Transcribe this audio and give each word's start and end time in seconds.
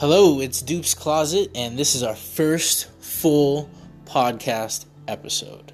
Hello, 0.00 0.38
it's 0.38 0.62
Dupe's 0.62 0.94
Closet, 0.94 1.50
and 1.56 1.76
this 1.76 1.96
is 1.96 2.04
our 2.04 2.14
first 2.14 2.88
full 3.00 3.68
podcast 4.04 4.86
episode. 5.08 5.72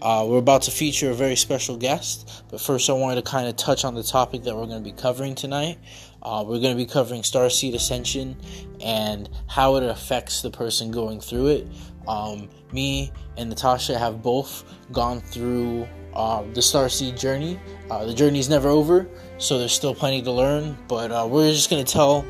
Uh, 0.00 0.24
we're 0.28 0.38
about 0.38 0.62
to 0.62 0.70
feature 0.70 1.10
a 1.10 1.14
very 1.14 1.34
special 1.34 1.76
guest, 1.76 2.44
but 2.52 2.60
first, 2.60 2.88
I 2.88 2.92
wanted 2.92 3.24
to 3.24 3.28
kind 3.28 3.48
of 3.48 3.56
touch 3.56 3.84
on 3.84 3.96
the 3.96 4.04
topic 4.04 4.44
that 4.44 4.54
we're 4.54 4.66
going 4.66 4.84
to 4.84 4.88
be 4.88 4.96
covering 4.96 5.34
tonight. 5.34 5.78
Uh, 6.22 6.44
we're 6.46 6.60
going 6.60 6.72
to 6.72 6.76
be 6.76 6.86
covering 6.86 7.22
Starseed 7.22 7.74
Ascension 7.74 8.36
and 8.80 9.28
how 9.48 9.74
it 9.74 9.82
affects 9.82 10.40
the 10.40 10.52
person 10.52 10.92
going 10.92 11.20
through 11.20 11.48
it. 11.48 11.66
Um, 12.06 12.48
me 12.70 13.10
and 13.36 13.48
Natasha 13.50 13.98
have 13.98 14.22
both 14.22 14.62
gone 14.92 15.20
through 15.20 15.88
uh, 16.14 16.42
the 16.42 16.60
Starseed 16.60 17.18
journey. 17.18 17.58
Uh, 17.90 18.04
the 18.04 18.14
journey 18.14 18.38
is 18.38 18.48
never 18.48 18.68
over, 18.68 19.08
so 19.38 19.58
there's 19.58 19.72
still 19.72 19.96
plenty 19.96 20.22
to 20.22 20.30
learn. 20.30 20.78
But 20.86 21.10
uh, 21.10 21.26
we're 21.28 21.50
just 21.50 21.70
going 21.70 21.84
to 21.84 21.92
tell 21.92 22.24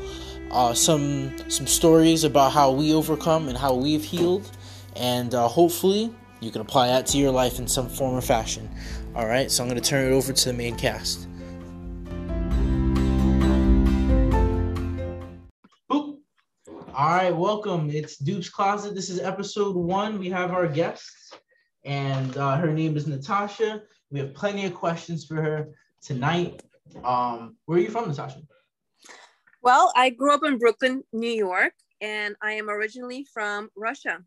uh, 0.55 0.73
some 0.73 1.37
some 1.49 1.67
stories 1.67 2.23
about 2.23 2.53
how 2.53 2.71
we 2.71 2.93
overcome 2.93 3.49
and 3.49 3.57
how 3.57 3.73
we've 3.73 4.05
healed, 4.05 4.49
and 4.95 5.35
uh, 5.35 5.49
hopefully 5.49 6.15
you 6.39 6.49
can 6.49 6.61
apply 6.61 6.87
that 6.87 7.05
to 7.07 7.17
your 7.17 7.31
life 7.31 7.59
in 7.59 7.67
some 7.67 7.89
form 7.89 8.15
or 8.15 8.21
fashion. 8.21 8.69
All 9.15 9.27
right, 9.27 9.51
so 9.51 9.61
I'm 9.61 9.69
going 9.69 9.81
to 9.81 9.87
turn 9.87 10.09
it 10.09 10.15
over 10.15 10.31
to 10.31 10.45
the 10.45 10.53
main 10.53 10.77
cast. 10.77 11.27
All 15.89 17.09
right, 17.09 17.35
welcome. 17.35 17.89
It's 17.89 18.15
Dupe's 18.15 18.47
Closet. 18.47 18.95
This 18.95 19.09
is 19.09 19.19
episode 19.19 19.75
one. 19.75 20.17
We 20.17 20.29
have 20.29 20.51
our 20.51 20.69
guests, 20.69 21.33
and 21.83 22.37
uh, 22.37 22.55
her 22.55 22.71
name 22.71 22.95
is 22.95 23.07
Natasha. 23.07 23.81
We 24.09 24.19
have 24.19 24.33
plenty 24.33 24.65
of 24.65 24.73
questions 24.73 25.25
for 25.25 25.35
her 25.35 25.67
tonight. 26.01 26.63
Um, 27.03 27.57
where 27.65 27.77
are 27.77 27.81
you 27.81 27.89
from, 27.89 28.07
Natasha? 28.07 28.39
Well, 29.65 29.91
I 29.95 30.11
grew 30.11 30.31
up 30.31 30.43
in 30.43 30.59
Brooklyn, 30.59 31.03
New 31.11 31.27
York, 31.27 31.73
and 31.99 32.35
I 32.39 32.51
am 32.51 32.69
originally 32.69 33.25
from 33.33 33.71
Russia. 33.75 34.19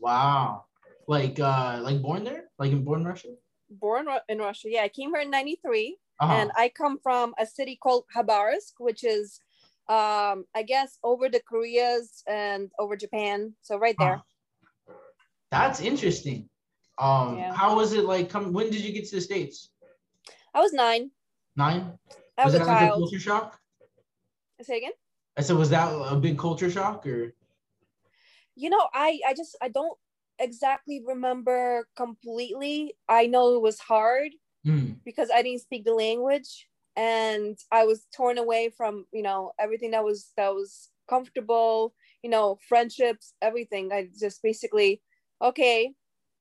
Wow. 0.00 0.64
Like 1.06 1.38
uh 1.38 1.80
like 1.82 2.00
born 2.00 2.24
there? 2.24 2.44
Like 2.58 2.72
in 2.72 2.82
born 2.82 3.04
Russia? 3.04 3.36
Born 3.68 4.06
in 4.26 4.38
Russia. 4.38 4.68
Yeah, 4.70 4.84
I 4.84 4.88
came 4.88 5.10
here 5.10 5.20
in 5.20 5.30
93 5.30 5.98
uh-huh. 6.18 6.32
and 6.32 6.50
I 6.56 6.70
come 6.70 6.98
from 7.02 7.34
a 7.38 7.44
city 7.44 7.76
called 7.76 8.04
Khabarovsk, 8.08 8.72
which 8.78 9.04
is 9.04 9.38
um 9.90 10.46
I 10.54 10.64
guess 10.66 10.98
over 11.04 11.28
the 11.28 11.40
Koreas 11.40 12.22
and 12.26 12.70
over 12.78 12.96
Japan. 12.96 13.52
So 13.60 13.76
right 13.76 13.96
there. 13.98 14.14
Uh-huh. 14.14 14.94
That's 15.50 15.82
interesting. 15.82 16.48
Um 16.96 17.36
yeah. 17.36 17.52
how 17.52 17.76
was 17.76 17.92
it 17.92 18.06
like 18.06 18.30
come 18.30 18.54
when 18.54 18.70
did 18.70 18.80
you 18.80 18.94
get 18.94 19.04
to 19.10 19.16
the 19.16 19.20
States? 19.20 19.68
I 20.54 20.60
was 20.60 20.72
nine. 20.72 21.10
Nine? 21.54 21.92
I 22.38 22.46
was, 22.46 22.54
was 22.54 22.62
a 22.62 22.64
child. 22.64 22.80
Like 22.80 22.90
a 22.92 22.94
culture 22.94 23.20
shock? 23.20 23.60
Say 24.62 24.78
again. 24.78 24.92
I 25.36 25.42
said, 25.42 25.56
was 25.56 25.70
that 25.70 25.88
a 25.88 26.16
big 26.16 26.38
culture 26.38 26.70
shock 26.70 27.06
or? 27.06 27.34
You 28.56 28.70
know, 28.70 28.86
I 28.92 29.18
I 29.26 29.34
just 29.34 29.56
I 29.60 29.68
don't 29.68 29.98
exactly 30.38 31.02
remember 31.04 31.88
completely. 31.96 32.94
I 33.08 33.26
know 33.26 33.54
it 33.54 33.62
was 33.62 33.80
hard 33.80 34.30
mm. 34.64 34.96
because 35.04 35.28
I 35.34 35.42
didn't 35.42 35.62
speak 35.62 35.84
the 35.84 35.92
language 35.92 36.68
and 36.96 37.58
I 37.72 37.84
was 37.84 38.06
torn 38.14 38.38
away 38.38 38.70
from 38.76 39.06
you 39.12 39.22
know 39.22 39.52
everything 39.58 39.90
that 39.90 40.04
was 40.04 40.30
that 40.36 40.54
was 40.54 40.90
comfortable. 41.08 41.94
You 42.22 42.30
know, 42.30 42.58
friendships, 42.68 43.34
everything. 43.42 43.92
I 43.92 44.08
just 44.18 44.40
basically 44.40 45.02
okay, 45.42 45.92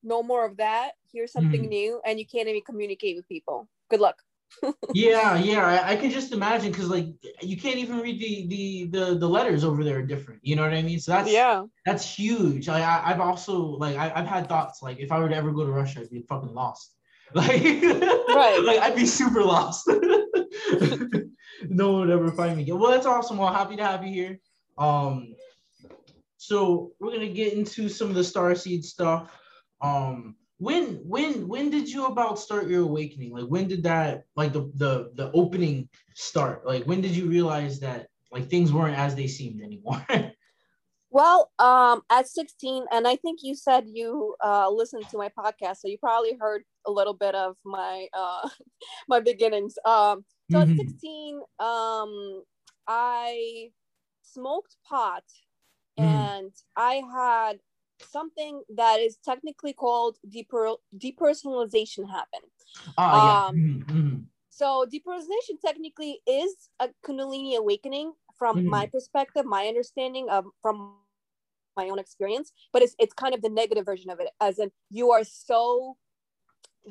no 0.04 0.22
more 0.22 0.46
of 0.46 0.58
that. 0.58 0.92
Here's 1.12 1.32
something 1.32 1.64
mm. 1.64 1.70
new, 1.70 2.02
and 2.06 2.20
you 2.20 2.28
can't 2.28 2.48
even 2.48 2.62
communicate 2.62 3.16
with 3.16 3.28
people. 3.28 3.68
Good 3.90 4.00
luck 4.00 4.22
yeah, 4.94 5.36
yeah, 5.38 5.66
I, 5.66 5.92
I, 5.92 5.96
can 5.96 6.10
just 6.10 6.32
imagine 6.32 6.72
because 6.72 6.90
like 6.90 7.08
you 7.42 7.58
can't 7.58 7.78
even 7.78 8.00
read 8.00 8.20
the, 8.20 8.48
the 8.48 8.86
the 8.86 9.16
the 9.20 9.28
letters 9.28 9.64
over 9.64 9.84
there 9.84 10.00
are 10.00 10.04
different. 10.04 10.40
You 10.44 10.56
know 10.56 10.64
what 10.64 10.74
I 10.74 10.82
mean? 10.82 11.00
So 11.00 11.12
that's 11.12 11.32
yeah, 11.32 11.64
that's 11.86 12.04
huge. 12.04 12.70
I, 12.70 12.80
I 12.80 13.10
have 13.10 13.20
also 13.20 13.60
like 13.60 13.96
I, 13.98 14.10
have 14.10 14.28
had 14.28 14.48
thoughts 14.48 14.82
like 14.82 15.00
if 15.00 15.12
I 15.12 15.20
were 15.20 15.30
to 15.30 15.36
ever 15.36 15.52
go 15.52 15.66
to 15.66 15.72
Russia, 15.72 16.02
I'd 16.02 16.10
be 16.10 16.26
fucking 16.28 16.54
lost. 16.54 16.96
Like 17.36 17.64
right, 17.64 18.62
like 18.64 18.80
I'd 18.80 18.96
be 18.96 19.08
super 19.08 19.44
lost. 19.44 19.90
no 21.68 21.92
one 21.92 22.02
would 22.02 22.10
ever 22.12 22.32
find 22.32 22.58
me 22.58 22.62
again. 22.64 22.78
Well, 22.78 22.92
that's 22.92 23.08
awesome. 23.08 23.38
Well, 23.38 23.52
happy 23.52 23.76
to 23.78 23.84
have 23.84 24.06
you 24.06 24.14
here. 24.14 24.40
Um, 24.78 25.34
so 26.38 26.92
we're 27.00 27.12
gonna 27.12 27.30
get 27.30 27.54
into 27.54 27.90
some 27.90 28.10
of 28.10 28.16
the 28.16 28.24
star 28.24 28.54
seed 28.54 28.86
stuff. 28.86 29.32
Um, 29.82 30.36
when 30.64 30.96
when 31.04 31.46
when 31.50 31.70
did 31.70 31.90
you 31.90 32.06
about 32.06 32.40
start 32.40 32.70
your 32.70 32.84
awakening 32.84 33.34
like 33.34 33.48
when 33.48 33.68
did 33.68 33.84
that 33.84 34.24
like 34.38 34.54
the 34.54 34.72
the 34.76 35.12
the 35.16 35.30
opening 35.34 35.90
start 36.16 36.66
like 36.66 36.86
when 36.86 37.02
did 37.02 37.12
you 37.12 37.26
realize 37.26 37.82
that 37.82 38.08
like 38.32 38.48
things 38.50 38.72
weren't 38.72 38.98
as 38.98 39.14
they 39.14 39.28
seemed 39.28 39.62
anymore 39.62 40.06
well 41.12 41.52
um 41.60 42.02
at 42.10 42.30
16 42.30 42.86
and 42.94 43.06
i 43.06 43.18
think 43.18 43.40
you 43.44 43.56
said 43.56 43.84
you 43.88 44.36
uh 44.42 44.70
listened 44.70 45.04
to 45.10 45.18
my 45.18 45.30
podcast 45.38 45.78
so 45.78 45.90
you 45.90 45.98
probably 45.98 46.38
heard 46.40 46.64
a 46.88 46.92
little 46.92 47.14
bit 47.14 47.36
of 47.36 47.58
my 47.66 48.08
uh 48.14 48.48
my 49.10 49.20
beginnings 49.20 49.76
um 49.86 50.24
so 50.50 50.60
mm-hmm. 50.60 50.80
at 50.80 50.88
16 50.88 51.42
um 51.60 52.44
i 52.88 53.68
smoked 54.22 54.78
pot 54.88 55.24
mm-hmm. 56.00 56.08
and 56.08 56.52
i 56.78 57.02
had 57.14 57.60
something 58.04 58.64
that 58.76 59.00
is 59.00 59.18
technically 59.24 59.74
called 59.74 60.18
deper- 60.28 60.82
depersonalization 60.98 62.10
happen. 62.10 62.42
Ah, 62.98 63.48
um, 63.48 63.58
yeah. 63.58 63.62
mm-hmm, 63.62 63.98
mm-hmm. 63.98 64.18
So 64.50 64.86
depersonalization 64.92 65.60
technically 65.66 66.20
is 66.28 66.70
a 66.80 66.90
Kundalini 67.06 67.58
awakening 67.58 68.14
from 68.38 68.58
mm-hmm. 68.58 68.70
my 68.70 68.86
perspective, 68.86 69.46
my 69.46 69.66
understanding 69.66 70.30
of 70.30 70.46
from 70.62 70.96
my 71.76 71.90
own 71.90 72.00
experience, 72.00 72.52
but 72.72 72.82
it's 72.82 72.96
it's 73.00 73.14
kind 73.14 73.34
of 73.34 73.42
the 73.42 73.50
negative 73.50 73.86
version 73.86 74.12
of 74.12 74.20
it, 74.20 74.30
as 74.40 74.60
in 74.60 74.72
you 74.90 75.12
are 75.12 75.24
so 75.24 75.98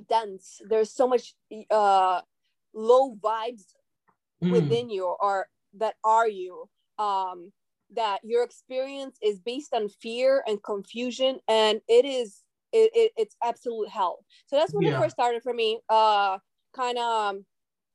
dense. 0.08 0.60
There's 0.68 0.90
so 0.90 1.06
much 1.06 1.34
uh, 1.70 2.20
low 2.74 3.14
vibes 3.14 3.64
mm. 4.42 4.50
within 4.50 4.90
you, 4.90 5.14
or 5.20 5.46
that 5.74 5.94
are 6.04 6.28
you. 6.28 6.68
Um, 6.98 7.52
that 7.94 8.20
your 8.22 8.42
experience 8.42 9.18
is 9.22 9.38
based 9.38 9.72
on 9.74 9.88
fear 9.88 10.42
and 10.46 10.62
confusion 10.62 11.38
and 11.48 11.80
it 11.88 12.04
is 12.04 12.42
it, 12.72 12.90
it 12.94 13.12
it's 13.16 13.36
absolute 13.44 13.88
hell. 13.88 14.24
So 14.46 14.56
that's 14.56 14.72
when 14.72 14.84
yeah. 14.84 14.96
it 14.96 15.00
first 15.00 15.14
started 15.14 15.42
for 15.42 15.52
me 15.52 15.80
uh 15.88 16.38
kind 16.74 16.98
of 16.98 17.36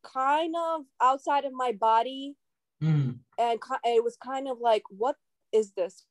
kind 0.03 0.55
of 0.55 0.81
outside 1.01 1.45
of 1.45 1.53
my 1.53 1.71
body. 1.71 2.35
Mm. 2.83 3.17
and 3.39 3.59
it 3.85 4.03
was 4.03 4.17
kind 4.23 4.47
of 4.47 4.59
like 4.59 4.83
what 4.89 5.15
is 5.51 5.71
this? 5.71 6.05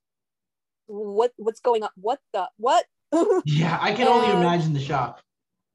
What 0.86 1.32
what's 1.36 1.60
going 1.60 1.84
on? 1.84 1.91
What 1.97 2.18
the 2.32 2.48
what? 2.56 2.84
Yeah 3.47 3.78
i 3.80 3.92
can 3.92 4.08
and, 4.08 4.10
only 4.10 4.30
imagine 4.32 4.72
the 4.72 4.80
shock. 4.80 5.22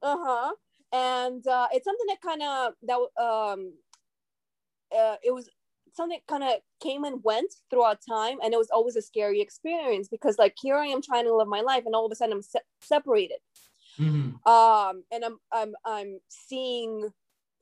Uh-huh. 0.02 0.52
And 0.92 1.46
uh 1.46 1.68
it's 1.72 1.84
something 1.84 2.06
that 2.08 2.20
kind 2.20 2.42
of 2.42 2.74
that 2.82 3.22
um 3.22 3.72
uh, 4.94 5.16
it 5.22 5.32
was 5.32 5.48
something 5.92 6.18
kind 6.28 6.42
of 6.42 6.54
came 6.82 7.04
and 7.04 7.22
went 7.22 7.52
throughout 7.70 7.98
time 8.08 8.38
and 8.42 8.54
it 8.54 8.56
was 8.56 8.70
always 8.70 8.96
a 8.96 9.02
scary 9.02 9.40
experience 9.40 10.08
because 10.08 10.38
like 10.38 10.54
here 10.60 10.76
i 10.76 10.86
am 10.86 11.02
trying 11.02 11.24
to 11.24 11.34
live 11.34 11.48
my 11.48 11.60
life 11.60 11.84
and 11.86 11.94
all 11.94 12.06
of 12.06 12.12
a 12.12 12.14
sudden 12.14 12.34
i'm 12.34 12.42
se- 12.42 12.60
separated. 12.80 13.38
Mm-hmm. 13.98 14.50
um 14.50 15.04
and 15.12 15.24
i'm 15.24 15.38
i'm 15.52 15.74
i'm 15.84 16.18
seeing 16.28 17.10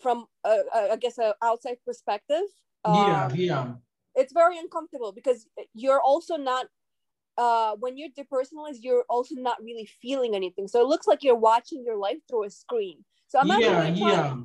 from 0.00 0.26
a, 0.44 0.58
a, 0.74 0.92
I 0.92 0.96
guess 0.96 1.18
a 1.18 1.34
outside 1.42 1.78
perspective 1.84 2.44
um, 2.84 2.94
yeah. 2.94 3.30
yeah 3.34 3.72
it's 4.14 4.32
very 4.32 4.58
uncomfortable 4.58 5.12
because 5.12 5.46
you're 5.74 6.00
also 6.00 6.36
not 6.36 6.66
uh 7.36 7.74
when 7.76 7.96
you're 7.98 8.08
depersonalized 8.10 8.78
you're 8.80 9.04
also 9.08 9.34
not 9.36 9.62
really 9.62 9.88
feeling 10.02 10.34
anything. 10.34 10.68
So 10.68 10.80
it 10.80 10.86
looks 10.86 11.06
like 11.06 11.22
you're 11.22 11.36
watching 11.36 11.84
your 11.84 11.96
life 11.96 12.18
through 12.28 12.44
a 12.44 12.50
screen. 12.50 13.04
So 13.28 13.38
i'm 13.38 13.46
not 13.46 13.60
yeah, 13.60 13.82
really 13.82 14.00
yeah 14.00 14.36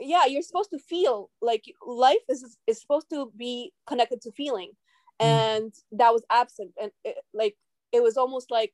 yeah 0.00 0.26
you're 0.26 0.42
supposed 0.42 0.70
to 0.70 0.78
feel 0.78 1.30
like 1.40 1.64
life 1.86 2.24
is 2.28 2.56
is 2.66 2.80
supposed 2.80 3.08
to 3.10 3.30
be 3.36 3.72
connected 3.86 4.20
to 4.22 4.32
feeling. 4.32 4.72
Mm. 5.20 5.26
and 5.26 5.74
that 5.92 6.12
was 6.12 6.24
absent. 6.30 6.72
And 6.80 6.90
it, 7.04 7.16
like 7.34 7.56
it 7.92 8.02
was 8.02 8.16
almost 8.16 8.50
like 8.50 8.72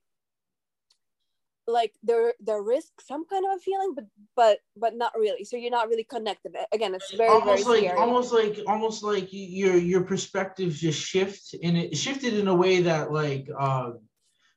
like 1.69 1.93
there 2.05 2.35
there 2.39 2.71
is 2.71 2.93
some 3.01 3.27
kind 3.27 3.45
of 3.45 3.57
a 3.57 3.59
feeling 3.59 3.95
but 3.97 4.05
but 4.37 4.59
but 4.77 4.97
not 4.97 5.13
really. 5.17 5.45
So 5.45 5.57
you're 5.57 5.73
not 5.73 5.89
really 5.89 6.05
connected. 6.05 6.55
Again 6.73 6.95
it's 6.95 7.13
very 7.13 7.29
almost 7.29 7.65
very 7.65 7.81
like 7.81 7.91
scary. 7.91 7.99
almost 7.99 8.33
like 8.33 8.59
almost 8.69 9.03
like 9.03 9.29
your 9.33 9.77
your 9.77 10.03
perspective 10.03 10.73
just 10.73 11.01
shift 11.01 11.55
and 11.63 11.77
it 11.77 11.97
shifted 11.97 12.35
in 12.35 12.47
a 12.47 12.55
way 12.55 12.83
that 12.83 13.11
like 13.11 13.49
uh 13.59 13.91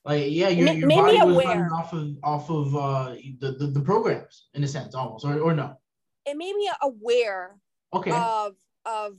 like 0.05 0.25
yeah 0.29 0.49
your, 0.49 0.71
your 0.73 0.89
body 0.89 1.17
was 1.17 1.43
running 1.43 1.71
off 1.71 1.93
of 1.93 2.15
off 2.23 2.49
of 2.51 2.75
uh 2.75 3.15
the, 3.39 3.53
the, 3.53 3.67
the 3.67 3.81
programs 3.81 4.47
in 4.53 4.63
a 4.63 4.67
sense 4.67 4.93
almost 4.93 5.25
or, 5.25 5.39
or 5.39 5.53
no 5.55 5.78
it 6.29 6.37
made 6.37 6.55
me 6.55 6.69
aware 6.81 7.55
okay. 7.93 8.11
of 8.11 8.55
of 8.85 9.13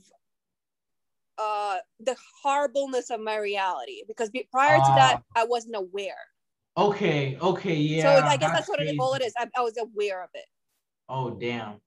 uh 1.37 1.77
the 1.99 2.15
horribleness 2.41 3.09
of 3.09 3.19
my 3.19 3.37
reality 3.37 4.03
because 4.07 4.29
prior 4.51 4.77
uh, 4.77 4.79
to 4.79 4.93
that 4.95 5.23
ah. 5.35 5.41
I 5.41 5.45
wasn't 5.45 5.75
aware. 5.75 6.15
Okay, 6.77 7.37
okay, 7.41 7.75
yeah. 7.75 8.03
So 8.03 8.25
I 8.25 8.37
guess 8.37 8.51
that's, 8.51 8.67
that's 8.67 8.69
what 8.69 8.81
it, 8.81 8.95
all 8.97 9.13
it 9.13 9.21
is. 9.21 9.33
I, 9.37 9.47
I, 9.57 9.61
was 9.61 9.77
aware 9.77 10.23
of 10.23 10.29
it. 10.33 10.45
Oh 11.09 11.31
damn, 11.31 11.81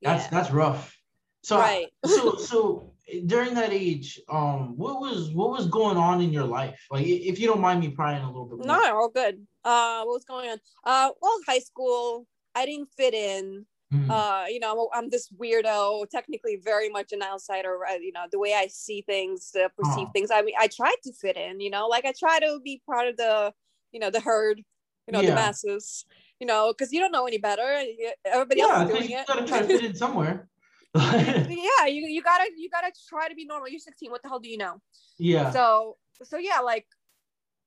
that's 0.00 0.24
yeah. 0.24 0.30
that's 0.30 0.50
rough. 0.50 0.96
So 1.42 1.58
right. 1.58 1.88
so 2.06 2.36
so 2.36 2.92
during 3.26 3.54
that 3.54 3.72
age, 3.72 4.20
um, 4.28 4.76
what 4.76 5.00
was 5.00 5.30
what 5.30 5.50
was 5.50 5.66
going 5.66 5.96
on 5.96 6.20
in 6.20 6.32
your 6.32 6.44
life? 6.44 6.80
Like, 6.90 7.06
if 7.06 7.38
you 7.38 7.46
don't 7.46 7.60
mind 7.60 7.80
me 7.80 7.90
prying 7.90 8.22
a 8.22 8.26
little 8.26 8.46
bit. 8.46 8.58
More. 8.58 8.66
No, 8.66 8.96
all 8.96 9.08
good. 9.08 9.46
Uh, 9.64 10.02
what 10.04 10.14
was 10.14 10.24
going 10.24 10.50
on? 10.50 10.58
Uh, 10.84 11.10
well, 11.20 11.38
high 11.46 11.58
school, 11.58 12.26
I 12.54 12.66
didn't 12.66 12.88
fit 12.96 13.14
in. 13.14 13.66
Mm. 13.92 14.08
Uh, 14.08 14.46
you 14.48 14.60
know, 14.60 14.88
I'm 14.94 15.10
this 15.10 15.28
weirdo, 15.30 16.08
technically 16.10 16.60
very 16.62 16.88
much 16.88 17.12
an 17.12 17.22
outsider. 17.22 17.76
You 18.00 18.12
know, 18.12 18.24
the 18.30 18.38
way 18.38 18.54
I 18.54 18.68
see 18.68 19.02
things, 19.02 19.50
uh, 19.56 19.68
perceive 19.76 20.06
oh. 20.08 20.10
things. 20.14 20.30
I 20.30 20.42
mean, 20.42 20.54
I 20.58 20.68
tried 20.68 20.96
to 21.04 21.12
fit 21.12 21.36
in. 21.36 21.60
You 21.60 21.70
know, 21.70 21.88
like 21.88 22.04
I 22.04 22.12
try 22.16 22.38
to 22.38 22.60
be 22.64 22.80
part 22.86 23.08
of 23.08 23.16
the, 23.16 23.52
you 23.90 23.98
know, 23.98 24.10
the 24.10 24.20
herd. 24.20 24.62
You 25.08 25.12
know, 25.12 25.20
yeah. 25.20 25.30
the 25.30 25.34
masses. 25.34 26.04
You 26.38 26.46
know, 26.46 26.72
because 26.72 26.92
you 26.92 27.00
don't 27.00 27.12
know 27.12 27.26
any 27.26 27.38
better. 27.38 27.82
Everybody 28.24 28.60
yeah, 28.60 28.66
else 28.66 28.90
is 28.90 28.96
doing 28.96 29.10
you 29.10 29.18
it. 29.18 29.26
gotta 29.26 29.46
try 29.46 29.60
to 29.60 29.66
fit 29.66 29.84
in 29.84 29.94
somewhere. 29.94 30.48
yeah, 30.94 31.86
you, 31.86 32.06
you 32.06 32.22
gotta 32.22 32.50
you 32.56 32.70
gotta 32.70 32.92
try 33.08 33.28
to 33.28 33.34
be 33.34 33.44
normal. 33.44 33.68
You're 33.68 33.80
16. 33.80 34.10
What 34.10 34.22
the 34.22 34.28
hell 34.28 34.40
do 34.40 34.48
you 34.48 34.56
know? 34.56 34.80
Yeah. 35.18 35.50
So 35.50 35.96
so 36.22 36.38
yeah, 36.38 36.60
like 36.60 36.86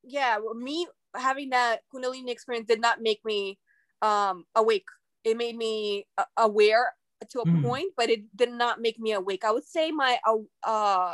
yeah, 0.03 0.37
me 0.55 0.87
having 1.15 1.49
that 1.49 1.81
Kundalini 1.93 2.29
experience 2.29 2.67
did 2.67 2.81
not 2.81 3.01
make 3.01 3.23
me 3.25 3.59
um 4.01 4.45
awake 4.55 4.85
it 5.23 5.37
made 5.37 5.55
me 5.55 6.05
uh, 6.17 6.25
aware 6.37 6.93
to 7.29 7.39
a 7.39 7.45
mm. 7.45 7.63
point, 7.63 7.91
but 7.95 8.09
it 8.09 8.35
did 8.35 8.51
not 8.51 8.81
make 8.81 8.99
me 8.99 9.13
awake. 9.13 9.43
I 9.45 9.51
would 9.51 9.65
say 9.65 9.91
my 9.91 10.17
uh, 10.27 10.37
uh 10.67 11.13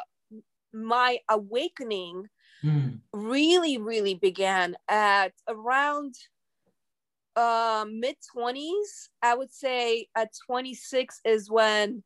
my 0.74 1.20
awakening 1.30 2.26
mm. 2.64 3.00
really 3.14 3.78
really 3.78 4.16
began 4.16 4.76
at 4.88 5.34
around 5.48 6.16
uh, 7.36 7.86
mid 7.90 8.16
20s 8.36 9.10
i 9.22 9.34
would 9.34 9.54
say 9.54 10.08
at 10.16 10.30
26 10.46 11.22
is 11.24 11.50
when 11.50 12.04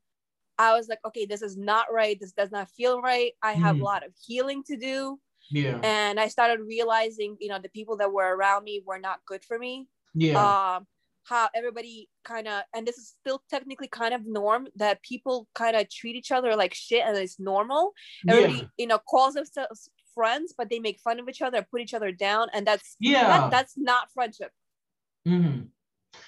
i 0.59 0.73
was 0.73 0.87
like 0.87 0.99
okay 1.05 1.25
this 1.25 1.41
is 1.41 1.57
not 1.57 1.87
right 1.91 2.19
this 2.19 2.33
does 2.33 2.51
not 2.51 2.69
feel 2.69 3.01
right 3.01 3.33
i 3.41 3.53
have 3.53 3.77
mm. 3.77 3.81
a 3.81 3.83
lot 3.83 4.05
of 4.05 4.11
healing 4.25 4.63
to 4.63 4.77
do 4.77 5.19
yeah 5.49 5.79
and 5.83 6.19
i 6.19 6.27
started 6.27 6.59
realizing 6.61 7.35
you 7.39 7.49
know 7.49 7.59
the 7.59 7.69
people 7.69 7.97
that 7.97 8.11
were 8.11 8.35
around 8.35 8.63
me 8.63 8.81
were 8.85 8.99
not 8.99 9.19
good 9.25 9.43
for 9.43 9.57
me 9.57 9.87
yeah 10.13 10.75
um 10.75 10.85
how 11.25 11.49
everybody 11.55 12.09
kind 12.23 12.47
of 12.47 12.63
and 12.75 12.85
this 12.85 12.97
is 12.97 13.13
still 13.19 13.41
technically 13.49 13.87
kind 13.87 14.13
of 14.13 14.25
norm 14.25 14.67
that 14.75 15.01
people 15.03 15.47
kind 15.55 15.75
of 15.75 15.89
treat 15.89 16.15
each 16.15 16.31
other 16.31 16.55
like 16.55 16.73
shit 16.73 17.03
and 17.05 17.17
it's 17.17 17.39
normal 17.39 17.93
everybody 18.27 18.59
yeah. 18.59 18.67
you 18.77 18.87
know 18.87 18.99
calls 19.09 19.33
themselves 19.33 19.89
friends 20.13 20.53
but 20.57 20.69
they 20.69 20.79
make 20.79 20.99
fun 20.99 21.19
of 21.19 21.27
each 21.27 21.41
other 21.41 21.65
put 21.69 21.81
each 21.81 21.93
other 21.93 22.11
down 22.11 22.47
and 22.53 22.67
that's 22.67 22.95
yeah 22.99 23.23
that, 23.23 23.51
that's 23.51 23.73
not 23.77 24.11
friendship 24.13 24.51
mm-hmm. 25.27 25.61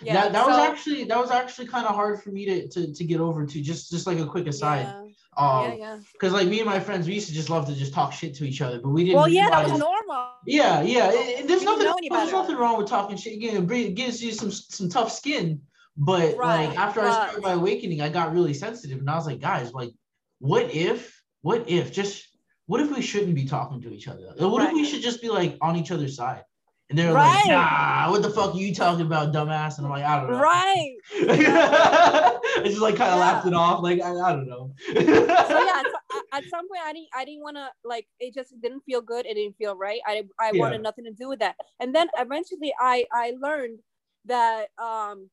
Yeah 0.02 0.14
that, 0.14 0.34
that 0.34 0.46
so, 0.46 0.50
was 0.50 0.58
actually 0.58 1.04
that 1.04 1.18
was 1.18 1.32
actually 1.32 1.68
kind 1.68 1.86
of 1.86 1.96
hard 1.96 2.22
for 2.22 2.30
me 2.30 2.46
to, 2.46 2.68
to 2.68 2.94
to 2.94 3.04
get 3.04 3.20
over 3.20 3.46
to 3.46 3.62
just 3.62 3.92
just 3.92 4.08
like 4.08 4.20
a 4.20 4.26
quick 4.26 4.48
aside 4.48 4.82
yeah. 4.82 5.02
Um, 5.38 5.72
yeah, 5.72 5.76
yeah. 5.76 6.00
Because 6.14 6.34
like 6.34 6.48
me 6.48 6.60
and 6.60 6.70
my 6.70 6.80
friends, 6.80 7.08
we 7.08 7.14
used 7.14 7.28
to 7.28 7.34
just 7.34 7.50
love 7.50 7.66
to 7.68 7.76
just 7.76 7.94
talk 7.94 8.14
shit 8.14 8.36
to 8.36 8.46
each 8.46 8.62
other, 8.62 8.80
but 8.80 8.90
we 8.90 9.04
didn't. 9.04 9.18
Well, 9.18 9.28
yeah, 9.28 9.48
realize, 9.48 9.66
that 9.68 9.72
was 9.74 9.80
normal. 9.82 10.30
Yeah, 10.46 10.82
yeah. 10.82 11.12
It, 11.12 11.40
it, 11.40 11.48
there's 11.48 11.64
nothing. 11.64 12.10
There's 12.10 12.32
nothing 12.32 12.56
wrong 12.56 12.78
with 12.78 12.88
talking 12.88 13.18
shit. 13.18 13.34
Again, 13.34 13.70
it 13.70 13.96
gives 13.96 14.24
you 14.24 14.32
some 14.32 14.52
some 14.52 14.90
tough 14.90 15.12
skin. 15.12 15.62
But 15.98 16.38
right, 16.38 16.68
like 16.68 16.78
after. 16.78 17.02
I 17.02 17.12
started 17.12 17.42
my 17.42 17.54
awakening, 17.54 18.02
I 18.02 18.10
got 18.10 18.34
really 18.34 18.54
sensitive, 18.54 19.00
and 19.00 19.10
I 19.10 19.16
was 19.16 19.26
like, 19.26 19.40
guys, 19.40 19.74
like, 19.74 19.92
what 20.40 20.74
if? 20.74 21.22
What 21.42 21.70
if? 21.70 21.92
Just 21.92 22.26
what 22.68 22.82
if 22.82 22.94
we 22.94 23.02
shouldn't 23.02 23.36
be 23.36 23.46
talking 23.46 23.82
to 23.82 23.94
each 23.94 24.08
other? 24.08 24.34
What 24.38 24.60
right. 24.60 24.70
if 24.70 24.74
we 24.74 24.86
should 24.86 25.02
just 25.02 25.22
be 25.22 25.30
like 25.30 25.58
on 25.62 25.76
each 25.76 25.92
other's 25.92 26.16
side? 26.16 26.44
And 26.90 27.00
they're 27.00 27.14
right. 27.14 27.46
like, 27.46 27.48
nah, 27.48 28.12
what 28.12 28.22
the 28.22 28.30
fuck 28.30 28.54
are 28.54 28.60
you 28.60 28.74
talking 28.74 29.06
about, 29.06 29.34
dumbass? 29.34 29.78
And 29.78 29.88
I'm 29.88 29.92
like, 29.92 30.04
I 30.04 30.20
don't 30.20 30.32
know. 30.32 30.40
Right. 30.40 30.96
I 31.16 32.62
just 32.64 32.80
like 32.80 32.96
kind 32.96 33.12
of 33.12 33.18
yeah. 33.18 33.26
laughed 33.26 33.48
it 33.48 33.56
off. 33.56 33.82
Like, 33.82 34.02
I, 34.02 34.12
I 34.12 34.32
don't 34.34 34.48
know. 34.48 34.72
so 34.88 34.94
yeah, 34.94 35.84
at 36.32 36.44
some 36.46 36.68
point 36.68 36.82
I 36.84 36.94
didn't 36.94 37.08
I 37.16 37.26
didn't 37.26 37.42
want 37.42 37.58
to 37.58 37.70
like 37.84 38.08
it 38.20 38.36
just 38.36 38.54
didn't 38.62 38.82
feel 38.82 39.02
good. 39.02 39.26
It 39.26 39.34
didn't 39.34 39.58
feel 39.58 39.76
right. 39.76 40.00
I 40.06 40.24
I 40.40 40.52
yeah. 40.54 40.60
wanted 40.60 40.84
nothing 40.84 41.06
to 41.06 41.12
do 41.12 41.28
with 41.28 41.40
that. 41.40 41.56
And 41.80 41.94
then 41.96 42.08
eventually 42.20 42.74
I 42.80 43.06
I 43.12 43.34
learned 43.42 43.80
that 44.26 44.68
um 44.78 45.30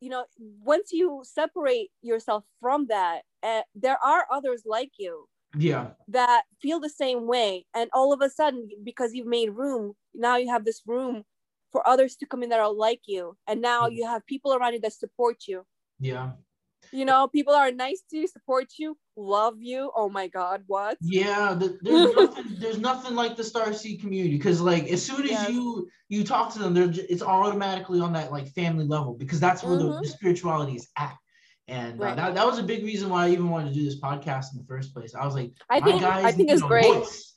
you 0.00 0.10
know 0.10 0.24
once 0.38 0.92
you 0.92 1.22
separate 1.24 1.90
yourself 2.02 2.44
from 2.60 2.86
that 2.86 3.22
uh, 3.42 3.62
there 3.74 3.98
are 4.04 4.26
others 4.30 4.62
like 4.64 4.90
you 4.98 5.26
yeah 5.56 5.88
that 6.08 6.42
feel 6.60 6.78
the 6.78 6.90
same 6.90 7.26
way 7.26 7.64
and 7.74 7.88
all 7.94 8.12
of 8.12 8.20
a 8.20 8.28
sudden 8.28 8.68
because 8.84 9.14
you've 9.14 9.26
made 9.26 9.50
room 9.50 9.94
now 10.18 10.36
you 10.36 10.50
have 10.50 10.64
this 10.64 10.82
room 10.86 11.24
for 11.72 11.86
others 11.86 12.16
to 12.16 12.26
come 12.26 12.42
in 12.42 12.48
that 12.50 12.60
are 12.60 12.72
like 12.72 13.00
you 13.06 13.36
and 13.46 13.60
now 13.60 13.88
mm. 13.88 13.94
you 13.94 14.06
have 14.06 14.26
people 14.26 14.54
around 14.54 14.72
you 14.72 14.80
that 14.80 14.92
support 14.92 15.36
you 15.46 15.64
yeah 16.00 16.30
you 16.92 17.04
know 17.04 17.28
people 17.28 17.54
are 17.54 17.70
nice 17.70 18.02
to 18.10 18.16
you 18.18 18.26
support 18.26 18.66
you 18.78 18.96
love 19.16 19.56
you 19.58 19.90
oh 19.96 20.08
my 20.08 20.28
god 20.28 20.62
what 20.66 20.96
yeah 21.00 21.52
the, 21.52 21.78
there's 21.82 22.14
nothing 22.16 22.44
there's 22.58 22.78
nothing 22.78 23.14
like 23.14 23.36
the 23.36 23.44
star 23.44 23.72
seed 23.72 24.00
community 24.00 24.36
because 24.36 24.60
like 24.60 24.88
as 24.88 25.04
soon 25.04 25.24
as 25.24 25.30
yes. 25.30 25.50
you 25.50 25.88
you 26.08 26.24
talk 26.24 26.52
to 26.52 26.58
them 26.58 26.72
they're 26.72 26.90
it's 27.08 27.22
automatically 27.22 28.00
on 28.00 28.12
that 28.12 28.32
like 28.32 28.48
family 28.48 28.86
level 28.86 29.14
because 29.14 29.40
that's 29.40 29.62
where 29.62 29.76
mm-hmm. 29.76 29.96
the, 29.96 30.00
the 30.00 30.08
spirituality 30.08 30.76
is 30.76 30.88
at 30.96 31.16
and 31.68 32.00
uh, 32.00 32.04
right. 32.04 32.12
uh, 32.12 32.16
that, 32.16 32.34
that 32.34 32.46
was 32.46 32.58
a 32.58 32.62
big 32.62 32.82
reason 32.82 33.10
why 33.10 33.26
I 33.26 33.30
even 33.30 33.50
wanted 33.50 33.68
to 33.68 33.74
do 33.74 33.84
this 33.84 34.00
podcast 34.00 34.52
in 34.52 34.58
the 34.58 34.64
first 34.66 34.94
place. 34.94 35.14
I 35.14 35.24
was 35.26 35.34
like, 35.34 35.52
I 35.68 35.80
think 35.80 36.02
I 36.02 36.32
think 36.32 36.50
it's 36.50 36.62
great. 36.62 36.86
Voice. 36.86 37.34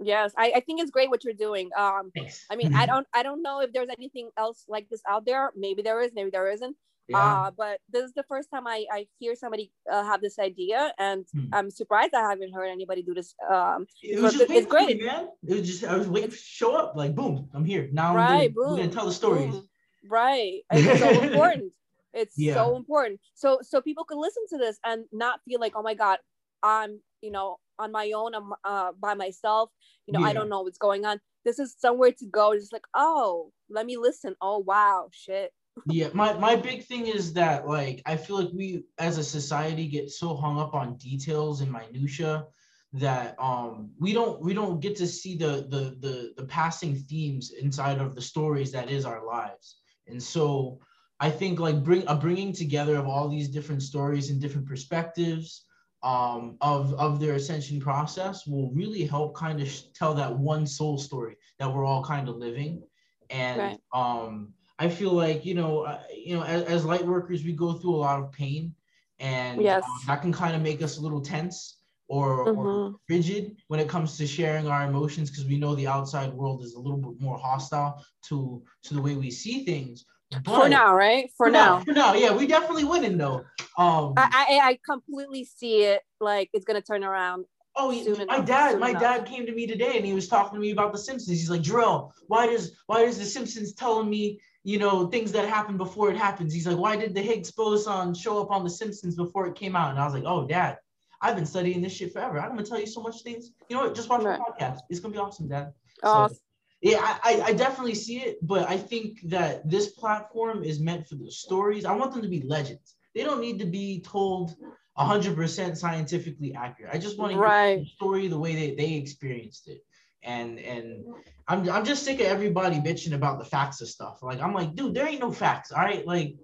Yes, 0.00 0.32
I, 0.36 0.52
I 0.56 0.60
think 0.60 0.80
it's 0.80 0.90
great 0.90 1.08
what 1.08 1.24
you're 1.24 1.34
doing. 1.34 1.70
Um, 1.76 2.10
Thanks. 2.14 2.44
I 2.50 2.56
mean, 2.56 2.74
I 2.74 2.86
don't 2.86 3.06
I 3.14 3.22
don't 3.22 3.42
know 3.42 3.60
if 3.60 3.72
there's 3.72 3.88
anything 3.96 4.30
else 4.36 4.64
like 4.68 4.88
this 4.90 5.02
out 5.08 5.24
there. 5.24 5.52
Maybe 5.56 5.82
there 5.82 6.00
is, 6.02 6.12
maybe 6.14 6.30
there 6.30 6.50
isn't. 6.50 6.76
Yeah. 7.08 7.18
Uh, 7.18 7.50
but 7.56 7.78
this 7.90 8.04
is 8.04 8.12
the 8.14 8.24
first 8.24 8.50
time 8.50 8.66
I, 8.66 8.84
I 8.92 9.06
hear 9.20 9.36
somebody 9.36 9.70
uh, 9.90 10.02
have 10.04 10.20
this 10.20 10.38
idea, 10.38 10.92
and 10.98 11.24
hmm. 11.32 11.46
I'm 11.52 11.70
surprised 11.70 12.14
I 12.14 12.28
haven't 12.28 12.52
heard 12.52 12.66
anybody 12.66 13.02
do 13.02 13.14
this. 13.14 13.34
Um, 13.48 13.86
it 14.02 14.20
was 14.20 14.34
just 14.34 14.50
it's 14.50 14.66
great, 14.66 14.98
me, 14.98 15.06
man. 15.06 15.28
It 15.46 15.54
was 15.54 15.66
just 15.66 15.84
I 15.84 15.96
was 15.96 16.08
waiting 16.08 16.30
to 16.30 16.36
show 16.36 16.74
up, 16.74 16.96
like 16.96 17.14
boom, 17.14 17.48
I'm 17.54 17.64
here 17.64 17.88
now. 17.92 18.14
Right, 18.14 18.48
I'm 18.48 18.54
gonna, 18.54 18.68
boom, 18.68 18.76
gonna 18.78 18.88
tell 18.88 19.06
the 19.06 19.12
stories. 19.12 19.54
Boom. 19.54 19.68
Right, 20.08 20.62
it's 20.72 21.00
so 21.00 21.22
important. 21.22 21.72
It's 22.12 22.36
yeah. 22.36 22.54
so 22.54 22.76
important. 22.76 23.20
So 23.34 23.60
so 23.62 23.80
people 23.80 24.04
can 24.04 24.20
listen 24.20 24.42
to 24.50 24.58
this 24.58 24.78
and 24.84 25.04
not 25.12 25.40
feel 25.46 25.60
like, 25.60 25.74
oh 25.76 25.82
my 25.82 25.94
god, 25.94 26.18
I'm 26.62 27.00
you 27.20 27.30
know 27.30 27.58
on 27.78 27.92
my 27.92 28.12
own, 28.12 28.34
I'm 28.34 28.52
uh, 28.64 28.92
by 28.98 29.14
myself. 29.14 29.70
You 30.06 30.12
know, 30.12 30.20
yeah. 30.20 30.26
I 30.26 30.32
don't 30.32 30.48
know 30.48 30.62
what's 30.62 30.78
going 30.78 31.04
on. 31.04 31.20
This 31.44 31.58
is 31.58 31.74
somewhere 31.78 32.12
to 32.12 32.26
go. 32.26 32.54
Just 32.54 32.72
like, 32.72 32.86
oh, 32.94 33.52
let 33.68 33.86
me 33.86 33.96
listen. 33.96 34.34
Oh 34.40 34.58
wow, 34.58 35.08
shit. 35.12 35.52
yeah, 35.86 36.08
my 36.14 36.32
my 36.34 36.56
big 36.56 36.84
thing 36.84 37.06
is 37.06 37.32
that 37.34 37.66
like 37.66 38.02
I 38.06 38.16
feel 38.16 38.36
like 38.36 38.52
we 38.52 38.84
as 38.98 39.18
a 39.18 39.24
society 39.24 39.86
get 39.86 40.10
so 40.10 40.36
hung 40.36 40.58
up 40.58 40.74
on 40.74 40.96
details 40.96 41.60
and 41.60 41.72
minutia 41.72 42.46
that 42.92 43.34
um 43.38 43.90
we 44.00 44.12
don't 44.12 44.40
we 44.40 44.54
don't 44.54 44.80
get 44.80 44.96
to 44.96 45.06
see 45.06 45.36
the 45.36 45.66
the 45.68 45.96
the 46.00 46.32
the 46.36 46.46
passing 46.46 46.94
themes 46.94 47.52
inside 47.60 47.98
of 47.98 48.14
the 48.14 48.22
stories 48.22 48.72
that 48.72 48.90
is 48.90 49.04
our 49.04 49.24
lives. 49.26 49.76
And 50.06 50.22
so 50.22 50.80
I 51.18 51.30
think 51.30 51.58
like 51.58 51.82
bring 51.82 52.04
a 52.06 52.14
bringing 52.14 52.52
together 52.52 52.96
of 52.96 53.06
all 53.06 53.28
these 53.28 53.48
different 53.48 53.82
stories 53.82 54.30
and 54.30 54.40
different 54.40 54.66
perspectives 54.66 55.64
um, 56.06 56.56
of 56.60 56.94
of 56.94 57.18
their 57.18 57.34
ascension 57.34 57.80
process 57.80 58.46
will 58.46 58.70
really 58.70 59.04
help 59.04 59.34
kind 59.34 59.60
of 59.60 59.68
tell 59.92 60.14
that 60.14 60.38
one 60.38 60.64
soul 60.64 60.98
story 60.98 61.36
that 61.58 61.72
we're 61.72 61.84
all 61.84 62.04
kind 62.04 62.28
of 62.28 62.36
living. 62.36 62.80
And 63.28 63.58
right. 63.58 63.78
um, 63.92 64.54
I 64.78 64.88
feel 64.88 65.10
like 65.10 65.44
you 65.44 65.54
know 65.54 65.80
uh, 65.80 66.02
you 66.16 66.36
know 66.36 66.44
as, 66.44 66.62
as, 66.62 66.84
light 66.84 67.04
workers 67.04 67.42
we 67.42 67.52
go 67.52 67.72
through 67.72 67.96
a 67.96 67.96
lot 67.96 68.20
of 68.20 68.30
pain, 68.30 68.72
and 69.18 69.60
yes. 69.60 69.82
um, 69.82 69.90
that 70.06 70.22
can 70.22 70.32
kind 70.32 70.54
of 70.54 70.62
make 70.62 70.80
us 70.80 70.98
a 70.98 71.00
little 71.00 71.20
tense 71.20 71.78
or, 72.06 72.46
mm-hmm. 72.46 72.58
or 72.60 72.94
rigid 73.08 73.56
when 73.66 73.80
it 73.80 73.88
comes 73.88 74.16
to 74.16 74.28
sharing 74.28 74.68
our 74.68 74.86
emotions 74.86 75.28
because 75.28 75.44
we 75.44 75.58
know 75.58 75.74
the 75.74 75.88
outside 75.88 76.32
world 76.32 76.62
is 76.62 76.74
a 76.74 76.78
little 76.78 76.98
bit 76.98 77.20
more 77.20 77.36
hostile 77.36 78.00
to 78.28 78.62
to 78.84 78.94
the 78.94 79.02
way 79.02 79.16
we 79.16 79.28
see 79.28 79.64
things 79.64 80.04
but 80.30 80.44
for 80.44 80.68
now, 80.68 80.94
right? 80.94 81.30
For, 81.36 81.46
for 81.46 81.50
now. 81.50 81.78
now. 81.78 81.84
For 81.84 81.92
now, 81.92 82.14
yeah, 82.14 82.34
we 82.34 82.46
definitely 82.46 82.84
winning 82.84 83.18
though. 83.18 83.44
Um, 83.78 84.14
I, 84.16 84.46
I, 84.50 84.60
I 84.62 84.78
completely 84.84 85.44
see 85.44 85.84
it 85.84 86.02
like 86.20 86.50
it's 86.52 86.64
gonna 86.64 86.82
turn 86.82 87.04
around. 87.04 87.44
Oh, 87.78 87.90
my 88.26 88.40
dad, 88.40 88.80
my 88.80 88.90
enough. 88.90 89.02
dad 89.02 89.26
came 89.26 89.44
to 89.44 89.52
me 89.52 89.66
today 89.66 89.96
and 89.96 90.06
he 90.06 90.14
was 90.14 90.28
talking 90.28 90.54
to 90.54 90.60
me 90.60 90.70
about 90.70 90.92
the 90.92 90.98
Simpsons. 90.98 91.38
He's 91.38 91.50
like, 91.50 91.62
Drill, 91.62 92.10
why 92.26 92.46
does 92.46 92.72
why 92.86 93.04
does 93.04 93.18
the 93.18 93.24
Simpsons 93.24 93.74
telling 93.74 94.08
me 94.08 94.40
you 94.64 94.78
know 94.78 95.06
things 95.08 95.30
that 95.32 95.46
happen 95.46 95.76
before 95.76 96.10
it 96.10 96.16
happens? 96.16 96.54
He's 96.54 96.66
like, 96.66 96.78
why 96.78 96.96
did 96.96 97.14
the 97.14 97.20
Higgs 97.20 97.50
boson 97.50 98.14
show 98.14 98.40
up 98.40 98.50
on 98.50 98.64
the 98.64 98.70
Simpsons 98.70 99.14
before 99.14 99.46
it 99.46 99.54
came 99.54 99.76
out? 99.76 99.90
And 99.90 99.98
I 99.98 100.06
was 100.06 100.14
like, 100.14 100.24
oh, 100.24 100.46
dad, 100.46 100.78
I've 101.20 101.36
been 101.36 101.46
studying 101.46 101.82
this 101.82 101.92
shit 101.92 102.14
forever. 102.14 102.40
I'm 102.40 102.50
gonna 102.50 102.64
tell 102.64 102.80
you 102.80 102.86
so 102.86 103.02
much 103.02 103.20
things. 103.22 103.50
You 103.68 103.76
know 103.76 103.82
what? 103.82 103.94
Just 103.94 104.08
watch 104.08 104.22
right. 104.22 104.38
my 104.38 104.44
podcast. 104.44 104.78
It's 104.88 105.00
gonna 105.00 105.12
be 105.12 105.18
awesome, 105.18 105.48
dad. 105.48 105.74
Oh, 106.02 106.28
so, 106.28 106.34
yeah, 106.82 107.18
I, 107.22 107.40
I 107.46 107.52
definitely 107.52 107.94
see 107.94 108.18
it, 108.18 108.38
but 108.42 108.68
I 108.68 108.76
think 108.76 109.20
that 109.24 109.68
this 109.68 109.90
platform 109.90 110.62
is 110.62 110.78
meant 110.78 111.06
for 111.06 111.14
the 111.16 111.30
stories. 111.30 111.84
I 111.84 111.94
want 111.94 112.12
them 112.12 112.22
to 112.22 112.28
be 112.28 112.42
legends. 112.42 112.96
They 113.14 113.24
don't 113.24 113.40
need 113.40 113.58
to 113.60 113.66
be 113.66 114.00
told 114.00 114.54
100% 114.98 115.76
scientifically 115.76 116.54
accurate. 116.54 116.94
I 116.94 116.98
just 116.98 117.18
want 117.18 117.32
to 117.32 117.38
right. 117.38 117.76
hear 117.76 117.78
the 117.80 117.86
story 117.86 118.28
the 118.28 118.38
way 118.38 118.54
they, 118.54 118.74
they 118.74 118.94
experienced 118.94 119.68
it. 119.68 119.80
And 120.22 120.58
and 120.58 121.04
I'm 121.46 121.68
I'm 121.70 121.84
just 121.84 122.02
sick 122.02 122.18
of 122.18 122.26
everybody 122.26 122.76
bitching 122.76 123.12
about 123.12 123.38
the 123.38 123.44
facts 123.44 123.80
of 123.80 123.88
stuff. 123.88 124.22
Like 124.22 124.40
I'm 124.40 124.52
like, 124.52 124.74
dude, 124.74 124.92
there 124.92 125.06
ain't 125.06 125.20
no 125.20 125.30
facts. 125.30 125.70
All 125.70 125.82
right, 125.82 126.04
like 126.04 126.34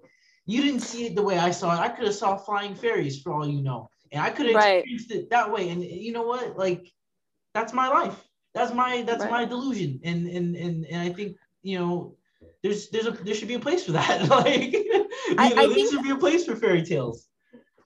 you 0.45 0.61
didn't 0.61 0.81
see 0.81 1.05
it 1.05 1.15
the 1.15 1.21
way 1.21 1.37
I 1.37 1.51
saw 1.51 1.73
it. 1.75 1.79
I 1.79 1.89
could 1.89 2.05
have 2.05 2.15
saw 2.15 2.37
flying 2.37 2.75
fairies 2.75 3.21
for 3.21 3.33
all 3.33 3.47
you 3.47 3.61
know. 3.61 3.89
and 4.11 4.21
I 4.21 4.29
could 4.29 4.45
have 4.45 4.55
Right. 4.55 4.77
experienced 4.77 5.11
it 5.11 5.29
that 5.31 5.51
way. 5.51 5.69
And 5.69 5.83
you 5.83 6.11
know 6.11 6.23
what? 6.23 6.57
Like, 6.57 6.87
that's 7.53 7.73
my 7.73 7.89
life. 7.89 8.17
That's 8.53 8.73
my 8.73 9.01
that's 9.01 9.23
Right. 9.23 9.31
my 9.31 9.45
delusion. 9.45 9.99
And 10.03 10.27
and 10.27 10.55
and 10.55 10.85
and 10.85 11.01
I 11.01 11.09
think 11.13 11.37
you 11.63 11.79
know, 11.79 12.15
there's 12.61 12.89
there's 12.89 13.07
a 13.07 13.11
there 13.11 13.33
should 13.33 13.47
be 13.47 13.55
a 13.55 13.59
place 13.59 13.85
for 13.85 13.93
that. 13.93 14.27
like, 14.29 14.75
I- 15.37 15.49
know, 15.49 15.61
I 15.61 15.67
there 15.67 15.73
think- 15.75 15.91
should 15.91 16.03
be 16.03 16.11
a 16.11 16.17
place 16.17 16.45
for 16.45 16.55
fairy 16.55 16.83
tales. 16.83 17.27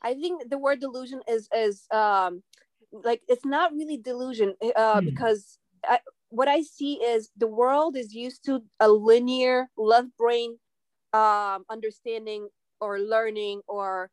I 0.02 0.14
think 0.14 0.50
the 0.50 0.58
word 0.58 0.80
delusion 0.80 1.22
is 1.28 1.50
is 1.56 1.88
um 1.92 2.44
like 2.92 3.22
it's 3.28 3.46
not 3.46 3.74
really 3.74 3.98
delusion 3.98 4.56
uh, 4.76 5.00
Hmm. 5.02 5.06
because 5.06 5.60
I, 5.84 6.00
what 6.30 6.48
I 6.48 6.62
see 6.62 6.96
is 7.04 7.30
the 7.38 7.48
world 7.48 7.96
is 7.98 8.14
used 8.14 8.44
to 8.46 8.64
a 8.80 8.88
linear 8.90 9.70
left 9.78 10.16
brain 10.18 10.58
um 11.14 11.66
understanding 11.70 12.48
or 12.80 13.00
learning 13.00 13.62
or 13.68 14.12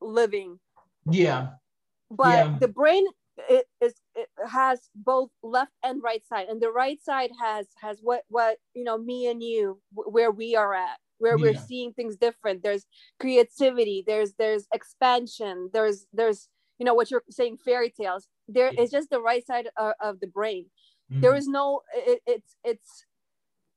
living 0.00 0.58
Yeah. 1.10 1.58
but 2.10 2.38
Yeah. 2.46 2.58
the 2.60 2.68
brain 2.68 3.06
it 3.48 3.66
is 3.80 3.94
it 4.14 4.28
has 4.48 4.90
both 4.94 5.30
left 5.42 5.72
and 5.82 6.02
right 6.02 6.24
side 6.26 6.48
and 6.48 6.60
the 6.60 6.70
right 6.70 7.02
side 7.02 7.30
has 7.40 7.66
has 7.80 7.98
what 8.02 8.22
what 8.28 8.58
you 8.74 8.84
know 8.84 8.98
me 8.98 9.26
and 9.26 9.42
you 9.42 9.80
where 9.92 10.30
we 10.30 10.54
are 10.56 10.74
at 10.74 10.98
where 11.18 11.38
we're 11.38 11.54
seeing 11.54 11.92
things 11.92 12.16
different 12.16 12.62
there's 12.62 12.84
creativity 13.20 14.02
there's 14.06 14.34
there's 14.38 14.66
expansion 14.74 15.70
there's 15.72 16.06
there's 16.12 16.48
you 16.78 16.84
know 16.84 16.94
what 16.94 17.10
you're 17.10 17.22
saying 17.30 17.56
fairy 17.56 17.90
tales 17.90 18.26
there 18.48 18.72
Yeah. 18.72 18.82
is 18.82 18.90
just 18.90 19.10
the 19.10 19.20
right 19.20 19.46
side 19.46 19.68
of, 19.76 19.92
of 20.00 20.20
the 20.20 20.26
brain 20.26 20.66
Mhm. 21.12 21.20
there 21.22 21.34
is 21.34 21.46
no 21.48 21.80
it, 21.94 22.20
it's 22.26 22.56
it's 22.64 23.04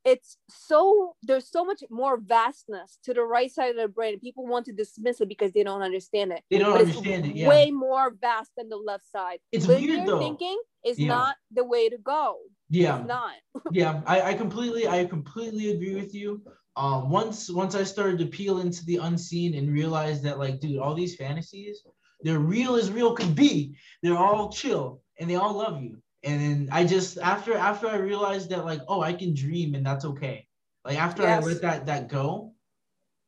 it's 0.05 0.37
so 0.49 1.15
there's 1.23 1.49
so 1.49 1.65
much 1.65 1.83
more 1.89 2.17
vastness 2.17 2.99
to 3.03 3.13
the 3.13 3.23
right 3.23 3.51
side 3.51 3.71
of 3.71 3.75
the 3.77 3.87
brain 3.87 4.19
people 4.19 4.45
want 4.45 4.65
to 4.67 4.71
dismiss 4.71 5.19
it 5.19 5.27
because 5.27 5.51
they 5.53 5.63
don't 5.63 5.81
understand 5.81 6.31
it 6.31 6.43
they 6.51 6.59
don't 6.59 6.73
but 6.73 6.81
understand 6.81 7.25
it. 7.25 7.35
Yeah. 7.35 7.49
way 7.49 7.71
more 7.71 8.13
vast 8.21 8.51
than 8.55 8.69
the 8.69 8.77
left 8.77 9.05
side. 9.11 9.39
It's 9.51 9.67
Linear 9.67 9.95
weird, 9.97 10.07
though. 10.07 10.19
thinking 10.19 10.57
is 10.85 10.99
Yeah. 10.99 11.07
not 11.07 11.35
the 11.51 11.63
way 11.63 11.89
to 11.89 11.97
go. 11.97 12.37
yeah. 12.69 12.99
It's 12.99 13.07
not. 13.07 13.33
yeah 13.71 14.01
I, 14.05 14.21
I 14.29 14.33
completely 14.35 14.87
i 14.87 15.03
completely 15.05 15.71
agree 15.71 15.95
with 15.95 16.13
you 16.13 16.41
um 16.77 17.09
once 17.09 17.49
once 17.49 17.73
i 17.73 17.83
started 17.83 18.19
to 18.19 18.25
peel 18.27 18.59
into 18.59 18.85
the 18.85 18.97
unseen 18.97 19.55
and 19.55 19.71
realize 19.73 20.21
that 20.21 20.37
like 20.39 20.59
dude 20.59 20.77
all 20.79 20.93
these 20.93 21.15
fantasies 21.15 21.81
they're 22.21 22.39
real 22.39 22.75
as 22.75 22.91
real 22.91 23.13
could 23.15 23.33
be 23.35 23.75
they're 24.03 24.17
all 24.17 24.51
chill 24.51 25.01
and 25.19 25.29
they 25.29 25.35
all 25.35 25.53
love 25.53 25.81
you 25.81 25.97
and 26.25 26.41
then 26.41 26.69
i 26.71 26.83
just 26.83 27.17
after 27.19 27.55
after 27.55 27.87
i 27.87 27.95
realized 27.95 28.49
that 28.49 28.65
like 28.65 28.81
oh 28.87 29.01
i 29.01 29.13
can 29.13 29.33
dream 29.33 29.75
and 29.75 29.85
that's 29.85 30.05
okay 30.05 30.47
like 30.83 30.97
after 30.97 31.23
Yes. 31.23 31.43
i 31.43 31.47
let 31.47 31.61
that 31.61 31.85
that 31.85 32.07
go 32.07 32.53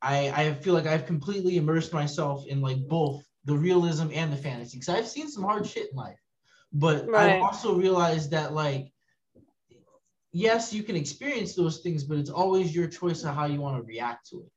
i 0.01 0.31
i 0.35 0.53
feel 0.53 0.73
like 0.73 0.87
i've 0.87 1.05
completely 1.05 1.57
immersed 1.57 1.93
myself 1.93 2.45
in 2.47 2.61
like 2.61 2.77
both 2.87 3.23
the 3.45 3.55
realism 3.55 4.07
and 4.13 4.31
the 4.33 4.37
fantasy 4.37 4.77
because 4.77 4.93
i've 4.93 5.07
seen 5.07 5.29
some 5.29 5.43
hard 5.43 5.65
shit 5.65 5.89
in 5.91 5.97
life 5.97 6.19
but 6.73 7.07
Right. 7.07 7.35
i've 7.35 7.41
also 7.41 7.75
realized 7.75 8.31
that 8.31 8.53
like 8.53 8.91
yes, 10.37 10.73
you 10.73 10.83
can 10.83 10.95
experience 10.95 11.55
those 11.55 11.79
things, 11.79 12.03
but 12.03 12.17
it's 12.17 12.29
always 12.29 12.75
your 12.75 12.87
choice 12.87 13.23
of 13.23 13.33
how 13.33 13.45
you 13.45 13.59
want 13.59 13.77
to 13.77 13.83
react 13.83 14.29
to 14.29 14.37
it. 14.41 14.51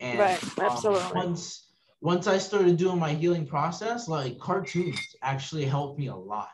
And 0.00 0.18
Right, 0.20 0.40
um, 0.40 0.60
absolutely. 0.60 1.20
once 1.20 1.72
once 2.02 2.26
I 2.26 2.38
started 2.38 2.76
doing 2.76 2.98
my 2.98 3.12
healing 3.12 3.46
process, 3.46 4.06
like 4.08 4.38
cartoons 4.38 5.16
actually 5.22 5.64
helped 5.64 5.98
me 5.98 6.08
a 6.08 6.14
lot. 6.14 6.50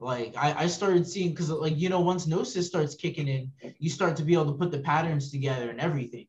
Like 0.00 0.34
I, 0.36 0.64
I 0.64 0.66
started 0.66 1.06
seeing 1.06 1.30
because 1.30 1.50
like 1.50 1.76
you 1.76 1.90
know, 1.90 2.00
once 2.00 2.26
gnosis 2.26 2.66
starts 2.66 2.94
kicking 2.94 3.28
in, 3.28 3.52
you 3.78 3.90
start 3.90 4.16
to 4.16 4.22
be 4.22 4.32
able 4.32 4.46
to 4.46 4.58
put 4.58 4.70
the 4.70 4.80
patterns 4.80 5.30
together 5.30 5.68
and 5.68 5.78
everything. 5.78 6.26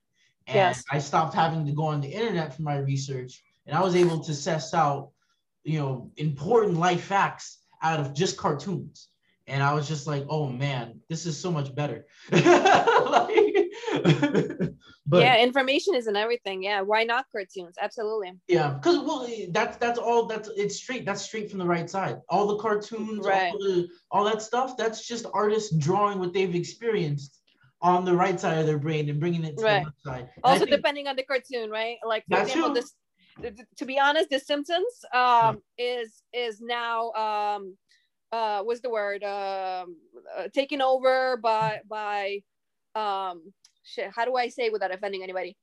And 0.48 0.56
Yes. 0.58 0.84
I 0.92 1.00
stopped 1.00 1.34
having 1.34 1.66
to 1.66 1.72
go 1.72 1.86
on 1.86 2.02
the 2.02 2.10
internet 2.10 2.54
for 2.54 2.64
my 2.64 2.78
research, 2.78 3.42
and 3.66 3.76
I 3.76 3.82
was 3.82 3.96
able 3.96 4.20
to 4.20 4.34
suss 4.34 4.74
out, 4.74 5.12
you 5.64 5.80
know, 5.80 6.12
important 6.18 6.78
life 6.78 7.06
facts 7.06 7.60
out 7.82 8.00
of 8.00 8.14
just 8.14 8.38
cartoons 8.38 9.08
and 9.48 9.64
I 9.64 9.74
was 9.74 9.88
just 9.88 10.08
like, 10.08 10.26
oh 10.30 10.48
man, 10.48 11.02
this 11.10 11.26
is 11.26 11.38
so 11.38 11.52
much 11.52 11.74
better. 11.74 12.06
like, 12.32 12.42
but 15.06 15.22
yeah, 15.22 15.38
information 15.40 15.96
isn't 15.96 16.16
everything. 16.16 16.64
Yeah, 16.64 16.82
why 16.82 17.04
not 17.04 17.26
cartoons? 17.32 17.76
Absolutely. 17.82 18.34
Yeah, 18.48 18.74
because 18.76 19.00
well, 19.00 19.28
that's 19.50 19.78
that's 19.78 20.00
all 20.00 20.26
that's 20.26 20.50
it's 20.56 20.76
straight. 20.76 21.06
That's 21.06 21.22
straight 21.22 21.50
from 21.50 21.60
the 21.60 21.66
right 21.66 21.90
side. 21.90 22.20
All 22.30 22.48
the 22.48 22.58
cartoons, 22.58 23.26
Right. 23.26 23.52
all, 23.52 23.60
the, 23.60 23.90
all 24.12 24.24
that 24.26 24.42
stuff. 24.42 24.78
That's 24.78 25.08
just 25.08 25.26
artists 25.34 25.76
drawing 25.76 26.20
what 26.20 26.34
they've 26.34 26.56
experienced 26.56 27.40
on 27.82 28.06
the 28.06 28.14
right 28.16 28.40
side 28.40 28.60
of 28.60 28.68
their 28.68 28.78
brain 28.78 29.10
and 29.10 29.20
bringing 29.20 29.44
it 29.44 29.58
to 29.58 29.64
Right. 29.64 29.80
the 29.80 29.86
left 29.86 30.02
side. 30.04 30.30
And 30.36 30.46
Also, 30.46 30.60
think- 30.60 30.72
depending 30.72 31.08
on 31.08 31.16
the 31.16 31.24
cartoon, 31.24 31.70
right? 31.70 31.98
Like 32.06 32.24
for 32.30 32.42
example, 32.42 32.74
this. 32.74 32.94
To 33.78 33.86
be 33.86 33.98
honest, 33.98 34.30
The 34.30 34.40
Simpsons 34.40 34.94
um, 35.14 35.64
is 35.78 36.22
is 36.32 36.62
now 36.62 37.12
um, 37.14 37.76
uh, 38.32 38.62
what's 38.64 38.82
the 38.82 38.90
word? 38.90 39.24
Um, 39.24 39.98
uh, 40.38 40.48
taken 40.54 40.82
over 40.82 41.38
by 41.38 41.82
by 41.88 42.42
um, 42.96 43.54
shit. 43.84 44.10
How 44.16 44.26
do 44.26 44.36
I 44.36 44.50
say 44.50 44.70
without 44.70 44.94
offending 44.94 45.24
anybody? 45.24 45.58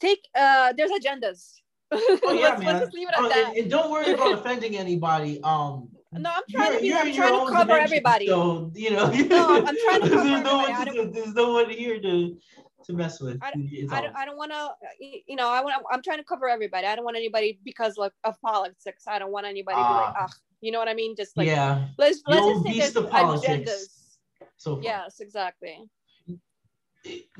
Take 0.00 0.20
uh, 0.34 0.72
there's 0.76 0.90
agendas. 0.90 1.54
Oh 2.22 2.32
yeah, 2.32 2.50
let's, 2.50 2.58
man. 2.62 2.66
let's 2.66 2.80
just 2.86 2.94
leave 2.94 3.08
it 3.08 3.14
at 3.14 3.20
Oh, 3.20 3.28
that. 3.28 3.48
and, 3.48 3.56
and 3.56 3.70
don't 3.70 3.90
worry 3.90 4.12
about 4.12 4.32
offending 4.38 4.76
anybody. 4.76 5.42
Um, 5.42 5.88
No, 6.12 6.30
I'm 6.30 6.42
trying 6.48 6.74
to 6.74 6.80
be. 6.80 6.86
you're 6.86 6.98
I'm 6.98 7.08
in 7.08 7.14
trying 7.14 7.46
to 7.46 7.52
cover 7.52 7.72
everybody. 7.72 8.26
So 8.28 8.70
you 8.76 8.90
know, 8.90 9.10
No, 9.10 9.56
I'm 9.66 9.76
trying 9.76 10.02
to 10.02 10.08
cover 10.10 10.22
there's 10.28 10.44
no 10.44 10.56
one 10.58 10.86
to, 10.86 11.10
there's 11.12 11.34
no 11.34 11.52
one 11.52 11.70
here 11.70 12.00
to 12.00 12.36
to 12.84 12.92
mess 12.92 13.20
with. 13.20 13.38
I 13.42 13.50
don't, 13.52 14.16
I 14.16 14.24
don't 14.24 14.36
want 14.36 14.52
to, 14.52 14.70
you 15.00 15.36
know, 15.36 15.48
I 15.48 15.62
want. 15.62 15.82
I'm 15.90 16.02
trying 16.02 16.18
to 16.18 16.24
cover 16.24 16.48
everybody. 16.48 16.86
I 16.86 16.96
don't 16.96 17.04
want 17.04 17.16
anybody 17.16 17.60
because 17.64 17.96
like 17.96 18.12
of 18.24 18.40
politics. 18.40 19.04
I 19.06 19.18
don't 19.18 19.32
want 19.32 19.46
anybody 19.46 19.76
to 19.76 19.82
be 19.82 19.88
like, 19.88 20.14
Ah. 20.16 20.24
ugh, 20.24 20.30
you 20.60 20.72
know 20.72 20.78
what 20.78 20.88
I 20.88 20.94
mean? 20.94 21.16
Just 21.16 21.36
like 21.36 21.46
yeah. 21.46 21.88
let's 21.98 22.22
let's 22.26 22.46
just 22.46 22.64
say 22.64 22.78
there's 22.78 23.10
politics. 23.10 23.48
agendas. 23.48 24.48
So 24.56 24.76
far. 24.76 24.84
Yes, 24.84 25.20
exactly. 25.20 25.78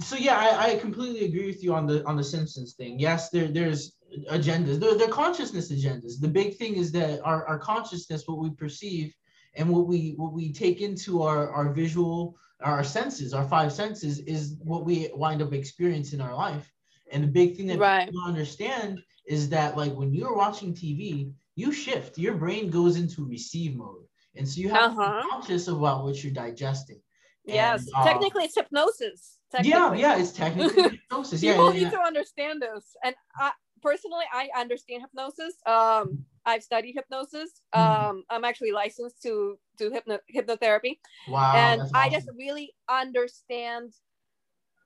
so 0.00 0.16
yeah, 0.16 0.38
I, 0.38 0.72
I 0.72 0.76
completely 0.76 1.26
agree 1.26 1.46
with 1.46 1.62
you 1.62 1.74
on 1.74 1.86
the 1.86 2.04
on 2.06 2.16
the 2.16 2.24
Simpsons 2.24 2.74
thing. 2.74 2.98
Yes, 2.98 3.30
there 3.30 3.48
there's 3.48 3.96
agendas. 4.30 4.80
They're, 4.80 4.96
they're 4.96 5.08
consciousness 5.08 5.70
agendas. 5.70 6.20
The 6.20 6.28
big 6.28 6.56
thing 6.56 6.74
is 6.76 6.92
that 6.92 7.20
our, 7.22 7.46
our 7.46 7.58
consciousness, 7.58 8.24
what 8.26 8.38
we 8.38 8.50
perceive 8.50 9.14
and 9.54 9.68
what 9.68 9.86
we 9.86 10.14
what 10.16 10.32
we 10.32 10.52
take 10.52 10.80
into 10.80 11.22
our, 11.22 11.50
our 11.50 11.72
visual, 11.72 12.36
our 12.62 12.84
senses, 12.84 13.32
our 13.34 13.44
five 13.48 13.72
senses, 13.72 14.18
is 14.20 14.56
what 14.62 14.84
we 14.84 15.10
wind 15.14 15.42
up 15.42 15.52
experiencing 15.52 16.20
in 16.20 16.24
our 16.26 16.34
life. 16.34 16.70
And 17.12 17.24
the 17.24 17.28
big 17.28 17.56
thing 17.56 17.66
that 17.68 17.78
Right. 17.78 18.06
people 18.06 18.22
understand 18.24 19.00
is 19.26 19.48
that 19.50 19.76
like 19.76 19.92
when 19.94 20.12
you're 20.14 20.34
watching 20.36 20.74
TV, 20.74 21.32
you 21.56 21.72
shift. 21.72 22.18
Your 22.18 22.34
brain 22.34 22.70
goes 22.70 22.96
into 22.96 23.24
receive 23.26 23.76
mode. 23.76 24.04
And 24.36 24.48
so 24.48 24.60
you 24.60 24.68
have 24.70 24.92
Uh-huh. 24.92 25.22
be 25.22 25.28
conscious 25.30 25.68
about 25.68 26.04
what 26.04 26.22
you're 26.22 26.32
digesting. 26.32 27.00
Yes, 27.44 27.86
And, 27.86 27.94
uh, 27.96 28.04
technically 28.04 28.44
it's 28.44 28.54
hypnosis. 28.54 29.38
Yeah, 29.52 29.60
technically. 29.62 30.00
yeah, 30.00 30.16
it's 30.18 30.32
technically 30.32 30.82
hypnosis. 30.98 31.42
Yeah, 31.42 31.52
People 31.52 31.66
yeah, 31.68 31.72
need 31.72 31.82
yeah. 31.82 31.90
to 31.90 32.00
understand 32.00 32.62
this. 32.62 32.96
And 33.02 33.14
I, 33.36 33.50
personally, 33.82 34.26
I 34.32 34.48
understand 34.56 35.02
hypnosis. 35.02 35.54
Um, 35.66 36.24
I've 36.46 36.62
studied 36.62 36.94
hypnosis. 36.94 37.62
Mhm. 37.74 37.80
Um, 38.10 38.24
I'm 38.30 38.44
actually 38.44 38.72
licensed 38.72 39.22
to 39.22 39.58
do 39.76 39.90
hypno- 39.90 40.20
hypnotherapy. 40.34 40.98
Wow. 41.28 41.52
and 41.54 41.80
that's 41.80 41.92
I 41.94 42.08
just 42.08 42.28
really 42.36 42.74
understand. 42.88 43.94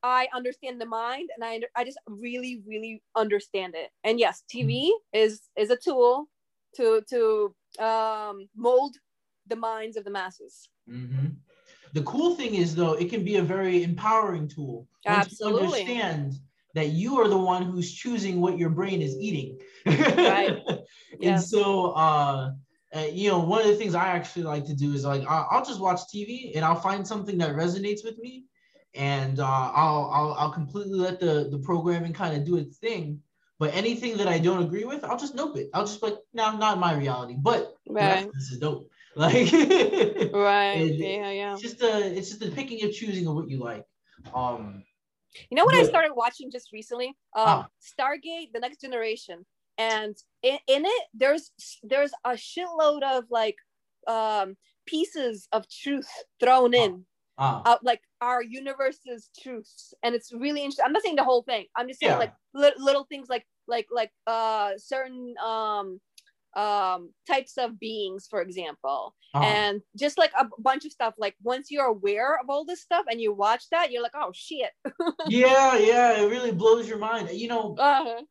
I 0.02 0.28
understand 0.34 0.80
the 0.80 0.86
mind, 0.86 1.30
and 1.34 1.44
I 1.44 1.62
I 1.76 1.84
just 1.84 1.98
really 2.06 2.62
really 2.66 3.02
understand 3.16 3.74
it. 3.74 3.90
And 4.04 4.18
yes, 4.18 4.42
TV 4.52 4.92
is 5.12 5.48
is 5.56 5.70
a 5.70 5.76
tool 5.76 6.28
to 6.76 7.02
to 7.10 7.54
um, 7.78 8.48
mold 8.54 8.96
the 9.46 9.56
minds 9.56 9.96
of 9.96 10.04
the 10.04 10.10
masses. 10.10 10.68
Mhm. 10.88 11.36
The 11.94 12.02
cool 12.02 12.34
thing 12.34 12.54
is, 12.56 12.74
though, 12.74 12.94
it 12.94 13.08
can 13.08 13.24
be 13.24 13.36
a 13.36 13.42
very 13.42 13.82
empowering 13.82 14.48
tool. 14.48 14.88
once 15.06 15.26
Absolutely. 15.26 15.60
You 15.62 16.02
understand 16.02 16.40
that 16.74 16.88
you 16.88 17.20
are 17.20 17.28
the 17.28 17.38
one 17.38 17.62
who's 17.62 17.92
choosing 17.92 18.40
what 18.40 18.58
your 18.58 18.70
brain 18.70 19.00
is 19.00 19.16
eating. 19.16 19.58
Right. 19.86 20.58
and 20.68 20.84
Yes. 21.20 21.50
so, 21.50 21.92
uh, 21.92 22.52
uh, 22.94 23.00
you 23.12 23.28
know, 23.28 23.38
one 23.40 23.60
of 23.60 23.66
the 23.66 23.74
things 23.76 23.94
I 23.94 24.08
actually 24.08 24.44
like 24.44 24.66
to 24.66 24.74
do 24.74 24.92
is 24.92 25.04
like 25.04 25.22
I- 25.28 25.46
I'll 25.50 25.64
just 25.64 25.80
watch 25.80 26.00
TV 26.12 26.52
and 26.54 26.64
I'll 26.64 26.80
find 26.80 27.06
something 27.06 27.38
that 27.38 27.54
resonates 27.54 28.04
with 28.04 28.18
me, 28.18 28.44
and 28.94 29.40
uh, 29.40 29.44
I'll, 29.74 30.10
I'll 30.12 30.32
I'll 30.38 30.52
completely 30.52 30.98
let 30.98 31.18
the 31.20 31.48
the 31.50 31.58
programming 31.58 32.12
kind 32.12 32.36
of 32.36 32.44
do 32.44 32.56
its 32.56 32.76
thing. 32.78 33.20
But 33.58 33.72
anything 33.74 34.16
that 34.18 34.26
I 34.28 34.38
don't 34.38 34.62
agree 34.62 34.84
with, 34.84 35.04
I'll 35.04 35.16
just 35.18 35.34
nope 35.36 35.56
it. 35.56 35.70
I'll 35.72 35.86
just 35.86 36.02
like, 36.02 36.16
no, 36.32 36.56
not 36.56 36.78
my 36.80 36.94
reality. 36.94 37.36
But 37.38 37.74
Right. 37.88 38.28
this 38.34 38.50
is 38.50 38.58
dope. 38.58 38.90
Like, 39.16 39.52
Right. 40.32 40.90
Yeah. 40.98 41.30
Yeah. 41.30 41.52
it's 41.52 41.62
just 41.62 41.80
a 41.82 42.16
it's 42.18 42.28
just 42.30 42.40
the 42.40 42.50
picking 42.50 42.82
and 42.82 42.92
choosing 42.92 43.28
of 43.28 43.34
what 43.36 43.48
you 43.48 43.58
like. 43.58 43.84
Um, 44.34 44.82
You 45.50 45.56
know 45.56 45.64
what 45.64 45.74
I 45.74 45.82
started 45.84 46.14
watching 46.14 46.50
just 46.50 46.72
recently? 46.72 47.08
Um, 47.34 47.46
Ah. 47.46 47.68
Stargate: 47.82 48.52
The 48.52 48.60
Next 48.60 48.80
Generation, 48.80 49.44
and 49.78 50.16
in, 50.42 50.58
in 50.66 50.84
it 50.86 51.04
there's 51.12 51.50
there's 51.82 52.12
a 52.24 52.32
shitload 52.32 53.02
of 53.02 53.24
like 53.30 53.56
um, 54.06 54.56
pieces 54.86 55.48
of 55.52 55.68
truth 55.68 56.08
thrown 56.40 56.74
in, 56.74 57.04
ah, 57.38 57.62
uh, 57.64 57.78
like 57.82 58.00
our 58.20 58.42
universe's 58.42 59.30
truths, 59.40 59.94
and 60.02 60.14
it's 60.14 60.32
really 60.32 60.60
interesting. 60.60 60.84
I'm 60.86 60.92
not 60.92 61.02
saying 61.02 61.16
the 61.16 61.24
whole 61.24 61.42
thing. 61.42 61.66
I'm 61.76 61.88
just 61.88 62.00
saying 62.00 62.12
Yeah. 62.12 62.18
like 62.18 62.34
li- 62.54 62.74
little 62.78 63.04
things 63.04 63.28
like 63.28 63.46
like 63.66 63.86
like 63.90 64.12
uh 64.26 64.72
certain 64.76 65.34
um 65.42 66.00
um 66.56 67.10
types 67.26 67.58
of 67.58 67.78
beings 67.80 68.26
for 68.28 68.40
example 68.40 69.14
Uh-huh. 69.34 69.44
and 69.44 69.80
just 69.96 70.16
like 70.18 70.32
a 70.38 70.46
bunch 70.58 70.84
of 70.84 70.92
stuff 70.92 71.14
like 71.18 71.34
once 71.42 71.70
you're 71.70 71.86
aware 71.86 72.38
of 72.40 72.48
all 72.48 72.64
this 72.64 72.82
stuff 72.82 73.04
and 73.10 73.20
you 73.20 73.32
watch 73.32 73.64
that 73.70 73.90
you're 73.90 74.02
like 74.02 74.14
oh 74.14 74.30
shit 74.32 74.70
yeah, 75.28 75.76
yeah, 75.78 76.20
it 76.20 76.30
really 76.30 76.52
blows 76.52 76.88
your 76.88 76.98
mind. 76.98 77.30
You 77.30 77.48
know, 77.48 77.74
uh-huh. 77.78 78.22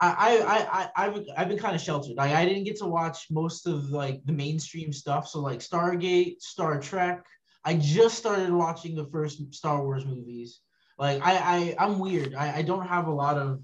I, 0.00 0.38
I, 0.38 0.80
I, 0.80 1.06
I've, 1.06 1.24
I've 1.36 1.48
been 1.48 1.58
kind 1.58 1.74
of 1.74 1.80
sheltered. 1.80 2.16
Like, 2.16 2.32
I 2.32 2.44
didn't 2.44 2.64
get 2.64 2.78
to 2.78 2.86
watch 2.86 3.26
most 3.30 3.66
of 3.66 3.90
like 3.90 4.20
the 4.24 4.32
mainstream 4.32 4.92
stuff. 4.92 5.28
So 5.28 5.40
like 5.40 5.60
Stargate, 5.60 6.40
Star 6.40 6.80
Trek. 6.80 7.24
I 7.64 7.74
just 7.74 8.16
started 8.16 8.50
watching 8.52 8.94
the 8.96 9.06
first 9.06 9.54
Star 9.54 9.82
Wars 9.82 10.06
movies. 10.06 10.60
Like, 10.98 11.20
I, 11.22 11.36
I, 11.36 11.84
I'm 11.84 11.98
weird. 11.98 12.34
I, 12.34 12.58
I 12.58 12.62
don't 12.62 12.86
have 12.86 13.06
a 13.06 13.12
lot 13.12 13.36
of 13.36 13.60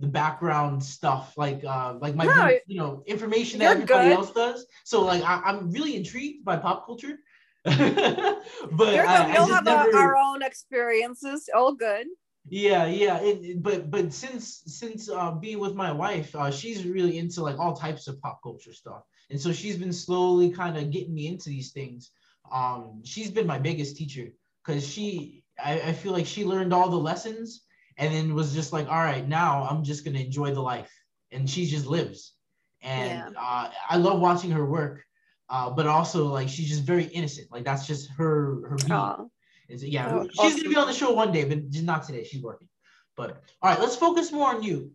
the 0.00 0.06
background 0.06 0.82
stuff, 0.82 1.34
like, 1.36 1.64
uh, 1.64 1.94
like 2.00 2.14
my, 2.14 2.24
No, 2.24 2.58
you 2.66 2.78
know, 2.78 3.02
information 3.06 3.60
that 3.60 3.72
everybody 3.72 4.08
good. 4.08 4.16
else 4.16 4.32
does. 4.32 4.66
So 4.84 5.02
like, 5.04 5.22
I, 5.22 5.42
I'm 5.44 5.70
really 5.70 5.96
intrigued 5.96 6.44
by 6.44 6.56
pop 6.56 6.86
culture. 6.86 7.18
but 7.64 7.74
I, 7.78 8.34
we 8.70 8.98
I 8.98 9.36
all 9.36 9.46
just 9.46 9.52
have 9.52 9.64
never- 9.64 9.96
our, 9.96 10.14
our 10.14 10.16
own 10.16 10.42
experiences 10.42 11.48
all 11.54 11.72
good 11.74 12.06
yeah, 12.48 12.86
yeah. 12.86 13.18
It, 13.20 13.38
it- 13.44 13.62
but 13.62 13.90
but 13.90 14.12
since 14.12 14.62
since 14.66 15.08
uh, 15.08 15.32
being 15.32 15.58
with 15.58 15.74
my 15.74 15.90
wife, 15.90 16.34
uh, 16.36 16.50
she's 16.50 16.84
really 16.84 17.18
into 17.18 17.42
like 17.42 17.58
all 17.58 17.74
types 17.74 18.06
of 18.06 18.20
pop 18.20 18.40
culture 18.42 18.72
stuff, 18.72 19.02
and 19.30 19.40
so 19.40 19.52
she's 19.52 19.76
been 19.78 19.92
slowly 19.92 20.50
kind 20.50 20.76
of 20.76 20.90
getting 20.90 21.14
me 21.14 21.26
into 21.26 21.48
these 21.48 21.72
things. 21.72 22.10
Um, 22.52 23.00
she's 23.04 23.30
been 23.30 23.46
my 23.46 23.58
biggest 23.58 23.96
teacher 23.96 24.28
because 24.64 24.86
she, 24.86 25.42
I, 25.62 25.80
I 25.80 25.92
feel 25.94 26.12
like 26.12 26.26
she 26.26 26.44
learned 26.44 26.74
all 26.74 26.90
the 26.90 26.96
lessons 26.98 27.62
and 27.96 28.12
then 28.14 28.34
was 28.34 28.54
just 28.54 28.72
like, 28.72 28.88
all 28.88 28.98
right, 28.98 29.26
now 29.26 29.66
I'm 29.68 29.84
just 29.84 30.04
gonna 30.04 30.20
enjoy 30.20 30.52
the 30.54 30.60
life, 30.62 30.92
and 31.32 31.48
she 31.48 31.66
just 31.66 31.86
lives, 31.86 32.34
and 32.82 33.22
uh, 33.36 33.70
I 33.88 33.96
love 33.96 34.20
watching 34.20 34.50
her 34.50 34.64
work. 34.64 35.04
Uh, 35.50 35.70
but 35.70 35.86
also 35.86 36.26
like 36.26 36.48
she's 36.48 36.68
just 36.68 36.82
very 36.84 37.04
innocent. 37.04 37.52
Like 37.52 37.64
that's 37.64 37.86
just 37.86 38.10
her 38.12 38.66
her 38.68 38.78
being. 38.78 39.30
And 39.68 39.80
so, 39.80 39.86
yeah, 39.86 40.08
Oh, 40.10 40.22
she's 40.32 40.38
awesome. 40.38 40.56
gonna 40.58 40.68
be 40.70 40.76
on 40.76 40.86
the 40.86 40.92
show 40.92 41.12
one 41.12 41.32
day, 41.32 41.44
but 41.44 41.70
just 41.70 41.84
not 41.84 42.04
today. 42.04 42.24
She's 42.24 42.42
working. 42.42 42.68
But 43.16 43.42
all 43.62 43.70
right, 43.70 43.80
let's 43.80 43.96
focus 43.96 44.32
more 44.32 44.48
on 44.54 44.62
you. 44.62 44.90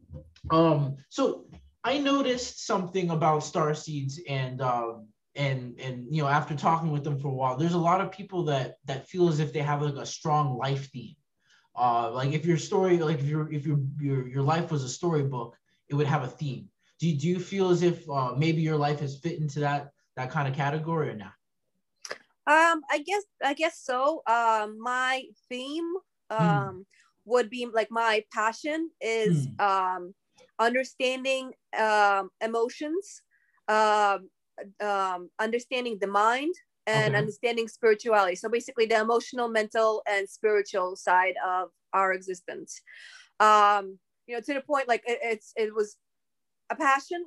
Um, 0.50 0.98
so 1.10 1.46
I 1.84 2.00
noticed 2.00 2.65
something 2.65 3.10
about 3.10 3.44
star 3.44 3.74
seeds, 3.75 4.20
and 4.27 4.62
um, 4.62 5.08
and 5.36 5.79
and 5.79 6.08
you 6.10 6.22
know, 6.24 6.27
after 6.27 6.56
talking 6.56 6.91
with 6.91 7.03
them 7.03 7.20
for 7.20 7.29
a 7.29 7.34
while, 7.34 7.56
there's 7.58 7.74
a 7.74 7.77
lot 7.79 8.01
of 8.01 8.12
people 8.12 8.44
that 8.46 8.75
that 8.86 9.08
feel 9.08 9.29
as 9.29 9.39
if 9.39 9.53
they 9.53 9.62
have 9.62 9.82
like 9.82 9.96
a 9.96 10.06
strong 10.06 10.58
life 10.58 10.89
theme. 10.91 11.15
Uh, 11.80 12.12
like 12.12 12.34
if 12.34 12.46
your 12.46 12.58
story, 12.58 12.98
like 12.98 13.20
if 13.20 13.26
your 13.26 13.52
if 13.52 13.66
your 13.66 13.80
your 14.00 14.28
your 14.28 14.44
life 14.44 14.70
was 14.70 14.84
a 14.84 14.90
storybook, 14.90 15.56
it 15.88 15.96
would 15.96 16.08
have 16.08 16.24
a 16.24 16.28
theme. 16.28 16.68
Do 17.00 17.08
you, 17.08 17.18
do 17.18 17.28
you 17.30 17.40
feel 17.40 17.70
as 17.70 17.82
if 17.82 18.08
uh, 18.10 18.36
maybe 18.36 18.62
your 18.62 18.76
life 18.76 19.00
has 19.00 19.18
fit 19.18 19.40
into 19.40 19.62
that 19.62 19.92
that 20.18 20.30
kind 20.30 20.48
of 20.48 20.54
category 20.54 21.10
or 21.10 21.16
not? 21.16 21.32
Um, 22.46 22.82
I 22.92 23.00
guess 23.06 23.24
I 23.44 23.54
guess 23.54 23.80
so. 23.80 24.22
Um, 24.28 24.78
my 24.82 25.24
theme 25.48 25.94
um 26.30 26.86
would 27.26 27.50
be 27.50 27.66
like 27.66 27.90
my 27.92 28.24
passion 28.34 28.90
is 29.00 29.48
um 29.60 30.14
understanding 30.60 31.54
um 31.78 32.30
emotions, 32.42 33.22
um, 33.70 34.30
um 34.82 35.30
understanding 35.40 35.98
the 36.02 36.08
mind 36.08 36.54
and 36.89 37.13
Okay. 37.13 37.17
understanding 37.22 37.67
spirituality. 37.67 38.36
So 38.36 38.50
basically 38.50 38.86
the 38.86 39.00
emotional, 39.00 39.48
mental, 39.48 40.01
and 40.08 40.27
spiritual 40.29 40.96
side 40.96 41.36
of 41.46 41.69
our 41.93 42.13
existence. 42.13 42.81
Um, 43.39 44.00
you 44.27 44.36
know, 44.36 44.41
to 44.41 44.53
the 44.53 44.62
point 44.62 44.88
like 44.88 45.03
it, 45.08 45.19
it's 45.22 45.53
it 45.55 45.74
was 45.74 45.98
a 46.69 46.75
passion 46.75 47.25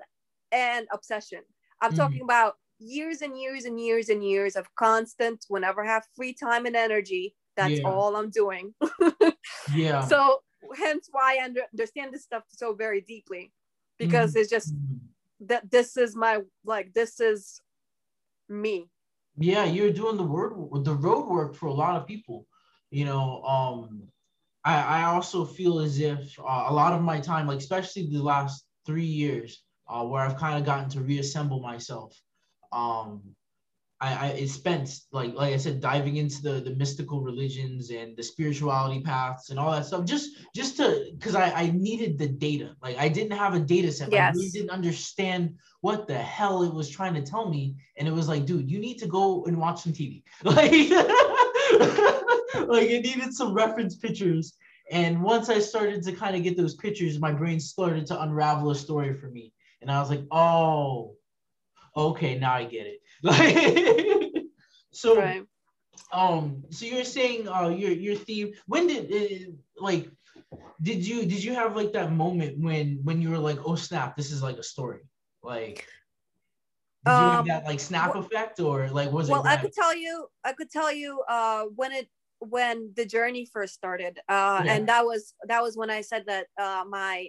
and 0.52 0.86
obsession. 0.92 1.40
I'm 1.80 1.92
Mhm. 1.92 1.96
talking 1.96 2.22
about 2.22 2.56
years 2.78 3.22
and 3.22 3.38
years 3.38 3.64
and 3.64 3.78
years 3.80 4.08
and 4.08 4.22
years 4.24 4.56
of 4.56 4.66
constant 4.74 5.44
whenever 5.48 5.84
I 5.84 5.88
have 5.88 6.04
free 6.16 6.34
time 6.34 6.66
and 6.66 6.76
energy 6.76 7.34
that's 7.54 7.78
Yeah. 7.80 7.84
all 7.90 8.16
i'm 8.16 8.30
doing 8.30 8.74
Yeah. 9.76 10.00
so 10.08 10.42
hence 10.82 11.08
why 11.12 11.36
i 11.38 11.44
under- 11.44 11.68
understand 11.74 12.12
this 12.12 12.24
stuff 12.24 12.44
so 12.48 12.72
very 12.74 13.02
deeply 13.02 13.52
because 13.98 14.34
it's 14.34 14.50
just 14.50 14.74
Mhm. 14.74 15.48
that 15.50 15.70
this 15.70 15.96
is 15.96 16.16
my 16.16 16.40
like 16.64 16.92
this 16.94 17.20
is 17.20 17.60
me 18.48 18.88
yeah 19.38 19.64
you're 19.64 19.92
doing 19.92 20.16
the 20.16 20.22
word 20.22 20.52
the 20.84 20.94
road 20.94 21.26
work 21.28 21.54
for 21.54 21.66
a 21.66 21.72
lot 21.72 21.96
of 21.96 22.06
people 22.06 22.46
you 22.90 23.04
know 23.04 23.42
um 23.42 24.02
i 24.64 25.00
i 25.00 25.02
also 25.04 25.44
feel 25.44 25.78
as 25.80 25.98
if 25.98 26.38
uh, 26.38 26.66
a 26.68 26.72
lot 26.72 26.92
of 26.92 27.02
my 27.02 27.18
time 27.18 27.46
like 27.46 27.58
especially 27.58 28.06
the 28.06 28.22
last 28.22 28.64
three 28.84 29.04
years 29.06 29.62
uh, 29.88 30.04
where 30.04 30.22
i've 30.22 30.36
kind 30.36 30.58
of 30.58 30.64
gotten 30.64 30.88
to 30.88 31.00
reassemble 31.00 31.60
myself 31.60 32.14
um 32.72 33.22
I, 34.02 34.14
I 34.14 34.26
it 34.30 34.48
spent 34.48 34.90
like 35.12 35.32
like 35.34 35.54
I 35.54 35.56
said 35.56 35.80
diving 35.80 36.16
into 36.16 36.42
the 36.42 36.54
the 36.60 36.74
mystical 36.74 37.20
religions 37.20 37.90
and 37.90 38.16
the 38.16 38.22
spirituality 38.22 39.00
paths 39.00 39.50
and 39.50 39.60
all 39.60 39.70
that 39.70 39.86
stuff 39.86 40.04
just 40.04 40.30
just 40.52 40.76
to 40.78 41.12
because 41.12 41.36
I, 41.36 41.52
I 41.52 41.70
needed 41.70 42.18
the 42.18 42.26
data. 42.26 42.74
Like 42.82 42.98
I 42.98 43.08
didn't 43.08 43.38
have 43.38 43.54
a 43.54 43.60
data 43.60 43.92
set. 43.92 44.12
I 44.12 44.30
really 44.30 44.48
didn't 44.48 44.70
understand 44.70 45.54
what 45.82 46.08
the 46.08 46.18
hell 46.18 46.64
it 46.64 46.74
was 46.74 46.90
trying 46.90 47.14
to 47.14 47.22
tell 47.22 47.48
me. 47.48 47.76
And 47.96 48.08
it 48.08 48.10
was 48.12 48.28
like 48.28 48.44
dude 48.44 48.68
you 48.68 48.80
need 48.80 48.98
to 48.98 49.06
go 49.06 49.44
and 49.44 49.56
watch 49.56 49.82
some 49.82 49.92
TV 49.92 50.24
like 50.42 50.72
like 52.66 52.90
it 52.90 53.04
needed 53.04 53.32
some 53.32 53.54
reference 53.54 53.94
pictures. 53.94 54.54
And 54.90 55.22
once 55.22 55.48
I 55.48 55.60
started 55.60 56.02
to 56.02 56.12
kind 56.12 56.34
of 56.34 56.42
get 56.42 56.56
those 56.56 56.74
pictures 56.74 57.20
my 57.20 57.32
brain 57.32 57.60
started 57.60 58.06
to 58.06 58.20
unravel 58.20 58.72
a 58.72 58.74
story 58.74 59.14
for 59.14 59.28
me. 59.28 59.52
And 59.80 59.92
I 59.92 60.00
was 60.00 60.10
like 60.10 60.24
oh 60.32 61.14
okay 61.96 62.36
now 62.36 62.54
I 62.54 62.64
get 62.64 62.86
it 62.86 63.01
like 63.22 64.44
so 64.92 65.16
right. 65.16 65.44
um 66.12 66.64
so 66.70 66.86
you're 66.86 67.04
saying 67.04 67.48
uh 67.48 67.68
your 67.68 67.92
your 67.92 68.16
theme 68.16 68.52
when 68.66 68.86
did 68.86 69.12
uh, 69.12 69.52
like 69.78 70.10
did 70.82 71.06
you 71.06 71.24
did 71.26 71.42
you 71.42 71.54
have 71.54 71.76
like 71.76 71.92
that 71.92 72.12
moment 72.12 72.58
when 72.58 72.98
when 73.04 73.22
you 73.22 73.30
were 73.30 73.38
like 73.38 73.58
oh 73.64 73.76
snap 73.76 74.16
this 74.16 74.30
is 74.32 74.42
like 74.42 74.58
a 74.58 74.62
story? 74.62 75.00
Like 75.42 75.86
did 77.04 77.18
you 77.18 77.30
have 77.30 77.40
Um, 77.40 77.46
that 77.48 77.64
like 77.64 77.80
snap 77.80 78.14
effect 78.14 78.60
or 78.60 78.88
like 78.90 79.10
was 79.10 79.28
well 79.28 79.42
it 79.42 79.48
i 79.48 79.56
could 79.56 79.72
tell 79.72 79.96
you 79.96 80.28
i 80.44 80.52
could 80.52 80.70
tell 80.70 80.92
you 80.92 81.20
uh 81.28 81.64
when 81.74 81.92
it 81.92 82.08
when 82.38 82.92
the 82.94 83.04
journey 83.04 83.44
first 83.46 83.74
started 83.74 84.20
uh 84.28 84.62
Yeah. 84.64 84.74
and 84.74 84.88
that 84.88 85.04
was 85.04 85.34
that 85.48 85.62
was 85.62 85.76
when 85.76 85.90
i 85.90 86.00
said 86.00 86.26
that 86.26 86.46
uh 86.60 86.84
my 86.88 87.28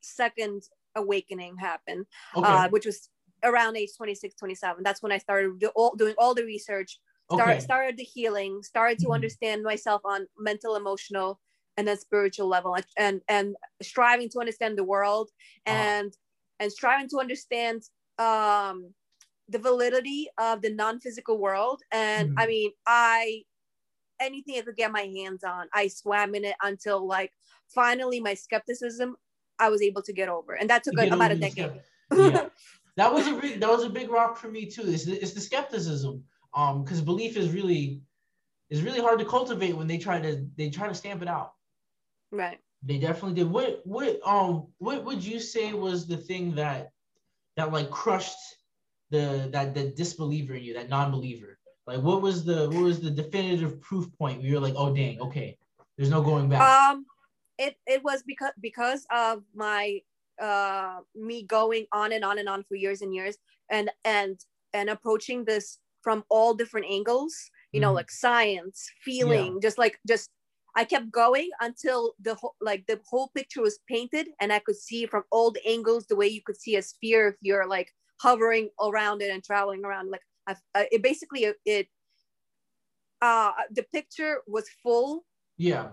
second 0.00 0.62
awakening 0.96 1.56
happened 1.56 2.06
okay. 2.36 2.48
uh 2.48 2.68
which 2.70 2.86
was 2.86 3.08
around 3.44 3.76
age 3.76 3.90
26 3.96 4.34
27 4.36 4.82
that's 4.84 5.02
when 5.02 5.12
i 5.12 5.18
started 5.18 5.58
do 5.60 5.68
all, 5.74 5.94
doing 5.96 6.14
all 6.18 6.34
the 6.34 6.44
research 6.44 7.00
start, 7.28 7.50
okay 7.56 7.60
started 7.62 7.96
the 7.96 8.04
healing 8.04 8.62
started 8.62 8.98
to 8.98 9.08
Mhm. 9.08 9.14
understand 9.14 9.62
myself 9.62 10.00
on 10.04 10.26
mental 10.38 10.76
emotional 10.76 11.40
and 11.76 11.88
then 11.88 11.96
spiritual 11.98 12.48
level 12.48 12.76
and 12.98 13.22
and, 13.28 13.56
striving 13.82 14.28
to 14.30 14.38
understand 14.40 14.76
the 14.78 14.84
world 14.84 15.30
Uh-huh. 15.66 15.94
and 16.00 16.16
and 16.60 16.72
striving 16.72 17.08
to 17.08 17.18
understand 17.18 17.82
um 18.18 18.94
the 19.48 19.58
validity 19.58 20.28
of 20.38 20.62
the 20.62 20.70
non-physical 20.72 21.38
world 21.38 21.82
and 21.92 22.30
i 22.38 22.44
Mhm. 22.44 22.48
mean 22.48 22.72
i 22.86 23.42
anything 24.20 24.58
i 24.58 24.62
could 24.62 24.76
get 24.76 24.92
my 24.92 25.02
hands 25.02 25.44
on 25.44 25.68
i 25.74 25.88
swam 25.88 26.34
in 26.34 26.44
it 26.44 26.56
until 26.62 27.06
like 27.06 27.32
finally 27.68 28.20
my 28.20 28.34
skepticism 28.34 29.16
i 29.58 29.68
was 29.68 29.82
able 29.82 30.02
to 30.02 30.12
get 30.12 30.28
over 30.28 30.54
and 30.54 30.70
that 30.70 30.84
took 30.84 30.96
To 30.96 31.06
about 31.12 31.32
a 31.32 31.36
decade 31.36 31.72
yeah 32.12 32.48
that 32.96 33.12
was 33.12 33.26
a 33.26 33.34
big 33.34 33.60
that 33.60 33.70
was 33.70 33.84
a 33.84 33.90
big 33.90 34.10
rock 34.10 34.36
for 34.36 34.48
me 34.48 34.66
too 34.66 34.82
it's 34.86 35.04
the, 35.04 35.14
it's 35.22 35.32
the 35.32 35.40
skepticism 35.40 36.22
um 36.54 36.82
because 36.84 37.00
belief 37.00 37.36
is 37.36 37.50
really 37.50 38.00
is 38.70 38.82
really 38.82 39.00
hard 39.00 39.18
to 39.18 39.24
cultivate 39.24 39.76
when 39.76 39.86
they 39.86 39.98
try 39.98 40.20
to 40.20 40.46
they 40.56 40.70
try 40.70 40.88
to 40.88 40.94
stamp 40.94 41.22
it 41.22 41.28
out 41.28 41.52
right 42.30 42.58
They 42.82 42.98
definitely 42.98 43.34
did. 43.34 43.50
What 43.50 43.80
what 43.84 44.18
um 44.26 44.66
what 44.78 45.04
would 45.04 45.22
you 45.24 45.38
say 45.40 45.72
was 45.72 46.06
the 46.06 46.16
thing 46.16 46.54
that 46.56 46.90
that 47.56 47.72
like 47.72 47.90
crushed 47.90 48.42
the 49.10 49.48
that 49.52 49.74
the 49.74 49.90
disbeliever 49.90 50.54
in 50.54 50.64
you, 50.64 50.74
that 50.74 50.88
non-believer? 50.88 51.58
Like 51.86 52.02
what 52.02 52.22
was 52.22 52.44
the 52.44 52.68
what 52.70 52.82
was 52.82 53.00
the 53.00 53.10
definitive 53.10 53.80
proof 53.80 54.06
point 54.18 54.38
where 54.40 54.48
you're 54.50 54.60
like, 54.60 54.74
oh 54.76 54.94
dang, 54.94 55.20
okay, 55.20 55.56
there's 55.96 56.10
no 56.10 56.22
going 56.22 56.48
back. 56.48 56.62
um 56.62 57.06
it 57.58 57.76
it 57.86 58.02
was 58.02 58.22
because 58.26 58.52
because 58.60 59.06
of 59.10 59.42
my 59.54 60.00
uh 60.40 61.00
me 61.14 61.42
going 61.44 61.86
on 61.92 62.12
and 62.12 62.24
on 62.24 62.38
and 62.38 62.48
on 62.48 62.64
for 62.64 62.74
years 62.74 63.02
and 63.02 63.14
years 63.14 63.36
and 63.70 63.90
and 64.04 64.40
and 64.72 64.88
approaching 64.90 65.44
this 65.44 65.78
from 66.02 66.24
all 66.30 66.54
different 66.54 66.86
angles 66.90 67.34
you 67.72 67.80
know 67.80 67.92
Mhm. 67.92 67.94
like 67.94 68.10
science 68.10 68.90
feeling 69.04 69.60
just 69.60 69.78
like 69.78 69.98
just 70.06 70.30
i 70.76 70.84
kept 70.84 71.10
going 71.10 71.50
until 71.60 72.14
the 72.20 72.34
whole 72.34 72.54
like 72.60 72.86
the 72.86 73.00
whole 73.08 73.28
picture 73.36 73.62
was 73.62 73.78
painted 73.88 74.28
and 74.40 74.52
i 74.52 74.58
could 74.58 74.76
see 74.76 75.06
from 75.06 75.22
all 75.30 75.50
the 75.50 75.64
angles 75.66 76.06
the 76.06 76.16
way 76.16 76.26
you 76.26 76.42
could 76.44 76.56
see 76.60 76.76
a 76.76 76.82
sphere 76.82 77.28
if 77.28 77.36
you're 77.40 77.66
like 77.66 77.90
hovering 78.20 78.70
around 78.80 79.20
it 79.22 79.30
and 79.30 79.44
traveling 79.44 79.84
around 79.84 80.10
like 80.10 80.22
I, 80.46 80.56
I, 80.74 80.88
it 80.90 81.02
basically 81.02 81.46
it 81.64 81.88
uh 83.20 83.52
the 83.70 83.82
picture 83.84 84.42
was 84.46 84.68
full 84.82 85.24
yeah. 85.56 85.92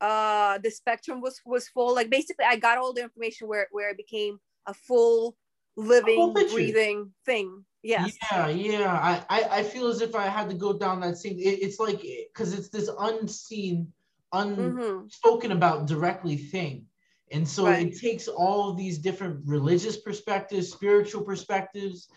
Uh 0.00 0.58
the 0.58 0.70
spectrum 0.70 1.20
was 1.20 1.40
was 1.44 1.68
full 1.68 1.94
like 1.94 2.10
basically 2.10 2.44
i 2.46 2.56
got 2.56 2.78
all 2.78 2.92
the 2.92 3.02
information 3.02 3.46
where 3.48 3.68
where 3.70 3.90
it 3.90 3.96
became 3.96 4.38
a 4.66 4.74
full 4.74 5.36
living, 5.76 6.32
breathing 6.32 7.12
thing. 7.24 7.64
Yes. 7.82 8.16
Yeah, 8.30 8.48
yeah. 8.48 8.92
I, 8.92 9.40
I, 9.40 9.58
I 9.58 9.62
feel 9.62 9.88
as 9.88 10.02
if 10.02 10.14
I 10.14 10.26
had 10.26 10.50
to 10.50 10.54
go 10.54 10.74
down 10.74 11.00
that 11.00 11.16
same. 11.16 11.38
It, 11.38 11.62
it's 11.62 11.80
like 11.80 12.02
because 12.02 12.52
it's 12.52 12.68
this 12.68 12.90
unseen, 12.98 13.92
unspoken 14.32 15.50
mm-hmm. 15.50 15.52
about 15.52 15.86
directly 15.86 16.36
thing, 16.36 16.84
and 17.32 17.48
so 17.48 17.66
right. 17.66 17.86
it 17.86 17.98
takes 17.98 18.28
all 18.28 18.70
of 18.70 18.76
these 18.76 18.98
different 18.98 19.40
religious 19.46 19.96
perspectives, 19.96 20.70
spiritual 20.70 21.22
perspectives, 21.22 22.08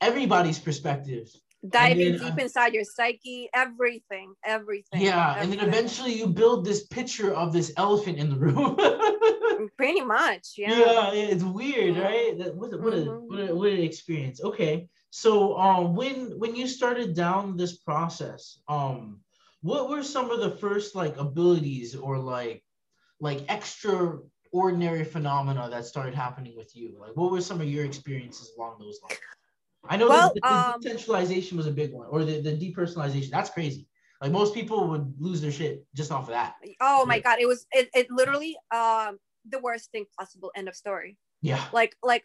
everybody's 0.00 0.58
perspectives. 0.58 1.40
Diving 1.68 2.18
deep 2.18 2.34
uh, 2.34 2.42
inside 2.42 2.74
your 2.74 2.84
psyche, 2.84 3.48
everything, 3.54 4.34
everything. 4.44 5.00
Yeah, 5.00 5.36
everything. 5.36 5.52
and 5.52 5.60
then 5.60 5.68
eventually 5.68 6.12
you 6.12 6.26
build 6.26 6.64
this 6.64 6.86
picture 6.86 7.32
of 7.34 7.52
this 7.52 7.72
elephant 7.76 8.18
in 8.18 8.28
the 8.28 8.36
room. 8.36 8.76
Pretty 9.76 10.02
much, 10.02 10.54
yeah. 10.58 10.78
Yeah, 10.78 11.12
it's 11.12 11.42
weird, 11.42 11.96
right? 11.96 12.38
That, 12.38 12.54
what, 12.54 12.70
what, 12.80 12.92
mm-hmm. 12.92 13.08
a, 13.08 13.20
what, 13.20 13.50
a, 13.50 13.54
what 13.54 13.72
an 13.72 13.80
experience. 13.80 14.42
Okay, 14.42 14.88
so 15.10 15.56
um, 15.56 15.94
when 15.94 16.38
when 16.38 16.56
you 16.56 16.66
started 16.66 17.14
down 17.14 17.56
this 17.56 17.76
process, 17.78 18.58
um, 18.68 19.20
what 19.62 19.88
were 19.88 20.02
some 20.02 20.30
of 20.30 20.40
the 20.40 20.50
first 20.50 20.94
like 20.94 21.16
abilities 21.16 21.94
or 21.94 22.18
like 22.18 22.62
like 23.20 23.44
extraordinary 23.48 25.04
phenomena 25.04 25.68
that 25.70 25.86
started 25.86 26.14
happening 26.14 26.56
with 26.56 26.76
you? 26.76 26.96
Like, 27.00 27.16
what 27.16 27.30
were 27.30 27.40
some 27.40 27.60
of 27.60 27.68
your 27.68 27.84
experiences 27.84 28.52
along 28.58 28.76
those 28.80 28.98
lines? 29.02 29.20
I 29.88 29.96
know 29.96 30.08
well, 30.08 30.32
the, 30.34 30.40
the 30.40 30.54
um, 30.54 30.80
decentralization 30.80 31.56
was 31.56 31.66
a 31.66 31.70
big 31.70 31.92
one, 31.92 32.06
or 32.10 32.24
the, 32.24 32.40
the 32.40 32.52
depersonalization. 32.52 33.30
That's 33.30 33.50
crazy. 33.50 33.86
Like 34.20 34.32
most 34.32 34.54
people 34.54 34.88
would 34.88 35.14
lose 35.18 35.40
their 35.40 35.52
shit 35.52 35.84
just 35.94 36.10
off 36.10 36.22
of 36.22 36.28
that. 36.30 36.54
Oh 36.80 37.04
my 37.04 37.20
god, 37.20 37.38
it 37.40 37.46
was 37.46 37.66
it, 37.72 37.90
it 37.94 38.10
literally 38.10 38.56
um 38.74 39.18
the 39.48 39.58
worst 39.58 39.90
thing 39.90 40.06
possible. 40.18 40.50
End 40.56 40.68
of 40.68 40.74
story. 40.74 41.18
Yeah. 41.42 41.62
Like 41.72 41.94
like 42.02 42.24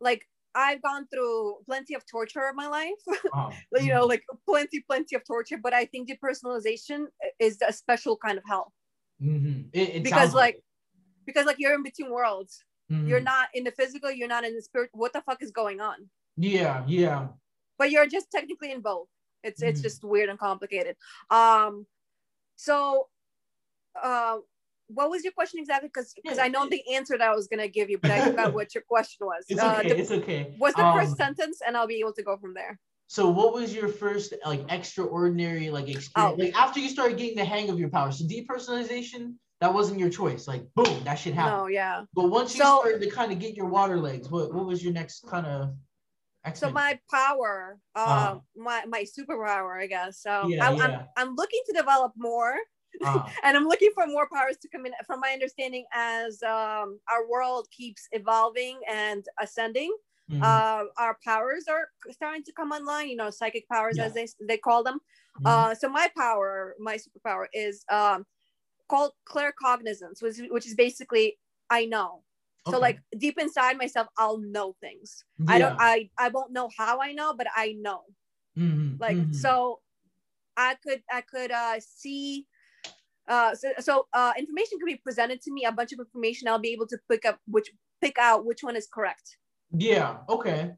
like 0.00 0.26
I've 0.56 0.82
gone 0.82 1.06
through 1.06 1.56
plenty 1.66 1.94
of 1.94 2.04
torture 2.10 2.48
in 2.48 2.56
my 2.56 2.66
life. 2.66 2.90
Oh. 3.34 3.52
you 3.80 3.92
know, 3.92 4.06
like 4.06 4.24
plenty, 4.48 4.80
plenty 4.80 5.14
of 5.14 5.26
torture. 5.26 5.58
But 5.62 5.74
I 5.74 5.84
think 5.84 6.08
depersonalization 6.08 7.06
is 7.38 7.58
a 7.66 7.72
special 7.72 8.16
kind 8.16 8.38
of 8.38 8.44
hell. 8.46 8.72
Mm-hmm. 9.22 9.68
It, 9.72 9.96
it 9.96 10.02
because 10.02 10.32
like, 10.32 10.54
like 10.54 10.62
because 11.26 11.44
like 11.44 11.56
you're 11.58 11.74
in 11.74 11.82
between 11.82 12.10
worlds. 12.10 12.64
Mm-hmm. 12.90 13.08
You're 13.08 13.20
not 13.20 13.48
in 13.52 13.64
the 13.64 13.72
physical. 13.72 14.10
You're 14.10 14.28
not 14.28 14.44
in 14.44 14.54
the 14.54 14.62
spirit. 14.62 14.90
What 14.92 15.12
the 15.12 15.20
fuck 15.20 15.42
is 15.42 15.50
going 15.50 15.80
on? 15.80 16.08
Yeah, 16.36 16.84
yeah. 16.86 17.28
But 17.78 17.90
you're 17.90 18.06
just 18.06 18.30
technically 18.30 18.72
in 18.72 18.80
both. 18.80 19.08
It's 19.42 19.60
mm-hmm. 19.60 19.70
it's 19.70 19.80
just 19.80 20.04
weird 20.04 20.28
and 20.28 20.38
complicated. 20.38 20.96
Um, 21.30 21.86
so, 22.56 23.08
uh, 24.02 24.38
what 24.88 25.10
was 25.10 25.24
your 25.24 25.32
question 25.32 25.60
exactly? 25.60 25.88
Because 25.92 26.12
because 26.14 26.38
yeah. 26.38 26.44
I 26.44 26.48
know 26.48 26.68
the 26.68 26.82
answer 26.94 27.18
that 27.18 27.28
I 27.28 27.34
was 27.34 27.48
gonna 27.48 27.68
give 27.68 27.90
you, 27.90 27.98
but 27.98 28.10
I 28.10 28.26
forgot 28.26 28.54
what 28.54 28.74
your 28.74 28.84
question 28.88 29.26
was. 29.26 29.44
It's 29.48 29.60
uh, 29.60 29.76
okay. 29.80 29.88
The, 29.88 29.98
it's 29.98 30.10
okay. 30.10 30.54
What's 30.58 30.76
the 30.76 30.84
um, 30.84 30.98
first 30.98 31.16
sentence, 31.16 31.60
and 31.66 31.76
I'll 31.76 31.86
be 31.86 32.00
able 32.00 32.12
to 32.14 32.22
go 32.22 32.36
from 32.36 32.54
there. 32.54 32.78
So, 33.08 33.28
what 33.28 33.54
was 33.54 33.74
your 33.74 33.88
first 33.88 34.34
like 34.44 34.64
extraordinary 34.68 35.70
like 35.70 35.88
experience? 35.88 36.36
Oh. 36.38 36.42
Like 36.42 36.56
after 36.56 36.80
you 36.80 36.88
started 36.88 37.18
getting 37.18 37.36
the 37.36 37.44
hang 37.44 37.70
of 37.70 37.78
your 37.78 37.88
power, 37.88 38.10
so 38.10 38.24
depersonalization 38.24 39.34
that 39.60 39.72
wasn't 39.72 39.98
your 39.98 40.10
choice. 40.10 40.46
Like 40.46 40.66
boom, 40.74 41.04
that 41.04 41.14
shit 41.14 41.34
happened. 41.34 41.56
No, 41.58 41.66
yeah. 41.68 42.04
But 42.14 42.28
once 42.30 42.54
you 42.54 42.62
so, 42.62 42.80
started 42.80 43.00
to 43.00 43.10
kind 43.10 43.32
of 43.32 43.38
get 43.38 43.56
your 43.56 43.66
water 43.66 43.98
legs, 43.98 44.28
what 44.28 44.52
what 44.52 44.66
was 44.66 44.82
your 44.82 44.92
next 44.92 45.26
kind 45.28 45.46
of 45.46 45.74
so 46.54 46.70
my 46.70 46.98
power, 47.10 47.78
uh, 47.94 47.98
uh, 47.98 48.38
my 48.56 48.84
my 48.86 49.04
superpower, 49.04 49.80
I 49.80 49.86
guess. 49.86 50.22
So 50.22 50.48
yeah, 50.48 50.64
I, 50.64 50.72
am 50.72 50.76
yeah. 50.76 50.84
I'm, 51.16 51.28
I'm 51.28 51.34
looking 51.34 51.60
to 51.66 51.72
develop 51.72 52.12
more, 52.16 52.54
uh. 53.04 53.22
and 53.44 53.56
I'm 53.56 53.66
looking 53.66 53.90
for 53.94 54.06
more 54.06 54.28
powers 54.32 54.56
to 54.62 54.68
come 54.68 54.86
in. 54.86 54.92
From 55.06 55.20
my 55.20 55.30
understanding, 55.30 55.84
as 55.92 56.42
um, 56.42 57.00
our 57.10 57.28
world 57.28 57.68
keeps 57.70 58.08
evolving 58.12 58.80
and 58.90 59.24
ascending, 59.40 59.94
mm-hmm. 60.30 60.42
uh, 60.42 60.84
our 60.98 61.18
powers 61.24 61.64
are 61.68 61.88
starting 62.10 62.44
to 62.44 62.52
come 62.52 62.70
online. 62.70 63.08
You 63.08 63.16
know, 63.16 63.30
psychic 63.30 63.68
powers, 63.68 63.96
yeah. 63.98 64.04
as 64.04 64.14
they 64.14 64.28
they 64.46 64.58
call 64.58 64.82
them. 64.82 65.00
Mm-hmm. 65.38 65.46
Uh, 65.46 65.74
so 65.74 65.88
my 65.88 66.10
power, 66.16 66.74
my 66.78 66.96
superpower, 66.96 67.46
is 67.52 67.84
um, 67.90 68.24
called 68.88 69.12
claircognizance, 69.28 70.22
which 70.22 70.36
which 70.50 70.66
is 70.66 70.74
basically 70.74 71.38
I 71.70 71.86
know. 71.86 72.22
So 72.70 72.78
like 72.78 73.00
deep 73.16 73.38
inside 73.38 73.78
myself, 73.78 74.08
I'll 74.18 74.38
know 74.38 74.74
things. 74.80 75.24
Yeah. 75.38 75.54
I 75.54 75.58
don't 75.58 75.76
I 75.78 76.10
I 76.18 76.28
won't 76.28 76.52
know 76.52 76.68
how 76.76 77.00
I 77.00 77.12
know, 77.12 77.34
but 77.36 77.46
I 77.54 77.76
know. 77.78 78.02
Mm-hmm. 78.58 78.96
Like 78.98 79.16
mm-hmm. 79.16 79.32
so 79.32 79.80
I 80.56 80.76
could 80.82 81.02
I 81.10 81.20
could 81.20 81.52
uh 81.52 81.78
see 81.80 82.46
uh 83.28 83.54
so, 83.54 83.72
so 83.78 84.06
uh 84.12 84.32
information 84.38 84.78
could 84.78 84.86
be 84.86 84.96
presented 84.96 85.40
to 85.42 85.52
me, 85.52 85.64
a 85.64 85.72
bunch 85.72 85.92
of 85.92 86.00
information, 86.00 86.48
I'll 86.48 86.58
be 86.58 86.70
able 86.70 86.86
to 86.88 86.98
pick 87.10 87.24
up 87.24 87.38
which 87.46 87.70
pick 88.00 88.18
out 88.18 88.44
which 88.44 88.62
one 88.62 88.76
is 88.76 88.88
correct. 88.92 89.36
Yeah, 89.72 90.18
okay. 90.28 90.72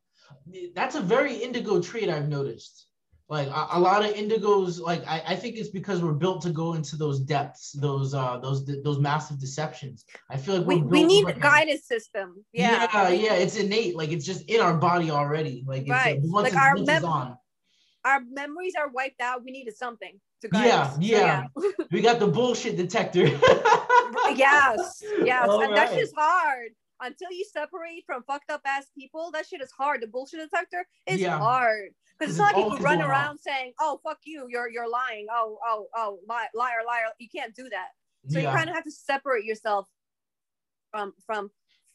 That's 0.74 0.94
a 0.94 1.00
very 1.00 1.34
indigo 1.36 1.80
trait 1.80 2.08
I've 2.08 2.28
noticed 2.28 2.86
like 3.28 3.48
a, 3.48 3.68
a, 3.72 3.80
lot 3.80 4.04
of 4.04 4.14
indigos 4.14 4.80
like 4.80 5.06
I, 5.06 5.22
I 5.28 5.36
think 5.36 5.56
it's 5.56 5.68
because 5.68 6.02
we're 6.02 6.12
built 6.12 6.42
to 6.42 6.50
go 6.50 6.74
into 6.74 6.96
those 6.96 7.20
depths 7.20 7.72
those 7.72 8.14
uh 8.14 8.38
those 8.38 8.64
those 8.82 8.98
massive 8.98 9.38
deceptions 9.38 10.04
i 10.30 10.36
feel 10.36 10.58
like 10.58 10.66
we, 10.66 10.76
we 10.76 11.04
need 11.04 11.28
a 11.28 11.32
guidance 11.32 11.84
system 11.86 12.44
yeah 12.52 12.88
yeah 12.92 13.08
yeah 13.08 13.34
it's 13.34 13.56
innate 13.56 13.96
like 13.96 14.10
it's 14.10 14.24
just 14.24 14.42
in 14.48 14.60
our 14.60 14.74
body 14.74 15.10
already 15.10 15.64
like 15.66 15.82
it's, 15.82 15.90
right. 15.90 16.18
Uh, 16.18 16.40
like 16.40 16.56
our, 16.56 16.76
mem- 16.76 17.04
our 17.04 18.20
memories 18.30 18.74
are 18.78 18.88
wiped 18.88 19.20
out 19.20 19.44
we 19.44 19.50
needed 19.50 19.76
something 19.76 20.18
to 20.40 20.48
guide 20.48 20.66
yeah, 20.66 20.80
us. 20.80 20.98
yeah 20.98 21.46
yeah 21.56 21.70
we 21.92 22.00
got 22.00 22.18
the 22.18 22.26
bullshit 22.26 22.76
detector 22.76 23.26
yes 24.34 25.02
yes 25.22 25.48
All 25.48 25.60
and 25.60 25.72
right. 25.72 25.76
that's 25.76 25.94
just 25.94 26.14
hard 26.16 26.70
until 27.00 27.30
you 27.30 27.44
separate 27.44 28.04
from 28.06 28.22
fucked 28.24 28.50
up 28.50 28.60
ass 28.66 28.86
people, 28.96 29.30
that 29.32 29.46
shit 29.46 29.60
is 29.60 29.70
hard. 29.70 30.02
The 30.02 30.06
bullshit 30.06 30.40
detector 30.40 30.86
is 31.06 31.20
yeah. 31.20 31.38
hard. 31.38 31.90
Because 32.18 32.34
it's 32.34 32.38
not 32.38 32.56
like 32.56 32.64
people 32.64 32.78
run 32.78 33.00
around 33.00 33.38
saying, 33.38 33.74
"Oh 33.78 34.00
fuck 34.02 34.18
you, 34.24 34.46
you're 34.50 34.68
you're 34.68 34.88
lying." 34.88 35.26
Oh 35.30 35.58
oh 35.64 35.86
oh, 35.94 36.18
liar 36.28 36.48
liar 36.54 36.84
liar. 36.86 37.06
You 37.18 37.28
can't 37.32 37.54
do 37.54 37.68
that. 37.68 37.88
So 38.28 38.38
yeah. 38.38 38.50
you 38.50 38.56
kind 38.56 38.68
of 38.68 38.74
have 38.74 38.84
to 38.84 38.90
separate 38.90 39.44
yourself 39.44 39.88
from 40.90 41.14
from 41.26 41.50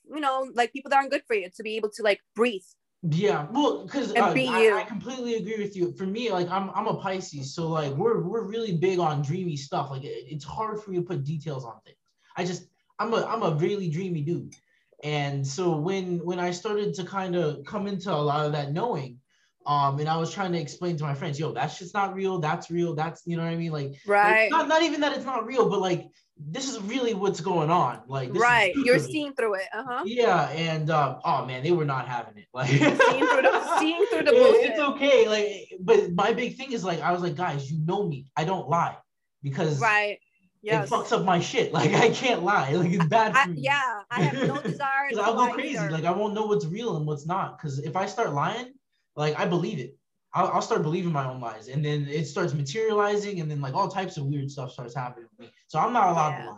you 0.09 0.19
know 0.19 0.49
like 0.53 0.71
people 0.71 0.89
that 0.89 0.97
aren't 0.97 1.11
good 1.11 1.23
for 1.27 1.35
you 1.35 1.49
to 1.55 1.63
be 1.63 1.75
able 1.75 1.89
to 1.89 2.03
like 2.03 2.21
breathe. 2.35 2.63
Yeah, 3.05 3.47
well, 3.51 3.83
because 3.83 4.15
uh, 4.15 4.33
I, 4.33 4.79
I, 4.79 4.85
completely 4.87 5.35
agree 5.35 5.61
with 5.61 5.75
you. 5.75 5.91
For 5.97 6.05
me, 6.05 6.31
like 6.31 6.49
I'm 6.49 6.69
I'm 6.69 6.87
a 6.87 6.95
Pisces, 6.95 7.53
so 7.53 7.67
like 7.67 7.91
we're 7.95 8.21
we're 8.21 8.43
really 8.43 8.77
big 8.77 8.99
on 8.99 9.21
dreamy 9.21 9.57
stuff. 9.57 9.91
Like 9.91 10.05
it, 10.05 10.23
it's 10.25 10.45
hard 10.45 10.81
for 10.81 10.91
me 10.91 10.97
to 10.97 11.03
put 11.03 11.25
details 11.25 11.65
on 11.65 11.73
things. 11.83 11.97
I 12.37 12.45
just 12.45 12.67
I'm 12.99 13.13
a 13.13 13.25
I'm 13.25 13.43
a 13.43 13.55
really 13.55 13.89
dreamy 13.89 14.21
dude, 14.21 14.55
and 15.03 15.45
so 15.45 15.75
when 15.75 16.19
when 16.19 16.39
I 16.39 16.51
started 16.51 16.93
to 16.93 17.03
kind 17.03 17.35
of 17.35 17.65
come 17.65 17.87
into 17.87 18.09
a 18.09 18.15
lot 18.15 18.45
of 18.45 18.53
that 18.53 18.71
knowing, 18.71 19.19
um, 19.65 19.99
and 19.99 20.09
I 20.09 20.17
was 20.17 20.31
trying 20.31 20.51
to 20.51 20.59
explain 20.59 20.97
to 20.97 21.03
my 21.03 21.13
friends, 21.13 21.39
yo, 21.39 21.53
that's 21.53 21.79
just 21.79 21.93
not 21.93 22.13
real. 22.13 22.39
That's 22.39 22.69
real. 22.69 22.95
That's 22.95 23.21
you 23.25 23.37
know 23.37 23.43
what 23.43 23.51
I 23.51 23.55
mean. 23.55 23.71
Like, 23.71 23.95
right. 24.05 24.49
Not 24.51 24.67
not 24.67 24.83
even 24.83 25.01
that 25.01 25.15
it's 25.15 25.25
not 25.25 25.45
real, 25.45 25.69
but 25.69 25.79
like 25.81 26.07
this 26.37 26.69
is 26.69 26.81
really 26.81 27.13
what's 27.13 27.41
going 27.41 27.69
on. 27.69 28.01
Like, 28.07 28.33
right, 28.33 28.73
you're 28.75 28.99
seeing 28.99 29.33
through 29.33 29.55
it. 29.55 29.67
Uh 29.73 29.83
huh. 29.87 30.03
Yeah, 30.05 30.49
and 30.49 30.89
uh, 30.89 31.19
oh 31.23 31.45
man, 31.45 31.63
they 31.63 31.71
were 31.71 31.85
not 31.85 32.07
having 32.07 32.37
it. 32.37 32.45
Like, 32.53 32.69
seeing 32.69 32.89
through 32.89 33.41
the 33.41 33.79
seeing 33.79 34.05
through 34.07 34.23
the 34.23 34.31
bullshit. 34.31 34.71
It's 34.71 34.79
okay. 34.79 35.27
Like, 35.27 35.79
but 35.79 36.11
my 36.13 36.33
big 36.33 36.55
thing 36.55 36.71
is 36.71 36.83
like, 36.83 37.01
I 37.01 37.11
was 37.11 37.21
like, 37.21 37.35
guys, 37.35 37.71
you 37.71 37.79
know 37.83 38.07
me. 38.07 38.27
I 38.35 38.43
don't 38.43 38.69
lie 38.69 38.95
because 39.41 39.79
right. 39.79 40.19
Yes. 40.61 40.87
It 40.87 40.91
fucks 40.91 41.11
up 41.11 41.25
my 41.25 41.39
shit. 41.39 41.73
Like 41.83 41.93
I 41.93 42.09
can't 42.09 42.43
lie. 42.43 42.71
Like 42.71 42.91
it's 42.91 43.05
bad 43.05 43.35
for 43.35 43.49
me. 43.49 43.61
yeah, 43.61 44.01
I 44.09 44.21
have 44.21 44.47
no 44.47 44.61
desire. 44.61 45.09
Because 45.09 45.25
I'll 45.25 45.35
go 45.35 45.53
crazy. 45.53 45.77
Either. 45.77 45.91
Like 45.91 46.05
I 46.05 46.11
won't 46.11 46.33
know 46.33 46.45
what's 46.45 46.65
real 46.65 46.95
and 46.95 47.05
what's 47.05 47.25
not. 47.25 47.57
Because 47.57 47.79
if 47.79 47.95
I 47.95 48.05
start 48.05 48.33
lying, 48.33 48.73
like 49.15 49.37
I 49.39 49.45
believe 49.45 49.79
it. 49.79 49.97
I'll, 50.35 50.47
I'll, 50.47 50.61
start 50.63 50.81
believing 50.81 51.11
my 51.11 51.27
own 51.27 51.39
lies, 51.39 51.67
and 51.67 51.85
then 51.85 52.07
it 52.09 52.25
starts 52.25 52.55
materializing, 52.55 53.39
and 53.39 53.51
then 53.51 53.61
like 53.61 53.75
all 53.75 53.87
types 53.87 54.17
of 54.17 54.25
weird 54.25 54.49
stuff 54.49 54.71
starts 54.71 54.95
happening 54.95 55.27
to 55.35 55.43
me. 55.43 55.51
So 55.67 55.77
I'm 55.77 55.93
not 55.93 56.09
allowed 56.09 56.31
yeah. 56.31 56.45
to 56.45 56.51
lie. 56.51 56.57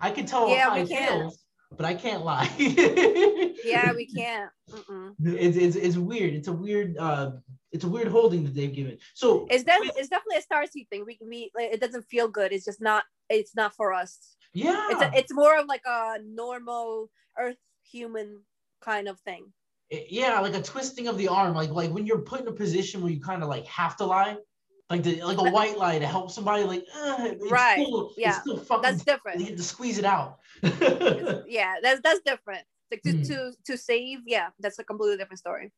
I 0.00 0.10
can 0.10 0.26
tell 0.26 0.48
yeah, 0.48 0.74
we 0.74 0.86
can. 0.86 1.30
but 1.76 1.86
I 1.86 1.94
can't 1.94 2.24
lie. 2.24 2.50
yeah, 2.58 3.92
we 3.92 4.06
can't. 4.06 4.50
It's, 5.24 5.56
it's 5.56 5.76
it's 5.76 5.96
weird. 5.96 6.34
It's 6.34 6.48
a 6.48 6.52
weird 6.52 6.96
uh 6.98 7.32
it's 7.72 7.84
a 7.84 7.88
weird 7.88 8.08
holding 8.08 8.44
that 8.44 8.54
they've 8.54 8.74
given. 8.74 8.98
So 9.14 9.46
it's 9.50 9.64
definitely 9.64 10.00
it's 10.00 10.10
definitely 10.10 10.38
a 10.38 10.42
star 10.42 10.66
seed 10.66 10.88
thing. 10.90 11.04
We 11.06 11.16
can 11.16 11.30
be 11.30 11.50
like, 11.54 11.72
it 11.72 11.80
doesn't 11.80 12.04
feel 12.10 12.28
good. 12.28 12.52
It's 12.52 12.64
just 12.64 12.80
not 12.80 13.04
it's 13.30 13.54
not 13.56 13.74
for 13.74 13.92
us. 13.92 14.36
Yeah. 14.52 14.88
It's 14.90 15.02
a, 15.02 15.10
it's 15.14 15.32
more 15.32 15.58
of 15.58 15.66
like 15.66 15.82
a 15.86 16.18
normal 16.24 17.10
earth 17.38 17.56
human 17.82 18.42
kind 18.80 19.08
of 19.08 19.18
thing 19.20 19.52
yeah, 20.08 20.40
like 20.40 20.54
a 20.54 20.62
twisting 20.62 21.08
of 21.08 21.18
the 21.18 21.28
arm, 21.28 21.54
like 21.54 21.70
like 21.70 21.90
when 21.90 22.06
you're 22.06 22.20
put 22.20 22.40
in 22.40 22.48
a 22.48 22.52
position 22.52 23.02
where 23.02 23.12
you 23.12 23.20
kind 23.20 23.42
of 23.42 23.48
like 23.48 23.66
have 23.66 23.96
to 23.98 24.04
lie, 24.04 24.36
like 24.90 25.02
the 25.02 25.22
like 25.22 25.38
a 25.38 25.50
white 25.50 25.78
lie 25.78 25.98
to 25.98 26.06
help 26.06 26.30
somebody, 26.30 26.64
like 26.64 26.84
right, 27.50 27.82
still, 27.82 28.12
yeah, 28.16 28.40
fucking, 28.40 28.82
that's 28.82 29.04
different. 29.04 29.40
You 29.40 29.46
have 29.46 29.56
to 29.56 29.62
squeeze 29.62 29.98
it 29.98 30.04
out. 30.04 30.38
yeah, 30.62 31.76
that's 31.82 32.00
that's 32.02 32.20
different. 32.20 32.64
Like 32.90 33.02
to, 33.02 33.12
mm. 33.12 33.26
to 33.28 33.52
to 33.66 33.78
save, 33.78 34.20
yeah, 34.26 34.48
that's 34.60 34.78
a 34.78 34.84
completely 34.84 35.16
different 35.16 35.38
story. 35.38 35.72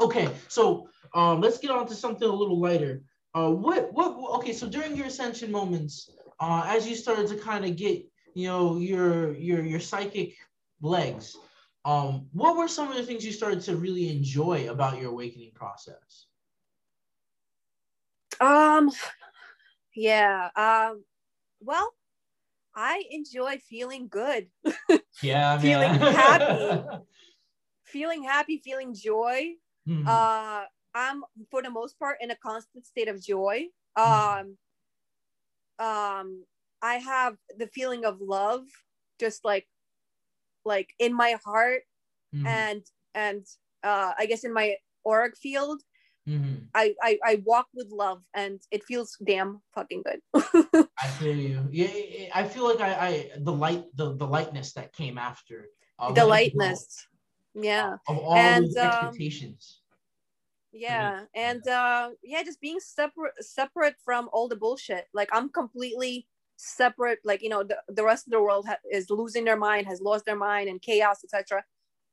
Okay, 0.00 0.28
so 0.48 0.88
um, 1.14 1.40
let's 1.40 1.58
get 1.58 1.70
on 1.70 1.86
to 1.86 1.94
something 1.94 2.28
a 2.28 2.32
little 2.32 2.58
lighter. 2.60 3.02
Uh, 3.34 3.50
what 3.50 3.92
what? 3.92 4.16
Okay, 4.38 4.52
so 4.52 4.68
during 4.68 4.96
your 4.96 5.06
ascension 5.06 5.50
moments, 5.50 6.10
uh, 6.40 6.64
as 6.66 6.88
you 6.88 6.94
started 6.94 7.28
to 7.28 7.36
kind 7.36 7.64
of 7.64 7.76
get, 7.76 8.04
you 8.34 8.48
know, 8.48 8.76
your 8.78 9.34
your 9.34 9.64
your 9.64 9.80
psychic 9.80 10.34
legs 10.80 11.36
um, 11.84 12.28
what 12.32 12.56
were 12.56 12.68
some 12.68 12.88
of 12.90 12.96
the 12.96 13.02
things 13.02 13.24
you 13.24 13.32
started 13.32 13.60
to 13.62 13.76
really 13.76 14.08
enjoy 14.14 14.70
about 14.70 15.00
your 15.00 15.10
awakening 15.10 15.52
process? 15.54 16.26
Um, 18.40 18.90
yeah. 19.94 20.50
Um, 20.56 21.04
well, 21.60 21.92
I 22.74 23.04
enjoy 23.10 23.58
feeling 23.58 24.08
good, 24.08 24.48
Yeah, 25.22 25.58
Feeling 25.58 25.92
man. 25.98 26.00
happy. 26.14 26.98
feeling 27.84 28.24
happy, 28.24 28.58
feeling 28.64 28.94
joy. 28.94 29.54
Mhm. 29.88 30.06
Uh, 30.06 30.66
I'm 30.94 31.24
for 31.50 31.62
the 31.62 31.70
most 31.70 31.98
part 31.98 32.18
in 32.20 32.30
a 32.30 32.36
constant 32.36 32.86
state 32.86 33.08
of 33.08 33.22
joy. 33.22 33.66
Mhm. 33.98 34.56
Um, 35.78 35.86
um, 35.86 36.44
I 36.80 36.96
have 36.96 37.36
the 37.56 37.66
feeling 37.66 38.04
of 38.04 38.20
love, 38.20 38.64
just 39.20 39.44
like, 39.44 39.66
like 40.64 40.94
in 40.98 41.12
my 41.14 41.36
heart 41.44 41.82
Mhm. 42.34 42.46
and 42.46 42.82
and 43.14 43.46
uh, 43.82 44.12
I 44.18 44.26
guess 44.26 44.44
in 44.44 44.52
my 44.52 44.76
auric 45.06 45.36
field. 45.36 45.82
Mhm. 46.26 46.68
I, 46.74 46.94
I 47.02 47.18
I 47.24 47.42
walk 47.44 47.66
with 47.74 47.90
love 47.90 48.22
and 48.32 48.60
it 48.70 48.84
feels 48.84 49.16
damn 49.22 49.60
fucking 49.74 50.02
good. 50.02 50.20
I 51.02 51.06
feel 51.18 51.36
you. 51.36 51.68
Yeah, 51.70 52.30
I 52.34 52.44
feel 52.44 52.64
like 52.64 52.80
I, 52.80 52.92
I 53.08 53.30
the 53.38 53.52
light, 53.52 53.84
the 53.94 54.14
the 54.16 54.26
lightness 54.26 54.72
that 54.74 54.92
came 54.92 55.18
after. 55.18 55.68
uh, 55.98 56.12
the 56.12 56.24
lightness. 56.24 57.06
Yeah. 57.54 57.98
of 58.08 58.18
all 58.18 58.36
And, 58.36 58.64
those 58.64 58.76
um, 58.76 58.86
expectations. 58.86 59.82
Yeah. 60.72 61.26
And 61.34 61.66
uh 61.68 62.10
yeah, 62.22 62.42
just 62.42 62.60
being 62.60 62.80
separate 62.80 63.34
separate 63.44 63.96
from 64.04 64.30
all 64.32 64.48
the 64.48 64.56
bullshit. 64.56 65.06
Like 65.12 65.28
I'm 65.32 65.50
completely 65.50 66.26
separate, 66.62 67.18
like 67.24 67.42
you 67.42 67.48
know, 67.48 67.62
the, 67.62 67.76
the 67.88 68.04
rest 68.04 68.26
of 68.26 68.32
the 68.32 68.40
world 68.42 68.66
ha- 68.66 68.76
is 68.90 69.10
losing 69.10 69.44
their 69.44 69.56
mind, 69.56 69.86
has 69.86 70.00
lost 70.00 70.24
their 70.24 70.36
mind 70.36 70.68
and 70.68 70.80
chaos, 70.80 71.24
etc. 71.24 71.64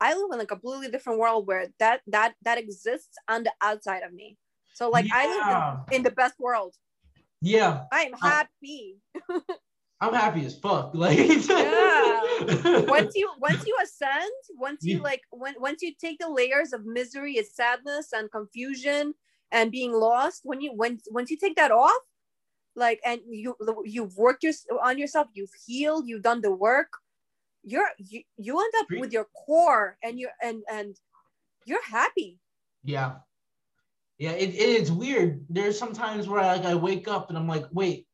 I 0.02 0.16
live 0.16 0.32
in 0.34 0.40
a 0.40 0.46
completely 0.46 0.90
different 0.90 1.20
world 1.20 1.46
where 1.48 1.68
that 1.80 2.02
that 2.08 2.36
that 2.44 2.58
exists 2.58 3.16
on 3.28 3.44
the 3.44 3.52
outside 3.62 4.04
of 4.04 4.14
me. 4.14 4.38
So 4.74 4.90
like 4.90 5.06
I 5.12 5.26
live 5.28 5.88
in, 5.92 5.96
in 5.98 6.04
the 6.04 6.12
best 6.12 6.36
world. 6.40 6.76
Yeah, 7.42 7.84
I 7.92 8.02
am 8.04 8.14
I- 8.22 8.28
happy. 8.30 8.98
I'm 10.02 10.14
happy 10.14 10.46
as 10.46 10.56
fuck. 10.58 10.92
Like 11.04 11.18
Yeah. 11.18 12.22
once 12.88 13.14
you 13.16 13.30
once 13.38 13.66
you 13.68 13.76
ascend 13.84 14.32
once 14.58 14.86
you 14.86 14.96
Yeah. 14.98 15.04
like 15.04 15.22
when 15.32 15.56
once 15.60 15.82
you 15.82 15.94
take 16.00 16.20
the 16.20 16.30
layers 16.30 16.72
of 16.72 16.86
misery 16.86 17.38
and 17.38 17.46
sadness 17.46 18.14
and 18.14 18.32
confusion 18.32 19.14
and 19.52 19.72
being 19.72 19.92
lost 19.92 20.42
when 20.46 20.62
you 20.62 20.72
when 20.74 21.00
once 21.12 21.30
you 21.30 21.38
take 21.38 21.58
that 21.58 21.72
off 21.72 22.02
like 22.76 23.00
and 23.06 23.20
you 23.30 23.56
you've 23.84 24.16
worked 24.18 24.44
your, 24.44 24.54
on 24.82 24.98
yourself 24.98 25.28
you've 25.34 25.54
healed 25.66 26.08
you've 26.08 26.22
done 26.22 26.42
the 26.42 26.52
work 26.52 26.90
you're 27.64 27.90
you, 27.98 28.22
you 28.38 28.60
end 28.60 28.74
up 28.80 28.88
with 28.92 29.12
your 29.12 29.26
core 29.46 29.98
and 30.04 30.20
you're 30.20 30.32
and 30.42 30.64
and 30.72 30.96
you're 31.66 31.84
happy 31.84 32.40
Yeah. 32.84 33.16
Yeah, 34.18 34.32
it, 34.32 34.50
it 34.50 34.70
is 34.82 34.92
weird. 34.92 35.46
There's 35.50 35.80
sometimes 35.80 36.28
where 36.28 36.42
I, 36.42 36.56
like 36.58 36.66
I 36.66 36.76
wake 36.76 37.08
up 37.08 37.30
and 37.30 37.38
I'm 37.38 37.48
like, 37.48 37.66
wait, 37.72 38.06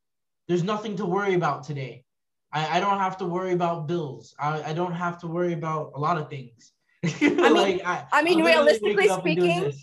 there's 0.47 0.63
nothing 0.63 0.95
to 0.97 1.05
worry 1.05 1.33
about 1.33 1.63
today. 1.63 2.03
I, 2.53 2.77
I 2.77 2.79
don't 2.79 2.99
have 2.99 3.17
to 3.17 3.25
worry 3.25 3.53
about 3.53 3.87
bills. 3.87 4.35
I, 4.37 4.61
I 4.69 4.73
don't 4.73 4.93
have 4.93 5.19
to 5.21 5.27
worry 5.27 5.53
about 5.53 5.93
a 5.95 5.99
lot 5.99 6.17
of 6.19 6.29
things. 6.29 6.73
mean- 7.21 7.81
I, 7.83 8.05
I 8.11 8.21
mean, 8.21 8.39
I'm 8.39 8.45
realistically 8.45 8.95
waking 8.95 9.11
up 9.11 9.25
and 9.25 9.35
doing 9.35 9.49
speaking, 9.51 9.73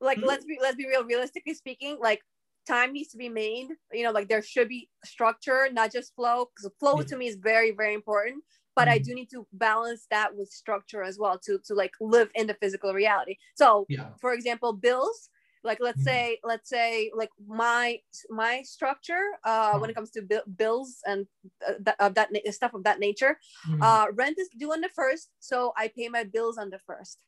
like 0.00 0.18
Mhm. 0.18 0.26
let's 0.26 0.44
be 0.44 0.58
let's 0.60 0.76
be 0.76 0.86
real 0.88 1.04
realistically 1.04 1.54
speaking 1.54 1.96
like 2.00 2.20
time 2.66 2.92
needs 2.92 3.10
to 3.10 3.18
be 3.18 3.28
made 3.28 3.68
you 3.92 4.02
know 4.04 4.10
like 4.12 4.28
there 4.28 4.42
should 4.42 4.68
be 4.68 4.88
structure 5.04 5.68
not 5.72 5.92
just 5.92 6.14
flow 6.14 6.46
because 6.54 6.70
flow 6.78 6.98
Yeah. 6.98 7.04
to 7.04 7.16
me 7.16 7.26
is 7.26 7.36
very 7.36 7.70
very 7.72 7.94
important 7.94 8.42
but 8.76 8.88
i 8.88 8.98
Mhm. 8.98 9.04
do 9.04 9.14
need 9.14 9.30
to 9.30 9.46
balance 9.52 10.06
that 10.10 10.34
with 10.36 10.48
structure 10.50 11.02
as 11.02 11.18
well 11.18 11.38
to 11.38 11.58
to 11.66 11.74
like 11.74 11.92
live 12.00 12.30
in 12.34 12.46
the 12.46 12.54
physical 12.54 12.92
reality 12.94 13.36
so 13.54 13.86
Yeah. 13.88 14.10
for 14.20 14.32
example 14.32 14.72
bills 14.72 15.30
like 15.64 15.78
let's 15.80 16.00
Mhm. 16.00 16.04
say 16.04 16.38
let's 16.44 16.68
say 16.68 17.10
like 17.14 17.30
my 17.46 17.98
my 18.30 18.62
structure 18.62 19.24
uh 19.44 19.78
when 19.78 19.90
it 19.90 19.94
comes 19.94 20.10
to 20.10 20.22
bi- 20.22 20.42
bills 20.56 20.98
and 21.06 21.26
uh, 21.66 21.74
that, 21.80 21.96
of 22.00 22.14
that 22.14 22.30
na- 22.32 22.50
stuff 22.50 22.74
of 22.74 22.84
that 22.84 22.98
nature 23.00 23.38
Mhm. 23.68 23.78
uh 23.80 24.06
rent 24.14 24.38
is 24.38 24.48
due 24.58 24.72
on 24.72 24.80
the 24.80 24.88
first 24.88 25.30
so 25.40 25.72
i 25.76 25.88
pay 25.88 26.08
my 26.08 26.24
bills 26.24 26.58
on 26.58 26.70
the 26.70 26.78
first 26.80 27.18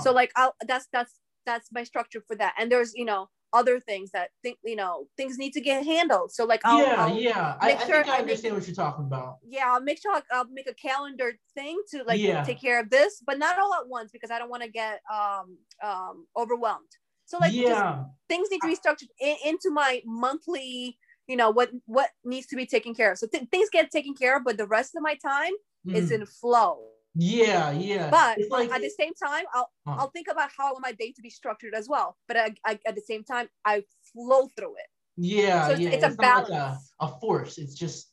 so 0.00 0.12
like 0.12 0.30
I'll 0.36 0.54
that's 0.66 0.86
that's 0.92 1.20
that's 1.44 1.70
my 1.72 1.84
structure 1.84 2.22
for 2.26 2.36
that 2.36 2.54
and 2.58 2.70
there's 2.70 2.94
you 2.94 3.04
know 3.04 3.28
other 3.52 3.78
things 3.80 4.10
that 4.12 4.30
think 4.42 4.56
you 4.64 4.76
know 4.76 5.06
things 5.16 5.36
need 5.38 5.52
to 5.52 5.60
get 5.60 5.84
handled 5.84 6.32
so 6.32 6.44
like 6.44 6.60
I'll, 6.64 6.80
yeah, 6.80 6.94
I'll 7.04 7.18
yeah. 7.18 7.56
I, 7.60 7.64
I 7.64 7.68
make 7.68 7.78
think 7.78 7.88
sure 7.90 7.96
I 7.96 8.00
I 8.00 8.02
make- 8.12 8.20
understand 8.20 8.54
what 8.54 8.66
you're 8.66 8.74
talking 8.74 9.04
about. 9.04 9.36
yeah 9.46 9.64
I'll 9.68 9.82
make 9.82 10.00
sure 10.00 10.12
I'll, 10.14 10.22
I'll 10.32 10.48
make 10.50 10.68
a 10.68 10.74
calendar 10.74 11.32
thing 11.54 11.80
to 11.90 12.02
like 12.04 12.20
Yeah. 12.20 12.42
take 12.44 12.60
care 12.60 12.80
of 12.80 12.88
this 12.90 13.22
but 13.26 13.38
not 13.38 13.58
all 13.58 13.74
at 13.74 13.86
once 13.88 14.10
because 14.12 14.30
I 14.30 14.38
don't 14.38 14.50
want 14.50 14.62
to 14.62 14.70
get 14.70 15.00
um 15.12 15.58
um 15.82 16.26
overwhelmed 16.36 16.88
so 17.26 17.38
like 17.38 17.52
just 17.52 17.66
yeah. 17.68 18.04
things 18.28 18.48
need 18.50 18.60
to 18.62 18.68
be 18.68 18.74
structured 18.74 19.08
in, 19.20 19.36
into 19.44 19.70
my 19.70 20.00
monthly 20.06 20.98
you 21.26 21.36
know 21.36 21.50
what 21.50 21.70
what 21.86 22.10
needs 22.24 22.46
to 22.48 22.56
be 22.56 22.66
taken 22.66 22.94
care 22.94 23.12
of 23.12 23.18
so 23.18 23.26
th- 23.26 23.48
things 23.50 23.68
get 23.70 23.90
taken 23.90 24.14
care 24.14 24.36
of 24.36 24.44
but 24.44 24.56
the 24.56 24.66
rest 24.66 24.94
of 24.96 25.02
my 25.02 25.14
time 25.16 25.52
is 25.94 26.10
Mhm. 26.10 26.14
in 26.20 26.26
flow 26.26 26.88
Yeah, 27.14 27.72
yeah. 27.72 28.08
but 28.10 28.38
like 28.50 28.70
at 28.72 28.80
the 28.80 28.88
same 28.90 29.12
time 29.14 29.44
i'll 29.54 29.70
Uh. 29.86 29.96
i'll 29.98 30.10
think 30.10 30.28
about 30.30 30.50
how 30.56 30.68
I 30.68 30.72
want 30.72 30.82
my 30.82 30.92
day 30.92 31.12
to 31.12 31.22
be 31.22 31.28
structured 31.30 31.74
as 31.74 31.86
well 31.88 32.16
but 32.28 32.36
I, 32.38 32.54
I, 32.64 32.78
at 32.86 32.94
the 32.94 33.02
same 33.02 33.22
time 33.22 33.48
i 33.66 33.82
flow 34.12 34.48
through 34.56 34.76
it 34.76 34.88
Yeah, 35.16 35.66
So 35.66 35.72
it's- 35.74 35.80
yeah. 35.80 35.90
it's 35.90 36.04
a 36.04 36.08
not 36.08 36.44
like 36.44 36.48
balance. 36.48 36.92
a, 37.00 37.08
force. 37.20 37.58
It's 37.58 37.74
just 37.74 38.10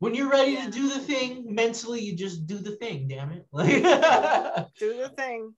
when 0.00 0.14
you're 0.14 0.30
ready 0.30 0.52
Yeah. 0.52 0.64
to 0.66 0.70
do 0.70 0.88
the 0.88 0.98
thing, 1.10 1.30
mentally 1.62 2.00
you 2.00 2.14
just 2.16 2.46
do 2.46 2.58
the 2.58 2.74
thing, 2.82 3.08
damn 3.08 3.30
it. 3.32 3.46
Like 3.52 3.68
do 4.78 4.90
the 5.04 5.10
thing 5.16 5.54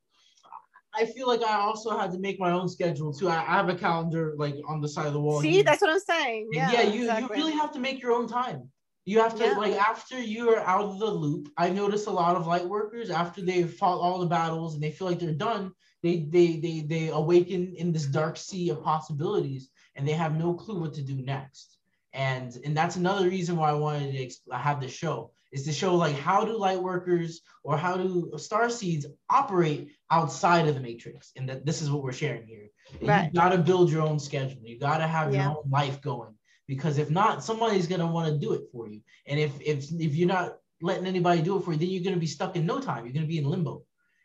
I 0.95 1.07
feel 1.07 1.27
like 1.27 1.43
I 1.43 1.57
also 1.69 1.89
had 1.99 2.13
to 2.13 2.19
make 2.19 2.39
my 2.39 2.53
own 2.59 2.69
schedule 2.69 3.13
too. 3.19 3.29
I, 3.29 3.39
I 3.53 3.55
have 3.61 3.69
a 3.71 3.75
calendar 3.75 4.35
like 4.45 4.57
on 4.69 4.81
the 4.85 4.89
side 4.95 5.07
of 5.07 5.15
the 5.15 5.21
wall. 5.27 5.41
see 5.41 5.51
here. 5.59 5.63
that's 5.65 5.81
what 5.81 5.91
i'm 5.91 6.01
saying 6.15 6.43
yeah, 6.53 6.71
yeah, 6.75 6.83
you, 6.95 7.01
exactly. 7.03 7.23
you 7.39 7.45
really 7.45 7.57
have 7.63 7.73
to 7.73 7.81
make 7.81 7.99
your 8.03 8.13
own 8.13 8.29
time. 8.29 8.61
You 9.05 9.21
have 9.21 9.35
to 9.37 9.45
Yeah. 9.45 9.59
like 9.59 9.75
after 9.75 10.21
you're 10.21 10.61
out 10.61 10.85
of 10.85 10.99
the 10.99 11.07
loop. 11.07 11.49
I 11.57 11.71
notice 11.71 12.07
a 12.07 12.11
lot 12.13 12.37
of 12.37 12.47
light 12.47 12.67
workers 12.69 13.11
after 13.11 13.41
they've 13.43 13.73
fought 13.73 13.99
all 14.01 14.19
the 14.21 14.27
battles 14.27 14.75
and 14.75 14.83
they 14.83 14.93
feel 14.93 15.09
like 15.09 15.19
they're 15.19 15.33
done. 15.35 15.73
They 16.03 16.21
they 16.31 16.57
they 16.57 16.81
they 16.81 17.09
awaken 17.09 17.75
in 17.77 17.93
this 17.93 18.07
dark 18.07 18.37
sea 18.37 18.71
of 18.71 18.83
possibilities 18.83 19.71
and 19.97 20.07
they 20.07 20.13
have 20.13 20.37
no 20.37 20.55
clue 20.55 20.81
what 20.81 20.95
to 20.95 21.03
do 21.03 21.17
next. 21.23 21.79
And 22.13 22.57
and 22.65 22.77
that's 22.77 22.97
another 22.97 23.29
reason 23.29 23.57
why 23.57 23.71
I 23.71 23.75
wanted 23.75 24.13
to 24.13 24.23
ex- 24.25 24.41
have 24.53 24.81
the 24.81 24.89
show 24.89 25.33
is 25.53 25.65
to 25.65 25.73
show 25.73 25.95
like 25.97 26.17
how 26.17 26.45
do 26.45 26.57
light 26.57 26.81
workers 26.81 27.41
or 27.65 27.77
how 27.77 27.97
do 27.97 28.31
star 28.37 28.69
seeds 28.71 29.07
operate 29.31 29.91
outside 30.11 30.69
of 30.69 30.75
the 30.75 30.81
matrix 30.81 31.33
and 31.37 31.49
that 31.49 31.65
this 31.67 31.83
is 31.83 31.91
what 31.91 32.03
we're 32.03 32.13
sharing 32.13 32.47
here 32.47 32.69
Right. 33.01 33.27
you 33.33 33.41
got 33.41 33.51
to 33.51 33.59
build 33.59 33.91
your 33.91 34.03
own 34.03 34.19
schedule 34.19 34.61
you 34.65 34.79
got 34.79 34.99
to 34.99 35.07
have 35.07 35.33
Yeah. 35.33 35.43
your 35.49 35.59
own 35.59 35.71
life 35.71 36.01
going 36.03 36.35
because 36.69 36.99
if 36.99 37.11
not 37.11 37.45
somebody's 37.45 37.87
going 37.87 38.01
to 38.01 38.07
want 38.07 38.33
to 38.33 38.39
do 38.39 38.53
it 38.53 38.63
for 38.73 38.89
you. 38.89 39.01
And 39.27 39.39
if 39.39 39.53
if 39.61 39.91
if 39.93 40.15
you're 40.15 40.29
not 40.29 40.59
letting 40.81 41.07
anybody 41.07 41.43
do 41.43 41.57
it 41.59 41.65
for 41.65 41.73
you 41.73 41.79
then 41.79 41.89
you're 41.89 42.03
going 42.03 42.15
to 42.15 42.21
be 42.21 42.27
stuck 42.27 42.57
in 42.57 42.67
no 42.67 42.81
time. 42.81 43.05
You're 43.05 43.13
going 43.13 43.27
to 43.27 43.29
be 43.29 43.39
in 43.39 43.45
limbo. 43.45 43.85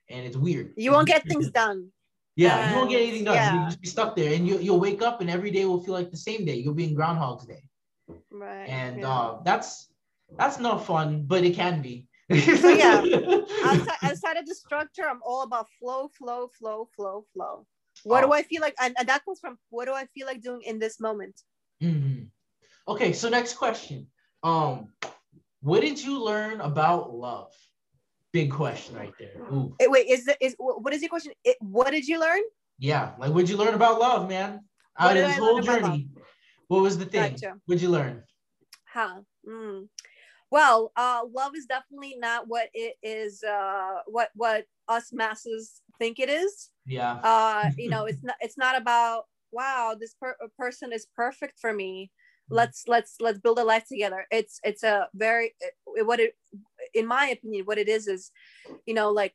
And 0.10 0.26
it's 0.26 0.38
weird. 0.38 0.74
You 0.78 0.92
won't 0.92 1.08
get 1.08 1.24
things 1.28 1.50
done. 1.52 1.90
yeah 2.36 2.70
you 2.70 2.76
won't 2.78 2.90
get 2.90 3.02
anything 3.02 3.26
done. 3.26 3.36
Yeah. 3.36 3.54
you'll 3.54 3.66
just 3.66 3.82
be 3.82 3.88
stuck 3.88 4.16
there. 4.16 4.34
And 4.34 4.48
you, 4.48 4.60
you'll 4.60 4.80
wake 4.80 5.02
up 5.02 5.22
and 5.22 5.30
every 5.30 5.52
day 5.52 5.66
will 5.66 5.84
feel 5.84 5.94
like 5.94 6.12
the 6.12 6.18
same 6.18 6.46
day. 6.46 6.56
You'll 6.56 6.74
be 6.74 6.86
in 6.86 6.94
groundhog's 6.96 7.46
day. 7.46 7.64
Right 8.32 8.68
and 8.70 9.00
yeah. 9.00 9.10
uh 9.10 9.42
that's 9.44 9.90
that's 10.38 10.60
not 10.60 10.86
fun 10.86 11.24
but 11.26 11.44
it 11.44 11.56
can 11.56 11.82
be. 11.82 12.08
So, 12.30 12.70
yeah. 12.70 13.02
outside, 13.64 13.98
outside 14.04 14.38
of 14.38 14.46
the 14.46 14.56
structure 14.56 15.08
i'm 15.10 15.22
all 15.26 15.44
about 15.44 15.68
flow 15.80 16.10
flow 16.18 16.50
flow 16.58 16.90
flow 16.96 17.26
flow. 17.34 17.66
What 18.04 18.24
Oh. 18.24 18.28
do 18.28 18.34
i 18.34 18.44
feel 18.44 18.62
like 18.62 18.76
and, 18.82 18.96
and 19.00 19.08
that 19.10 19.26
comes 19.26 19.40
from 19.40 19.58
what 19.70 19.86
do 19.86 19.94
i 19.94 20.06
feel 20.14 20.28
like 20.28 20.42
doing 20.42 20.62
in 20.62 20.78
this 20.80 21.00
moment 21.00 21.36
Mhm. 21.82 22.30
Okay, 22.88 23.14
so 23.14 23.30
next 23.30 23.56
question. 23.56 24.08
Um, 24.44 24.94
what 25.62 25.82
did 25.82 26.02
you 26.02 26.24
learn 26.24 26.62
about 26.62 27.14
love? 27.14 27.54
Big 28.32 28.52
question 28.52 28.96
right 28.96 29.14
there. 29.20 29.42
Ooh, 29.52 29.76
Eh, 29.80 29.88
wait 29.88 30.08
is 30.08 30.28
it 30.28 30.38
is 30.42 30.56
what 30.58 30.94
is 30.94 31.02
your 31.02 31.10
question 31.10 31.34
it, 31.44 31.58
what 31.60 31.92
did 31.92 32.08
you 32.08 32.20
learn 32.20 32.42
yeah. 32.80 33.14
Like, 33.18 33.32
what'd 33.34 33.50
you 33.50 33.58
learn 33.58 33.74
about 33.74 34.00
love, 34.00 34.30
man? 34.30 34.62
What 34.98 35.12
Out 35.12 35.18
of 35.18 35.24
this 35.28 35.38
whole 35.38 35.62
journey, 35.62 36.10
what 36.68 36.82
was 36.82 36.98
the 36.98 37.06
thing? 37.06 37.34
Gotcha. 37.34 37.56
What'd 37.66 37.82
you 37.82 37.90
learn? 37.90 38.24
Huh. 38.94 39.22
Mm. 39.48 39.88
Well, 40.50 40.92
uh, 40.96 41.24
love 41.32 41.56
is 41.56 41.66
definitely 41.66 42.16
not 42.18 42.48
what 42.48 42.70
it 42.74 42.96
is. 43.02 43.44
Uh, 43.44 44.00
what 44.08 44.30
what 44.36 44.66
us 44.88 45.12
masses 45.12 45.82
think 46.00 46.20
it 46.20 46.30
is. 46.30 46.70
Yeah. 46.86 47.14
Uh, 47.24 47.70
you 47.78 47.90
know, 47.90 48.06
it's 48.06 48.24
not. 48.24 48.36
It's 48.40 48.58
not 48.58 48.80
about 48.80 49.26
wow, 49.52 49.96
this 50.00 50.14
per- 50.14 50.38
person 50.58 50.92
is 50.92 51.08
perfect 51.16 51.60
for 51.60 51.74
me. 51.74 52.12
Let's 52.50 52.84
let's 52.88 53.16
let's 53.20 53.40
build 53.40 53.60
a 53.60 53.64
life 53.64 53.86
together. 53.88 54.26
It's 54.32 54.60
it's 54.64 54.84
a 54.84 55.10
very 55.14 55.54
what 55.86 56.20
it 56.20 56.36
in 56.94 57.06
my 57.06 57.28
opinion 57.28 57.66
what 57.66 57.78
it 57.78 57.90
is 57.90 58.08
is, 58.08 58.32
you 58.86 58.94
know, 58.94 59.12
like 59.12 59.34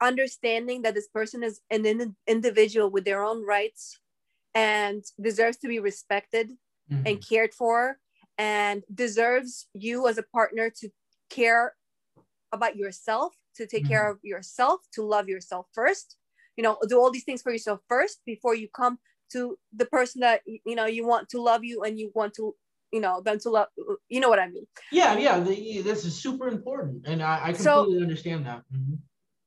understanding 0.00 0.82
that 0.82 0.94
this 0.94 1.08
person 1.08 1.42
is 1.42 1.60
an 1.70 1.84
in- 1.84 2.16
individual 2.26 2.90
with 2.90 3.04
their 3.04 3.22
own 3.22 3.44
rights 3.44 4.00
and 4.54 5.04
deserves 5.20 5.58
to 5.58 5.68
be 5.68 5.78
respected 5.78 6.52
Mhm. 6.90 7.06
and 7.06 7.28
cared 7.28 7.52
for 7.52 8.00
and 8.38 8.82
deserves 8.92 9.68
you 9.74 10.08
as 10.08 10.16
a 10.16 10.22
partner 10.22 10.70
to 10.70 10.90
care 11.28 11.76
about 12.52 12.76
yourself 12.76 13.34
to 13.56 13.66
take 13.66 13.84
mm-hmm. 13.84 13.92
care 13.92 14.10
of 14.10 14.18
yourself, 14.22 14.80
to 14.92 15.02
love 15.02 15.28
yourself 15.28 15.66
first. 15.72 16.16
You 16.56 16.64
know, 16.64 16.78
do 16.88 16.98
all 16.98 17.10
these 17.10 17.24
things 17.24 17.42
for 17.42 17.52
yourself 17.52 17.80
first 17.88 18.20
before 18.26 18.54
you 18.54 18.68
come 18.68 18.98
to 19.32 19.56
the 19.74 19.86
person 19.86 20.20
that 20.20 20.42
you 20.46 20.74
know 20.74 20.86
you 20.86 21.06
want 21.06 21.28
to 21.30 21.40
love 21.40 21.64
you 21.64 21.82
and 21.82 21.98
you 21.98 22.10
want 22.14 22.34
to 22.34 22.54
you 22.92 23.00
know 23.00 23.20
them 23.20 23.38
to 23.38 23.50
love 23.50 23.68
you 24.08 24.20
know 24.20 24.28
what 24.28 24.38
i 24.38 24.48
mean 24.48 24.66
yeah 24.92 25.16
yeah 25.16 25.38
the, 25.40 25.80
this 25.82 26.04
is 26.04 26.20
super 26.20 26.48
important 26.48 27.06
and 27.06 27.22
i, 27.22 27.36
I 27.36 27.52
completely 27.52 27.98
so, 27.98 28.02
understand 28.02 28.46
that 28.46 28.62
mm-hmm. 28.74 28.94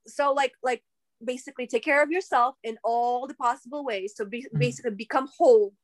so 0.06 0.32
like 0.32 0.52
like 0.62 0.82
basically 1.24 1.66
take 1.66 1.84
care 1.84 2.02
of 2.02 2.10
yourself 2.10 2.56
in 2.64 2.78
all 2.84 3.26
the 3.26 3.34
possible 3.34 3.84
ways 3.84 4.14
so 4.16 4.24
be, 4.24 4.42
mm-hmm. 4.42 4.58
basically 4.58 4.92
become 4.92 5.28
whole 5.36 5.74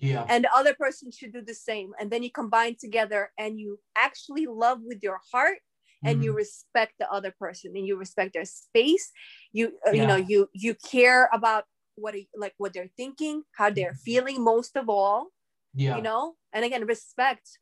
yeah 0.00 0.24
and 0.28 0.44
the 0.44 0.54
other 0.54 0.74
person 0.74 1.10
should 1.10 1.32
do 1.32 1.42
the 1.42 1.54
same 1.54 1.92
and 1.98 2.10
then 2.10 2.22
you 2.22 2.30
combine 2.30 2.76
together 2.78 3.32
and 3.38 3.58
you 3.58 3.78
actually 3.96 4.46
love 4.46 4.78
with 4.82 5.02
your 5.02 5.20
heart 5.32 5.58
and 6.04 6.16
mm-hmm. 6.16 6.24
you 6.24 6.32
respect 6.32 6.94
the 6.98 7.10
other 7.10 7.34
person 7.38 7.72
and 7.76 7.86
you 7.86 7.96
respect 7.96 8.32
their 8.32 8.44
space 8.44 9.10
you 9.52 9.72
uh, 9.86 9.90
yeah. 9.90 10.02
you 10.02 10.06
know 10.06 10.16
you 10.16 10.48
you 10.52 10.74
care 10.74 11.28
about 11.32 11.64
what 11.96 12.14
are, 12.14 12.18
like 12.36 12.54
what 12.58 12.72
they're 12.72 12.90
thinking 12.96 13.42
how 13.56 13.70
they're 13.70 13.92
mm-hmm. 13.92 14.10
feeling 14.10 14.42
most 14.42 14.76
of 14.76 14.88
all 14.88 15.28
yeah 15.74 15.96
you 15.96 16.02
know 16.02 16.34
and 16.52 16.64
again 16.64 16.84
respect 16.86 17.58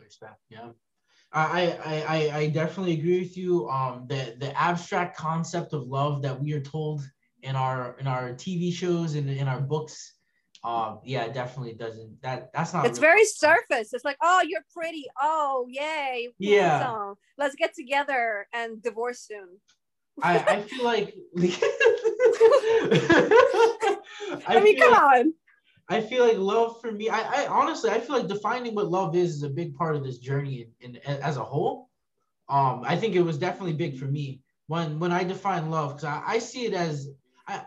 respect 0.00 0.40
yeah 0.50 0.68
I, 1.32 1.78
I 1.84 2.04
I 2.08 2.38
I 2.38 2.46
definitely 2.48 2.94
agree 2.94 3.20
with 3.20 3.36
you. 3.36 3.68
Um, 3.68 4.06
the 4.08 4.36
the 4.38 4.58
abstract 4.58 5.18
concept 5.18 5.74
of 5.74 5.86
love 5.86 6.22
that 6.22 6.40
we 6.40 6.52
are 6.54 6.60
told 6.60 7.02
in 7.42 7.56
our 7.56 7.96
in 7.98 8.06
our 8.06 8.32
TV 8.32 8.72
shows 8.72 9.16
and 9.16 9.28
in 9.28 9.48
our 9.48 9.60
books 9.60 10.15
um 10.66 10.98
yeah 11.04 11.24
it 11.24 11.32
definitely 11.32 11.72
doesn't 11.72 12.20
that 12.22 12.50
that's 12.52 12.74
not 12.74 12.84
it's 12.84 12.98
very 12.98 13.24
surface. 13.24 13.94
It's 13.94 14.04
like 14.04 14.18
oh 14.20 14.42
you're 14.46 14.64
pretty. 14.76 15.06
Oh 15.20 15.66
yay. 15.70 16.30
Yeah. 16.38 17.14
Let's 17.38 17.54
get 17.54 17.74
together 17.74 18.48
and 18.52 18.82
divorce 18.82 19.20
soon. 19.20 19.60
I 20.22 20.38
i 20.38 20.62
feel 20.62 20.84
like 20.84 21.14
I, 24.48 24.56
I 24.56 24.60
mean 24.60 24.78
come 24.78 24.92
like, 24.92 25.02
on. 25.02 25.34
I 25.88 26.00
feel 26.00 26.26
like 26.26 26.38
love 26.38 26.80
for 26.80 26.90
me 26.90 27.08
I, 27.10 27.44
I 27.44 27.46
honestly 27.46 27.90
i 27.90 28.00
feel 28.00 28.16
like 28.16 28.26
defining 28.26 28.74
what 28.74 28.88
love 28.88 29.14
is 29.14 29.36
is 29.36 29.42
a 29.42 29.50
big 29.50 29.76
part 29.76 29.94
of 29.94 30.02
this 30.02 30.18
journey 30.18 30.68
and 30.82 30.96
as 31.06 31.36
a 31.36 31.44
whole. 31.44 31.90
Um 32.48 32.82
i 32.84 32.96
think 32.96 33.14
it 33.14 33.22
was 33.22 33.38
definitely 33.38 33.74
big 33.74 33.98
for 33.98 34.06
me 34.06 34.40
when 34.68 34.98
when 34.98 35.12
i 35.12 35.22
define 35.22 35.70
love 35.70 35.90
because 35.90 36.04
I, 36.04 36.22
I 36.26 36.38
see 36.38 36.64
it 36.64 36.74
as 36.74 37.10
I, 37.46 37.66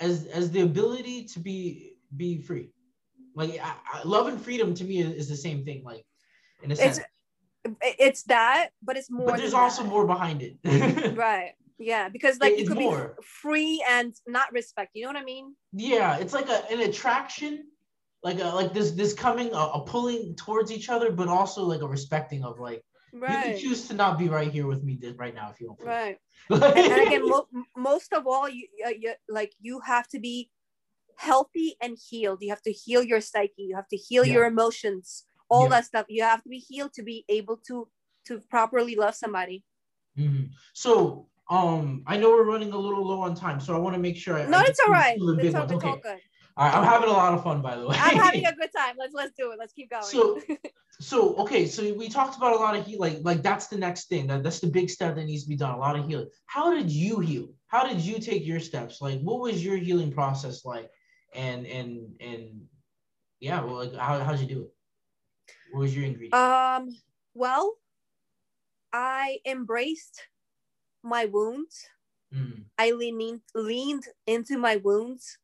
as 0.00 0.26
as 0.26 0.50
the 0.50 0.62
ability 0.62 1.24
to 1.26 1.40
be 1.40 1.95
be 2.16 2.38
free. 2.38 2.70
Like 3.34 3.58
I, 3.62 3.74
I, 3.94 4.02
love 4.04 4.28
and 4.28 4.40
freedom 4.40 4.74
to 4.74 4.84
me 4.84 5.00
is, 5.00 5.12
is, 5.12 5.28
the 5.28 5.36
same 5.36 5.64
thing. 5.64 5.82
Like 5.84 6.04
in 6.62 6.72
a 6.72 6.76
sense, 6.76 7.00
it's, 7.64 7.96
it's 7.98 8.22
that, 8.24 8.70
but 8.82 8.96
it's 8.96 9.10
more. 9.10 9.26
But 9.26 9.38
there's 9.38 9.54
also 9.54 9.82
that. 9.82 9.88
more 9.88 10.06
behind 10.06 10.42
it. 10.42 10.56
right. 11.16 11.52
Yeah, 11.78 12.08
because 12.08 12.38
like 12.40 12.58
you 12.58 12.66
could 12.66 12.78
more. 12.78 13.14
be 13.18 13.26
free 13.26 13.84
and 13.88 14.14
not 14.26 14.52
respect. 14.52 14.92
You 14.94 15.02
know 15.02 15.10
what 15.10 15.16
I 15.16 15.24
mean? 15.24 15.54
Yeah, 15.72 16.16
it's 16.16 16.32
like 16.32 16.48
a, 16.48 16.64
an 16.72 16.80
attraction, 16.80 17.64
like 18.22 18.40
a, 18.40 18.46
like 18.46 18.72
this 18.72 18.92
this 18.92 19.12
coming 19.12 19.52
a, 19.52 19.58
a 19.58 19.84
pulling 19.84 20.34
towards 20.36 20.72
each 20.72 20.88
other, 20.88 21.12
but 21.12 21.28
also 21.28 21.64
like 21.64 21.82
a 21.82 21.86
respecting 21.86 22.44
of 22.44 22.58
like 22.58 22.82
Right. 23.18 23.46
You 23.46 23.52
can 23.52 23.60
choose 23.60 23.88
to 23.88 23.94
not 23.94 24.18
be 24.18 24.28
right 24.28 24.50
here 24.50 24.66
with 24.66 24.82
me 24.82 24.98
right 25.16 25.34
now 25.34 25.50
if 25.50 25.60
you 25.60 25.74
don't. 25.78 25.86
Right. 25.86 26.18
and 26.50 27.06
again, 27.06 27.28
mo- 27.28 27.48
most 27.76 28.12
of 28.12 28.26
all, 28.26 28.48
you, 28.48 28.66
uh, 28.84 28.90
you 28.90 29.14
like 29.28 29.52
you 29.60 29.80
have 29.80 30.06
to 30.08 30.18
be 30.18 30.50
healthy 31.16 31.76
and 31.80 31.96
healed. 32.08 32.38
You 32.42 32.50
have 32.50 32.62
to 32.62 32.72
heal 32.72 33.02
your 33.02 33.20
psyche. 33.20 33.64
You 33.64 33.76
have 33.76 33.88
to 33.88 33.96
heal 33.96 34.24
yeah. 34.24 34.34
your 34.34 34.44
emotions. 34.46 35.24
All 35.48 35.64
yeah. 35.64 35.68
that 35.70 35.84
stuff. 35.86 36.06
You 36.08 36.22
have 36.22 36.42
to 36.42 36.48
be 36.48 36.58
healed 36.58 36.92
to 36.94 37.02
be 37.02 37.24
able 37.28 37.58
to 37.68 37.88
to 38.26 38.40
properly 38.50 38.96
love 38.96 39.14
somebody. 39.14 39.64
Mm-hmm. 40.18 40.46
So, 40.72 41.28
um, 41.48 42.02
I 42.06 42.16
know 42.16 42.30
we're 42.30 42.44
running 42.44 42.72
a 42.72 42.78
little 42.78 43.06
low 43.06 43.20
on 43.20 43.34
time, 43.34 43.60
so 43.60 43.74
I 43.74 43.78
want 43.78 43.94
to 43.94 44.00
make 44.00 44.16
sure. 44.16 44.38
I, 44.38 44.46
no, 44.46 44.58
I 44.58 44.64
it's 44.64 44.80
all 44.84 44.92
right. 44.92 45.16
It's, 45.16 45.54
all, 45.54 45.62
okay. 45.62 45.88
all 45.88 45.96
good. 45.96 46.18
All 46.56 46.66
right, 46.66 46.74
I'm 46.74 46.84
having 46.84 47.08
a 47.08 47.12
lot 47.12 47.34
of 47.34 47.44
fun, 47.44 47.60
by 47.60 47.76
the 47.76 47.86
way. 47.86 47.96
I'm 47.98 48.16
having 48.16 48.46
a 48.46 48.52
good 48.60 48.70
time. 48.76 48.96
Let's 48.98 49.14
let's 49.14 49.32
do 49.38 49.52
it. 49.52 49.58
Let's 49.58 49.72
keep 49.72 49.90
going. 49.90 50.02
So, 50.02 50.40
so 51.00 51.36
okay, 51.36 51.66
so 51.66 51.92
we 51.94 52.08
talked 52.08 52.36
about 52.36 52.54
a 52.54 52.56
lot 52.56 52.74
of 52.74 52.86
healing. 52.86 53.16
Like, 53.16 53.24
like 53.24 53.42
that's 53.42 53.66
the 53.66 53.76
next 53.76 54.08
thing. 54.08 54.26
That, 54.26 54.42
that's 54.42 54.60
the 54.60 54.66
big 54.66 54.88
step 54.90 55.16
that 55.16 55.24
needs 55.24 55.44
to 55.44 55.48
be 55.48 55.56
done. 55.56 55.74
A 55.74 55.78
lot 55.78 55.98
of 55.98 56.08
healing. 56.08 56.28
How 56.46 56.74
did 56.74 56.90
you 56.90 57.20
heal? 57.20 57.48
How 57.68 57.86
did 57.86 58.00
you 58.00 58.18
take 58.18 58.46
your 58.46 58.60
steps? 58.60 59.02
Like, 59.02 59.20
what 59.20 59.40
was 59.40 59.64
your 59.64 59.76
healing 59.76 60.10
process 60.10 60.64
like? 60.64 60.90
And 61.36 61.66
and 61.66 62.16
and 62.20 62.66
yeah 63.40 63.62
well 63.62 63.76
like 63.76 63.94
how, 63.94 64.18
how'd 64.20 64.40
you 64.40 64.46
do 64.46 64.62
it? 64.62 64.70
What 65.70 65.80
was 65.80 65.94
your 65.96 66.06
ingredient? 66.06 66.34
Um 66.34 66.88
well 67.34 67.74
i 68.92 69.38
embraced 69.44 70.28
my 71.02 71.26
wounds. 71.26 71.86
Mm. 72.34 72.64
i 72.78 72.90
leaned, 72.90 73.42
leaned 73.54 74.04
into 74.26 74.58
my 74.58 74.76
wounds. 74.76 75.38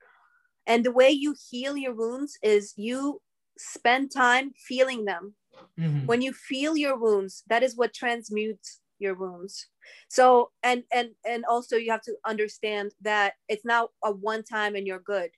And 0.67 0.85
the 0.85 0.93
way 0.93 1.11
you 1.11 1.35
heal 1.51 1.77
your 1.77 1.95
wounds 1.95 2.39
is 2.43 2.73
you 2.77 3.21
spend 3.59 4.11
time 4.11 4.53
feeling 4.57 5.05
them. 5.05 5.35
Mm-hmm. 5.79 6.07
when 6.07 6.21
you 6.23 6.33
feel 6.33 6.77
your 6.77 6.99
wounds 6.99 7.45
that 7.47 7.63
is 7.63 7.77
what 7.77 7.95
transmutes 7.95 8.81
your 8.99 9.15
wounds. 9.15 9.69
So 10.09 10.51
and 10.63 10.85
and 10.93 11.11
and 11.25 11.45
also 11.45 11.77
you 11.77 11.91
have 11.91 12.03
to 12.03 12.15
understand 12.25 12.93
that 13.03 13.35
it's 13.49 13.65
not 13.65 13.91
a 14.03 14.13
one 14.13 14.43
time 14.45 14.75
and 14.75 14.87
you're 14.87 14.99
good 15.15 15.31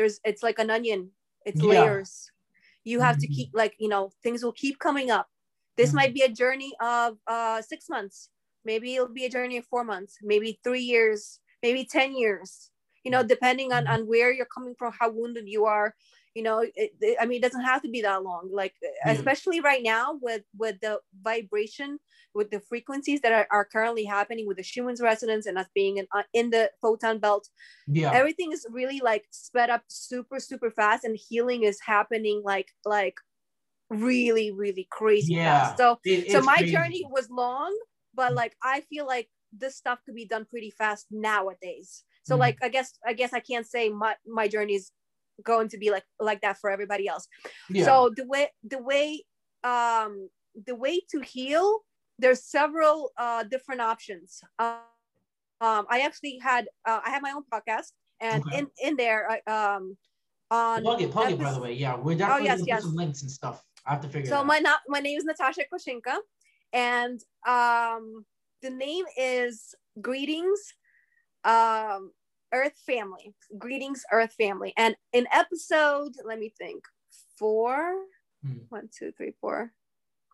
there's 0.00 0.18
it's 0.24 0.42
like 0.42 0.58
an 0.58 0.70
onion. 0.70 1.10
It's 1.44 1.60
yeah. 1.62 1.68
layers. 1.68 2.30
You 2.84 3.00
have 3.00 3.16
mm-hmm. 3.16 3.20
to 3.20 3.26
keep 3.28 3.50
like 3.52 3.74
you 3.78 3.88
know 3.88 4.10
things 4.22 4.42
will 4.42 4.56
keep 4.56 4.78
coming 4.78 5.10
up. 5.10 5.28
This 5.76 5.90
mm-hmm. 5.90 5.96
might 5.96 6.14
be 6.14 6.22
a 6.22 6.32
journey 6.32 6.72
of 6.80 7.18
uh 7.26 7.60
six 7.60 7.88
months. 7.90 8.30
Maybe 8.64 8.94
it'll 8.94 9.08
be 9.08 9.26
a 9.26 9.30
journey 9.30 9.58
of 9.58 9.66
four 9.66 9.84
months. 9.84 10.16
Maybe 10.22 10.58
three 10.64 10.80
years. 10.80 11.40
Maybe 11.62 11.84
10 11.84 12.16
years. 12.16 12.70
You 13.04 13.10
know 13.10 13.22
depending 13.22 13.72
on 13.72 13.84
mm-hmm. 13.84 13.92
on 13.92 14.08
where 14.08 14.32
you're 14.32 14.54
coming 14.54 14.74
from 14.78 14.92
how 14.98 15.10
wounded 15.10 15.44
you 15.46 15.66
are 15.66 15.94
you 16.34 16.42
know 16.42 16.60
it, 16.60 16.90
it, 17.00 17.16
i 17.20 17.26
mean 17.26 17.38
it 17.38 17.42
doesn't 17.42 17.64
have 17.64 17.82
to 17.82 17.88
be 17.88 18.02
that 18.02 18.22
long 18.22 18.48
like 18.52 18.74
yeah. 18.82 19.12
especially 19.12 19.60
right 19.60 19.82
now 19.82 20.18
with 20.20 20.42
with 20.56 20.76
the 20.80 20.98
vibration 21.22 21.98
with 22.32 22.50
the 22.50 22.60
frequencies 22.60 23.20
that 23.22 23.32
are, 23.32 23.46
are 23.50 23.64
currently 23.64 24.04
happening 24.04 24.46
with 24.46 24.56
the 24.56 24.62
Schumann's 24.62 25.00
resonance 25.00 25.46
and 25.46 25.58
us 25.58 25.66
being 25.74 25.96
in, 25.96 26.06
uh, 26.14 26.22
in 26.32 26.50
the 26.50 26.70
photon 26.80 27.18
belt 27.18 27.48
yeah. 27.88 28.12
everything 28.12 28.52
is 28.52 28.66
really 28.70 29.00
like 29.00 29.24
sped 29.30 29.70
up 29.70 29.82
super 29.88 30.38
super 30.38 30.70
fast 30.70 31.04
and 31.04 31.18
healing 31.28 31.64
is 31.64 31.78
happening 31.84 32.42
like 32.44 32.68
like 32.84 33.16
really 33.88 34.52
really 34.52 34.86
crazy 34.90 35.34
yeah, 35.34 35.64
fast. 35.66 35.78
So 35.78 35.98
it, 36.04 36.30
so 36.30 36.40
my 36.40 36.56
crazy. 36.56 36.72
journey 36.72 37.04
was 37.10 37.28
long 37.28 37.76
but 38.14 38.34
like 38.34 38.54
i 38.62 38.82
feel 38.82 39.06
like 39.06 39.28
this 39.52 39.76
stuff 39.76 39.98
could 40.04 40.14
be 40.14 40.26
done 40.26 40.44
pretty 40.44 40.70
fast 40.70 41.06
nowadays. 41.10 42.04
So 42.24 42.36
mm. 42.36 42.40
like 42.40 42.58
i 42.62 42.68
guess 42.68 42.92
i 43.06 43.12
guess 43.12 43.32
i 43.32 43.40
can't 43.40 43.66
say 43.66 43.88
my 43.88 44.14
my 44.26 44.48
journey 44.48 44.74
is 44.74 44.92
going 45.44 45.68
to 45.68 45.78
be 45.78 45.90
like 45.90 46.04
like 46.18 46.40
that 46.40 46.58
for 46.58 46.70
everybody 46.70 47.08
else 47.08 47.26
yeah. 47.68 47.84
so 47.84 48.10
the 48.16 48.26
way 48.26 48.48
the 48.64 48.78
way 48.78 49.22
um 49.64 50.28
the 50.66 50.74
way 50.74 51.00
to 51.10 51.20
heal 51.20 51.80
there's 52.18 52.44
several 52.44 53.10
uh 53.18 53.42
different 53.44 53.80
options 53.80 54.40
um, 54.58 54.76
um 55.60 55.86
i 55.90 56.00
actually 56.00 56.38
had 56.42 56.66
uh, 56.86 57.00
i 57.04 57.10
have 57.10 57.22
my 57.22 57.32
own 57.32 57.42
podcast 57.52 57.92
and 58.20 58.42
okay. 58.46 58.58
in 58.58 58.66
in 58.82 58.96
there 58.96 59.28
I, 59.30 59.74
um 59.74 59.96
on 60.50 60.82
plug 60.82 61.00
it 61.00 61.10
plug 61.10 61.26
episode, 61.26 61.40
it 61.40 61.44
by 61.44 61.52
the 61.52 61.60
way 61.60 61.72
yeah 61.72 61.96
we're 61.96 62.16
definitely 62.16 62.48
oh, 62.48 62.52
yes, 62.52 62.62
yes. 62.66 62.82
some 62.82 62.94
links 62.94 63.22
and 63.22 63.30
stuff 63.30 63.62
i 63.86 63.90
have 63.92 64.00
to 64.02 64.08
figure 64.08 64.28
so 64.28 64.44
my 64.44 64.58
not 64.58 64.80
my 64.88 65.00
name 65.00 65.18
is 65.18 65.24
natasha 65.24 65.62
koshinka 65.72 66.16
and 66.72 67.20
um 67.46 68.24
the 68.62 68.70
name 68.70 69.04
is 69.16 69.74
greetings 70.00 70.74
um 71.44 72.10
Earth 72.52 72.78
Family. 72.86 73.34
Greetings, 73.58 74.04
Earth 74.12 74.34
Family. 74.38 74.72
And 74.76 74.96
in 75.12 75.26
episode, 75.32 76.12
let 76.24 76.38
me 76.38 76.52
think, 76.56 76.84
four, 77.38 77.92
hmm. 78.44 78.58
one, 78.68 78.88
two, 78.96 79.12
three, 79.12 79.32
four. 79.40 79.72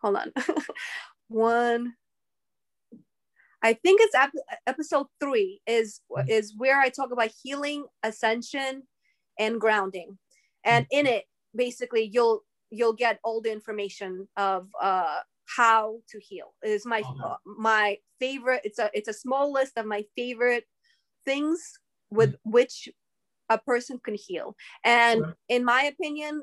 Hold 0.01 0.17
on. 0.17 0.33
one. 1.27 1.93
I 3.63 3.73
think 3.73 4.01
it's 4.01 4.15
ap- 4.15 4.31
episode 4.67 5.07
three 5.19 5.61
is 5.65 6.01
hmm. 6.09 6.29
is 6.29 6.53
where 6.57 6.79
I 6.79 6.89
talk 6.89 7.11
about 7.11 7.31
healing, 7.43 7.85
ascension, 8.03 8.83
and 9.39 9.59
grounding. 9.59 10.17
And 10.63 10.85
hmm. 10.91 10.99
in 10.99 11.07
it, 11.07 11.25
basically, 11.55 12.09
you'll 12.11 12.43
you'll 12.69 12.93
get 12.93 13.19
all 13.23 13.41
the 13.41 13.51
information 13.51 14.27
of 14.37 14.67
uh, 14.81 15.19
how 15.55 15.99
to 16.09 16.19
heal. 16.19 16.53
It 16.63 16.69
is 16.69 16.85
my 16.85 17.01
uh, 17.23 17.35
my 17.45 17.97
favorite. 18.19 18.61
It's 18.63 18.79
a 18.79 18.89
it's 18.93 19.07
a 19.07 19.13
small 19.13 19.51
list 19.51 19.73
of 19.77 19.85
my 19.85 20.05
favorite 20.15 20.65
things 21.25 21.79
with 22.09 22.35
which 22.43 22.89
a 23.49 23.57
person 23.57 23.99
can 24.03 24.15
heal. 24.15 24.55
And 24.83 25.21
right. 25.21 25.33
in 25.49 25.65
my 25.65 25.83
opinion, 25.83 26.41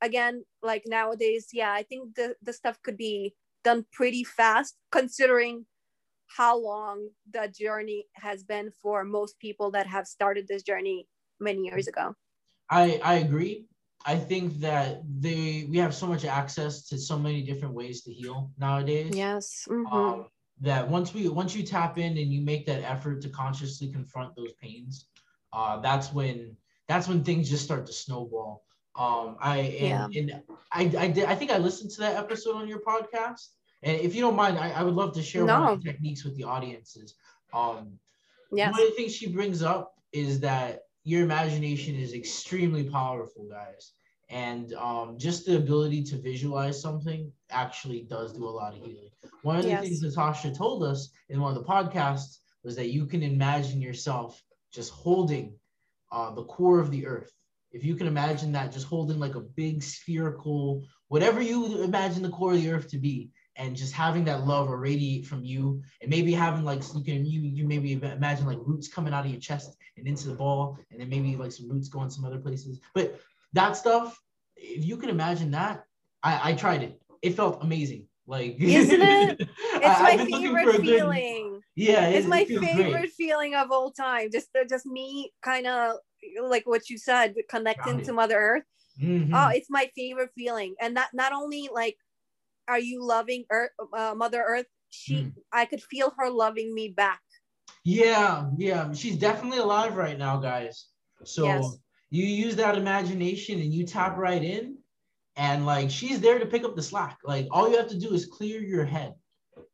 again, 0.00 0.44
like 0.62 0.84
nowadays, 0.86 1.48
yeah, 1.52 1.72
I 1.72 1.82
think 1.82 2.14
the, 2.16 2.34
the 2.42 2.52
stuff 2.52 2.80
could 2.82 2.96
be 2.96 3.34
done 3.64 3.86
pretty 3.92 4.24
fast 4.24 4.76
considering 4.90 5.66
how 6.36 6.58
long 6.58 7.08
the 7.30 7.48
journey 7.48 8.06
has 8.14 8.42
been 8.42 8.72
for 8.82 9.04
most 9.04 9.38
people 9.38 9.70
that 9.72 9.86
have 9.86 10.06
started 10.06 10.48
this 10.48 10.62
journey 10.62 11.06
many 11.40 11.62
years 11.62 11.86
ago. 11.86 12.14
I, 12.70 13.00
I 13.04 13.14
agree. 13.16 13.66
I 14.04 14.16
think 14.16 14.58
that 14.60 15.02
they 15.06 15.66
we 15.70 15.78
have 15.78 15.94
so 15.94 16.06
much 16.06 16.24
access 16.24 16.86
to 16.86 16.98
so 16.98 17.18
many 17.18 17.42
different 17.42 17.74
ways 17.74 18.02
to 18.02 18.12
heal 18.12 18.50
nowadays. 18.58 19.14
Yes. 19.14 19.68
Mm-hmm. 19.70 19.86
Um, 19.86 20.26
that 20.62 20.88
once 20.88 21.12
we 21.12 21.28
once 21.28 21.54
you 21.54 21.62
tap 21.62 21.98
in 21.98 22.16
and 22.16 22.32
you 22.32 22.40
make 22.40 22.64
that 22.66 22.82
effort 22.82 23.20
to 23.22 23.28
consciously 23.28 23.88
confront 23.92 24.34
those 24.36 24.52
pains, 24.54 25.06
uh, 25.52 25.78
that's 25.80 26.12
when 26.12 26.56
that's 26.88 27.08
when 27.08 27.22
things 27.22 27.50
just 27.50 27.64
start 27.64 27.84
to 27.86 27.92
snowball. 27.92 28.64
Um, 28.94 29.36
I 29.40 29.58
and, 29.58 30.14
yeah. 30.14 30.20
and 30.20 30.42
I 30.72 31.04
I 31.04 31.08
did 31.08 31.24
I 31.24 31.34
think 31.34 31.50
I 31.50 31.58
listened 31.58 31.90
to 31.92 32.00
that 32.00 32.16
episode 32.16 32.56
on 32.56 32.68
your 32.68 32.80
podcast. 32.80 33.48
And 33.82 34.00
if 34.00 34.14
you 34.14 34.20
don't 34.20 34.36
mind, 34.36 34.58
I, 34.58 34.70
I 34.70 34.82
would 34.84 34.94
love 34.94 35.12
to 35.14 35.22
share 35.22 35.44
no. 35.44 35.60
one 35.60 35.72
of 35.72 35.82
the 35.82 35.90
techniques 35.90 36.24
with 36.24 36.36
the 36.36 36.44
audiences. 36.44 37.14
Um, 37.52 37.98
yes. 38.52 38.70
One 38.70 38.80
of 38.80 38.88
the 38.88 38.94
things 38.94 39.14
she 39.14 39.32
brings 39.32 39.60
up 39.62 39.94
is 40.12 40.38
that 40.40 40.82
your 41.02 41.24
imagination 41.24 41.96
is 41.96 42.12
extremely 42.12 42.88
powerful, 42.88 43.48
guys. 43.50 43.92
And 44.32 44.72
um, 44.74 45.18
just 45.18 45.44
the 45.44 45.56
ability 45.56 46.02
to 46.04 46.16
visualize 46.16 46.80
something 46.80 47.30
actually 47.50 48.06
does 48.08 48.32
do 48.32 48.48
a 48.48 48.48
lot 48.48 48.72
of 48.72 48.78
healing. 48.78 49.10
One 49.42 49.56
of 49.56 49.62
the 49.62 49.68
yes. 49.68 49.82
things 49.82 50.02
Natasha 50.02 50.54
told 50.54 50.82
us 50.82 51.10
in 51.28 51.38
one 51.38 51.54
of 51.54 51.62
the 51.62 51.68
podcasts 51.68 52.38
was 52.64 52.74
that 52.76 52.90
you 52.90 53.04
can 53.04 53.22
imagine 53.22 53.82
yourself 53.82 54.42
just 54.72 54.90
holding 54.90 55.54
uh, 56.10 56.34
the 56.34 56.44
core 56.44 56.80
of 56.80 56.90
the 56.90 57.06
earth. 57.06 57.30
If 57.72 57.84
you 57.84 57.94
can 57.94 58.06
imagine 58.06 58.52
that, 58.52 58.72
just 58.72 58.86
holding 58.86 59.18
like 59.18 59.34
a 59.34 59.40
big 59.40 59.82
spherical, 59.82 60.82
whatever 61.08 61.42
you 61.42 61.82
imagine 61.82 62.22
the 62.22 62.30
core 62.30 62.54
of 62.54 62.62
the 62.62 62.70
earth 62.70 62.88
to 62.88 62.98
be, 62.98 63.30
and 63.56 63.76
just 63.76 63.92
having 63.92 64.24
that 64.24 64.46
love 64.46 64.68
irradiate 64.68 65.26
from 65.26 65.44
you 65.44 65.82
and 66.00 66.10
maybe 66.10 66.32
having 66.32 66.64
like 66.64 66.82
you 66.94 67.02
can 67.02 67.24
you 67.26 67.40
you 67.40 67.66
maybe 67.66 67.92
imagine 67.92 68.46
like 68.46 68.58
roots 68.62 68.88
coming 68.88 69.12
out 69.12 69.24
of 69.24 69.30
your 69.30 69.40
chest 69.40 69.76
and 69.96 70.06
into 70.06 70.28
the 70.28 70.34
ball 70.34 70.78
and 70.90 71.00
then 71.00 71.08
maybe 71.08 71.36
like 71.36 71.52
some 71.52 71.68
roots 71.68 71.88
going 71.88 72.08
some 72.08 72.24
other 72.24 72.38
places 72.38 72.80
but 72.94 73.20
that 73.52 73.76
stuff 73.76 74.18
if 74.56 74.84
you 74.84 74.96
can 74.96 75.10
imagine 75.10 75.50
that 75.50 75.84
i 76.22 76.50
i 76.50 76.52
tried 76.54 76.82
it. 76.82 76.98
It 77.22 77.36
felt 77.36 77.62
amazing. 77.62 78.06
Like 78.26 78.56
isn't 78.60 79.02
it? 79.02 79.48
It's 79.74 80.00
I, 80.00 80.16
my 80.16 80.24
favorite 80.24 80.80
feeling. 80.80 81.60
Yeah 81.74 82.08
it's 82.08 82.26
my 82.26 82.44
favorite 82.44 82.90
great. 82.92 83.12
feeling 83.12 83.54
of 83.54 83.70
all 83.72 83.90
time. 83.90 84.30
Just 84.30 84.48
just 84.68 84.86
me 84.86 85.32
kind 85.42 85.66
of 85.66 85.96
like 86.42 86.66
what 86.66 86.88
you 86.88 86.98
said 86.98 87.34
connecting 87.48 88.02
to 88.02 88.12
mother 88.12 88.38
earth. 88.38 88.64
Mm-hmm. 89.00 89.34
oh 89.34 89.48
it's 89.48 89.70
my 89.70 89.90
favorite 89.96 90.30
feeling. 90.36 90.74
And 90.80 90.96
that 90.96 91.10
not 91.12 91.32
only 91.32 91.68
like 91.72 91.96
are 92.68 92.78
you 92.78 93.04
loving 93.04 93.44
earth 93.50 93.70
uh, 93.92 94.14
mother 94.16 94.44
earth 94.46 94.66
she 94.90 95.14
mm. 95.14 95.32
i 95.52 95.64
could 95.64 95.82
feel 95.82 96.12
her 96.18 96.30
loving 96.30 96.74
me 96.74 96.88
back. 96.88 97.20
Yeah 97.84 98.50
yeah. 98.56 98.92
She's 98.92 99.16
definitely 99.16 99.58
alive 99.58 99.96
right 99.96 100.18
now 100.18 100.38
guys. 100.38 100.86
So 101.24 101.44
yes. 101.44 101.76
You 102.12 102.26
use 102.26 102.54
that 102.56 102.76
imagination 102.76 103.58
and 103.58 103.72
you 103.72 103.86
tap 103.86 104.18
right 104.18 104.44
in 104.44 104.76
and 105.36 105.64
like 105.64 105.90
she's 105.90 106.20
there 106.20 106.38
to 106.38 106.44
pick 106.44 106.62
up 106.62 106.76
the 106.76 106.82
slack 106.82 107.18
like 107.24 107.48
all 107.50 107.70
you 107.70 107.76
have 107.76 107.88
to 107.88 107.98
do 107.98 108.12
is 108.12 108.26
clear 108.26 108.60
your 108.60 108.84
head 108.84 109.14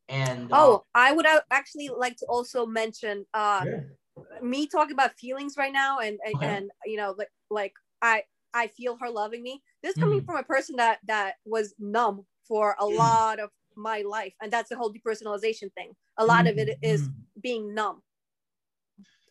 and 0.09 0.49
oh 0.53 0.77
uh, 0.77 0.79
i 0.95 1.13
would 1.13 1.27
actually 1.51 1.89
like 1.89 2.17
to 2.17 2.25
also 2.27 2.65
mention 2.65 3.27
uh 3.35 3.65
yeah. 3.67 4.21
me 4.41 4.69
talking 4.69 4.93
about 4.93 5.11
feelings 5.19 5.55
right 5.59 5.73
now 5.73 5.99
and 5.99 6.19
and, 6.25 6.37
okay. 6.37 6.47
and 6.47 6.71
you 6.87 6.97
know 6.97 7.13
like 7.19 7.29
like 7.51 7.73
i 8.03 8.23
i 8.55 8.69
feel 8.69 8.97
her 9.01 9.11
loving 9.11 9.43
me 9.43 9.61
this 9.83 9.97
coming 9.97 10.21
mm. 10.21 10.25
from 10.25 10.37
a 10.37 10.45
person 10.45 10.77
that 10.77 10.99
that 11.05 11.35
was 11.45 11.75
numb 11.81 12.25
for 12.47 12.77
a 12.79 12.87
lot 12.87 13.41
of 13.41 13.51
my 13.77 14.03
life 14.03 14.33
and 14.41 14.53
that's 14.53 14.69
the 14.69 14.77
whole 14.77 14.93
depersonalization 14.93 15.73
thing 15.75 15.93
a 16.19 16.25
lot 16.25 16.45
mm-hmm. 16.45 16.59
of 16.59 16.69
it 16.69 16.79
is 16.83 17.03
mm-hmm. 17.03 17.41
being 17.41 17.75
numb 17.75 18.01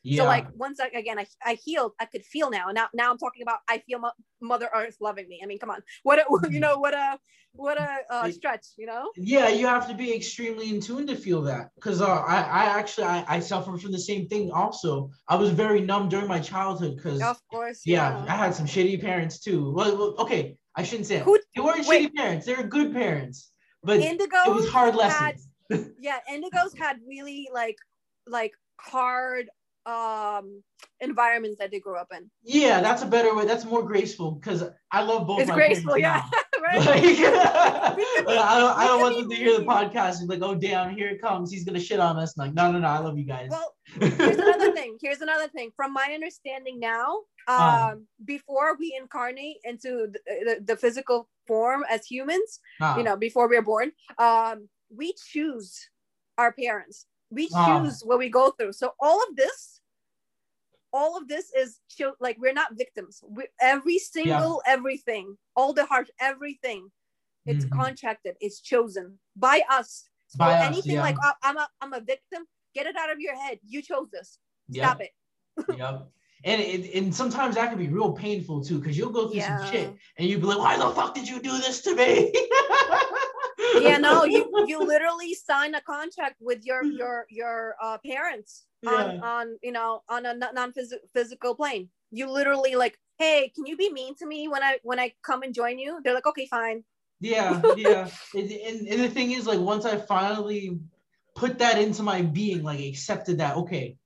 yeah. 0.07 0.23
so 0.23 0.25
like 0.25 0.47
once 0.55 0.79
I, 0.79 0.87
again 0.97 1.19
I, 1.19 1.25
I 1.45 1.53
healed 1.55 1.91
i 1.99 2.05
could 2.05 2.23
feel 2.23 2.49
now. 2.49 2.67
Now 2.71 2.87
now 2.93 3.11
i'm 3.11 3.17
talking 3.17 3.41
about 3.41 3.59
i 3.67 3.79
feel 3.79 3.99
Mo- 3.99 4.11
mother 4.41 4.69
earth 4.73 4.97
loving 5.01 5.27
me. 5.27 5.41
I 5.43 5.47
mean 5.47 5.59
come 5.59 5.69
on. 5.69 5.81
What 6.03 6.19
a, 6.19 6.25
you 6.49 6.59
know 6.59 6.77
what 6.77 6.93
a 6.93 7.19
what 7.53 7.77
a 7.79 7.97
uh, 8.09 8.31
stretch 8.31 8.65
you 8.77 8.85
know? 8.85 9.11
Yeah 9.15 9.49
you 9.49 9.67
have 9.67 9.87
to 9.87 9.95
be 9.95 10.13
extremely 10.13 10.69
in 10.69 10.79
tune 10.79 11.07
to 11.07 11.15
feel 11.15 11.41
that. 11.43 11.71
Because 11.75 12.01
uh, 12.01 12.07
i 12.07 12.37
i 12.61 12.63
actually 12.79 13.05
I, 13.05 13.25
I 13.27 13.39
suffer 13.39 13.77
from 13.77 13.91
the 13.91 13.99
same 13.99 14.27
thing 14.27 14.51
also. 14.51 15.11
I 15.27 15.35
was 15.35 15.49
very 15.49 15.81
numb 15.81 16.09
during 16.09 16.27
my 16.27 16.39
childhood 16.39 16.95
because 16.95 17.21
of 17.21 17.39
course 17.49 17.81
yeah, 17.85 18.23
yeah, 18.25 18.33
i 18.33 18.37
had 18.37 18.55
some 18.55 18.65
shitty 18.65 19.01
parents 19.01 19.39
too. 19.39 19.73
Well, 19.75 20.15
okay 20.19 20.57
I 20.75 20.83
shouldn't 20.83 21.07
say 21.07 21.19
Who, 21.19 21.39
they 21.55 21.61
weren't 21.61 21.87
wait. 21.87 22.11
shitty 22.11 22.15
parents. 22.15 22.45
They 22.45 22.53
were 22.53 22.63
good 22.63 22.93
parents, 22.93 23.51
but 23.83 23.99
Indigo 23.99 24.37
it 24.45 24.53
was 24.53 24.69
hard 24.69 24.95
lessons. 24.95 25.47
Had, 25.71 25.91
yeah, 25.99 26.19
Indigos 26.31 26.77
had 26.77 26.97
really 27.07 27.49
like 27.51 27.77
like 28.27 28.53
hard 28.79 29.49
um 29.87 30.61
environments 30.99 31.57
that 31.59 31.71
they 31.71 31.79
grew 31.79 31.95
up 31.95 32.09
in. 32.15 32.29
Yeah, 32.43 32.81
that's 32.81 33.03
a 33.03 33.05
better 33.05 33.33
way. 33.35 33.45
That's 33.45 33.65
more 33.65 33.83
graceful 33.83 34.31
because 34.31 34.63
I 34.91 35.03
love 35.03 35.27
both. 35.27 35.41
It's 35.41 35.51
graceful, 35.51 35.97
yeah. 35.97 36.23
right. 36.61 36.77
Like, 38.27 38.37
I 38.39 38.59
don't, 38.59 38.77
I 38.77 38.85
don't 38.85 39.01
want 39.01 39.15
them 39.15 39.29
to 39.29 39.35
hear 39.35 39.57
the 39.57 39.65
podcast 39.65 40.19
and 40.19 40.29
like, 40.29 40.41
oh 40.41 40.53
damn, 40.53 40.93
here 40.95 41.07
it 41.07 41.21
comes. 41.21 41.51
He's 41.51 41.63
gonna 41.63 41.79
shit 41.79 41.99
on 41.99 42.17
us. 42.17 42.37
like, 42.37 42.53
no, 42.53 42.71
no, 42.71 42.79
no, 42.79 42.87
I 42.87 42.99
love 42.99 43.17
you 43.17 43.23
guys. 43.23 43.49
Well, 43.49 43.73
here's 43.99 44.37
another 44.37 44.73
thing. 44.73 44.97
Here's 45.01 45.21
another 45.21 45.47
thing. 45.47 45.71
From 45.75 45.93
my 45.93 46.11
understanding 46.13 46.79
now, 46.79 47.19
um, 47.47 47.59
um 47.59 48.07
before 48.25 48.75
we 48.77 48.95
incarnate 48.99 49.57
into 49.63 50.07
the, 50.11 50.19
the, 50.25 50.63
the 50.65 50.75
physical 50.75 51.29
form 51.47 51.85
as 51.89 52.05
humans, 52.05 52.59
uh, 52.81 52.95
you 52.97 53.03
know, 53.03 53.15
before 53.15 53.47
we're 53.47 53.61
born, 53.61 53.91
um, 54.17 54.67
we 54.93 55.13
choose 55.31 55.89
our 56.37 56.51
parents. 56.51 57.05
We 57.29 57.49
uh, 57.55 57.83
choose 57.83 58.01
what 58.03 58.19
we 58.19 58.29
go 58.29 58.51
through. 58.51 58.73
So 58.73 58.93
all 58.99 59.21
of 59.29 59.35
this 59.35 59.76
all 60.97 61.15
of 61.15 61.27
this 61.27 61.51
is 61.55 61.79
like 62.19 62.37
we're 62.39 62.59
not 62.61 62.75
victims. 62.75 63.23
We, 63.29 63.43
every 63.61 63.99
single 63.99 64.61
yeah. 64.65 64.73
everything, 64.73 65.37
all 65.55 65.71
the 65.71 65.85
heart, 65.85 66.09
everything, 66.19 66.89
it's 67.45 67.65
mm-hmm. 67.65 67.79
contracted. 67.79 68.35
It's 68.41 68.59
chosen 68.59 69.19
by 69.35 69.61
us. 69.69 70.09
So 70.29 70.39
by 70.39 70.53
anything 70.59 70.93
us, 70.93 70.95
yeah. 70.95 71.01
like 71.01 71.17
oh, 71.23 71.31
I'm 71.43 71.57
a 71.57 71.67
I'm 71.81 71.93
a 71.93 72.01
victim. 72.01 72.41
Get 72.73 72.87
it 72.87 72.95
out 72.97 73.11
of 73.11 73.19
your 73.19 73.35
head. 73.35 73.59
You 73.63 73.83
chose 73.83 74.09
this. 74.11 74.39
Stop 74.71 74.99
yep. 74.99 75.09
it. 75.09 75.77
yep. 75.77 76.07
And 76.43 76.61
it, 76.61 76.93
and 76.95 77.13
sometimes 77.13 77.55
that 77.55 77.69
can 77.71 77.79
be 77.79 77.87
real 77.87 78.11
painful 78.11 78.63
too, 78.63 78.77
because 78.77 78.95
you'll 78.95 79.09
go 79.09 79.27
through 79.27 79.39
yeah. 79.39 79.57
some 79.57 79.71
shit 79.71 79.95
and 80.17 80.29
you'll 80.29 80.39
be 80.39 80.45
like, 80.45 80.59
why 80.59 80.77
the 80.77 80.87
fuck 80.91 81.15
did 81.15 81.27
you 81.27 81.41
do 81.41 81.49
this 81.57 81.81
to 81.81 81.95
me? 81.95 82.31
yeah, 83.75 83.97
no, 83.97 84.23
you 84.23 84.49
you 84.67 84.79
literally 84.79 85.33
sign 85.33 85.75
a 85.75 85.81
contract 85.81 86.35
with 86.39 86.65
your 86.65 86.83
your 86.83 87.25
your 87.29 87.75
uh, 87.81 87.97
parents 88.05 88.65
yeah. 88.81 88.91
on 88.91 89.19
on 89.23 89.57
you 89.61 89.71
know 89.71 90.03
on 90.09 90.25
a 90.25 90.33
non 90.33 90.73
physical 91.13 91.55
plane. 91.55 91.89
You 92.11 92.29
literally 92.29 92.75
like, 92.75 92.97
hey, 93.17 93.51
can 93.55 93.65
you 93.65 93.75
be 93.75 93.91
mean 93.91 94.15
to 94.15 94.25
me 94.25 94.47
when 94.47 94.63
I 94.63 94.79
when 94.83 94.99
I 94.99 95.13
come 95.23 95.43
and 95.43 95.53
join 95.53 95.79
you? 95.79 95.99
They're 96.03 96.13
like, 96.13 96.27
okay, 96.27 96.47
fine. 96.47 96.83
Yeah, 97.19 97.61
yeah. 97.75 98.09
and, 98.35 98.51
and, 98.51 98.87
and 98.87 98.99
the 99.01 99.09
thing 99.09 99.31
is, 99.31 99.47
like, 99.47 99.59
once 99.59 99.85
I 99.85 99.97
finally 99.97 100.79
put 101.35 101.59
that 101.59 101.79
into 101.79 102.03
my 102.03 102.21
being, 102.21 102.61
like, 102.61 102.79
accepted 102.79 103.39
that, 103.39 103.57
okay, 103.57 103.97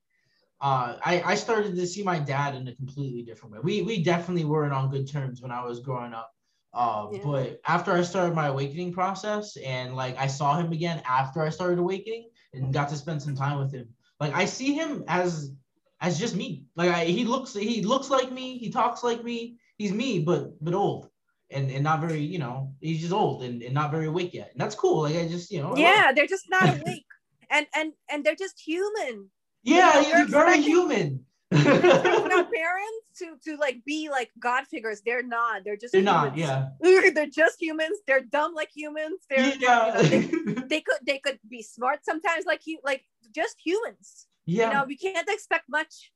uh, 0.62 0.96
I, 1.04 1.22
I 1.22 1.34
started 1.34 1.74
to 1.74 1.86
see 1.86 2.02
my 2.02 2.18
dad 2.18 2.54
in 2.54 2.68
a 2.68 2.74
completely 2.74 3.22
different 3.22 3.54
way. 3.54 3.60
We 3.62 3.82
we 3.82 4.02
definitely 4.02 4.44
weren't 4.44 4.72
on 4.72 4.90
good 4.90 5.10
terms 5.10 5.42
when 5.42 5.50
I 5.50 5.64
was 5.64 5.80
growing 5.80 6.14
up. 6.14 6.32
Uh, 6.74 7.08
yeah. 7.12 7.20
But 7.22 7.60
after 7.66 7.92
I 7.92 8.02
started 8.02 8.34
my 8.34 8.46
awakening 8.46 8.92
process 8.92 9.56
and 9.56 9.94
like 9.94 10.16
I 10.18 10.26
saw 10.26 10.58
him 10.58 10.72
again 10.72 11.02
after 11.06 11.42
I 11.42 11.50
started 11.50 11.78
awakening 11.78 12.30
and 12.54 12.72
got 12.72 12.88
to 12.88 12.96
spend 12.96 13.22
some 13.22 13.36
time 13.36 13.58
with 13.58 13.72
him, 13.72 13.88
like 14.18 14.34
I 14.34 14.46
see 14.46 14.72
him 14.72 15.04
as 15.06 15.52
as 16.00 16.18
just 16.18 16.34
me. 16.34 16.64
Like 16.74 16.90
I, 16.90 17.04
he 17.04 17.24
looks 17.24 17.54
he 17.54 17.82
looks 17.82 18.08
like 18.08 18.32
me, 18.32 18.58
he 18.58 18.70
talks 18.70 19.04
like 19.04 19.22
me, 19.22 19.58
he's 19.76 19.92
me, 19.92 20.20
but 20.20 20.52
but 20.64 20.74
old 20.74 21.10
and 21.50 21.70
and 21.70 21.84
not 21.84 22.00
very 22.00 22.20
you 22.20 22.38
know 22.38 22.72
he's 22.80 23.00
just 23.00 23.12
old 23.12 23.42
and, 23.42 23.62
and 23.62 23.74
not 23.74 23.90
very 23.90 24.06
awake 24.06 24.32
yet. 24.32 24.50
And 24.52 24.60
that's 24.60 24.74
cool. 24.74 25.02
Like 25.02 25.16
I 25.16 25.28
just 25.28 25.50
you 25.50 25.60
know 25.60 25.76
yeah, 25.76 26.12
they're 26.14 26.26
just 26.26 26.48
not 26.48 26.68
awake 26.80 27.04
and 27.50 27.66
and 27.76 27.92
and 28.10 28.24
they're 28.24 28.34
just 28.34 28.58
human. 28.58 29.30
Yeah, 29.62 30.00
you 30.00 30.12
know, 30.12 30.18
you're 30.18 30.26
very 30.26 30.60
human 30.60 31.24
our 31.54 32.44
parents 32.44 33.18
to 33.18 33.36
to 33.44 33.56
like 33.56 33.84
be 33.84 34.08
like 34.10 34.30
god 34.38 34.66
figures. 34.66 35.02
They're 35.04 35.22
not. 35.22 35.64
They're 35.64 35.76
just 35.76 35.92
they're 35.92 36.02
humans. 36.02 36.36
not 36.36 36.36
yeah. 36.36 37.10
They're 37.14 37.26
just 37.26 37.60
humans. 37.60 37.98
They're 38.06 38.22
dumb 38.22 38.54
like 38.54 38.70
humans. 38.74 39.20
They're, 39.28 39.54
yeah. 39.58 40.00
You 40.00 40.02
know, 40.02 40.02
they, 40.02 40.20
they, 40.68 40.80
could 40.80 40.98
they 41.06 41.18
could 41.18 41.38
be 41.48 41.62
smart 41.62 42.04
sometimes 42.04 42.46
like 42.46 42.62
you 42.66 42.78
like 42.84 43.04
just 43.34 43.56
humans. 43.64 44.26
Yeah. 44.46 44.68
you 44.68 44.74
know 44.74 44.84
we 44.86 44.96
can't 44.96 45.28
expect 45.28 45.64
much. 45.68 46.12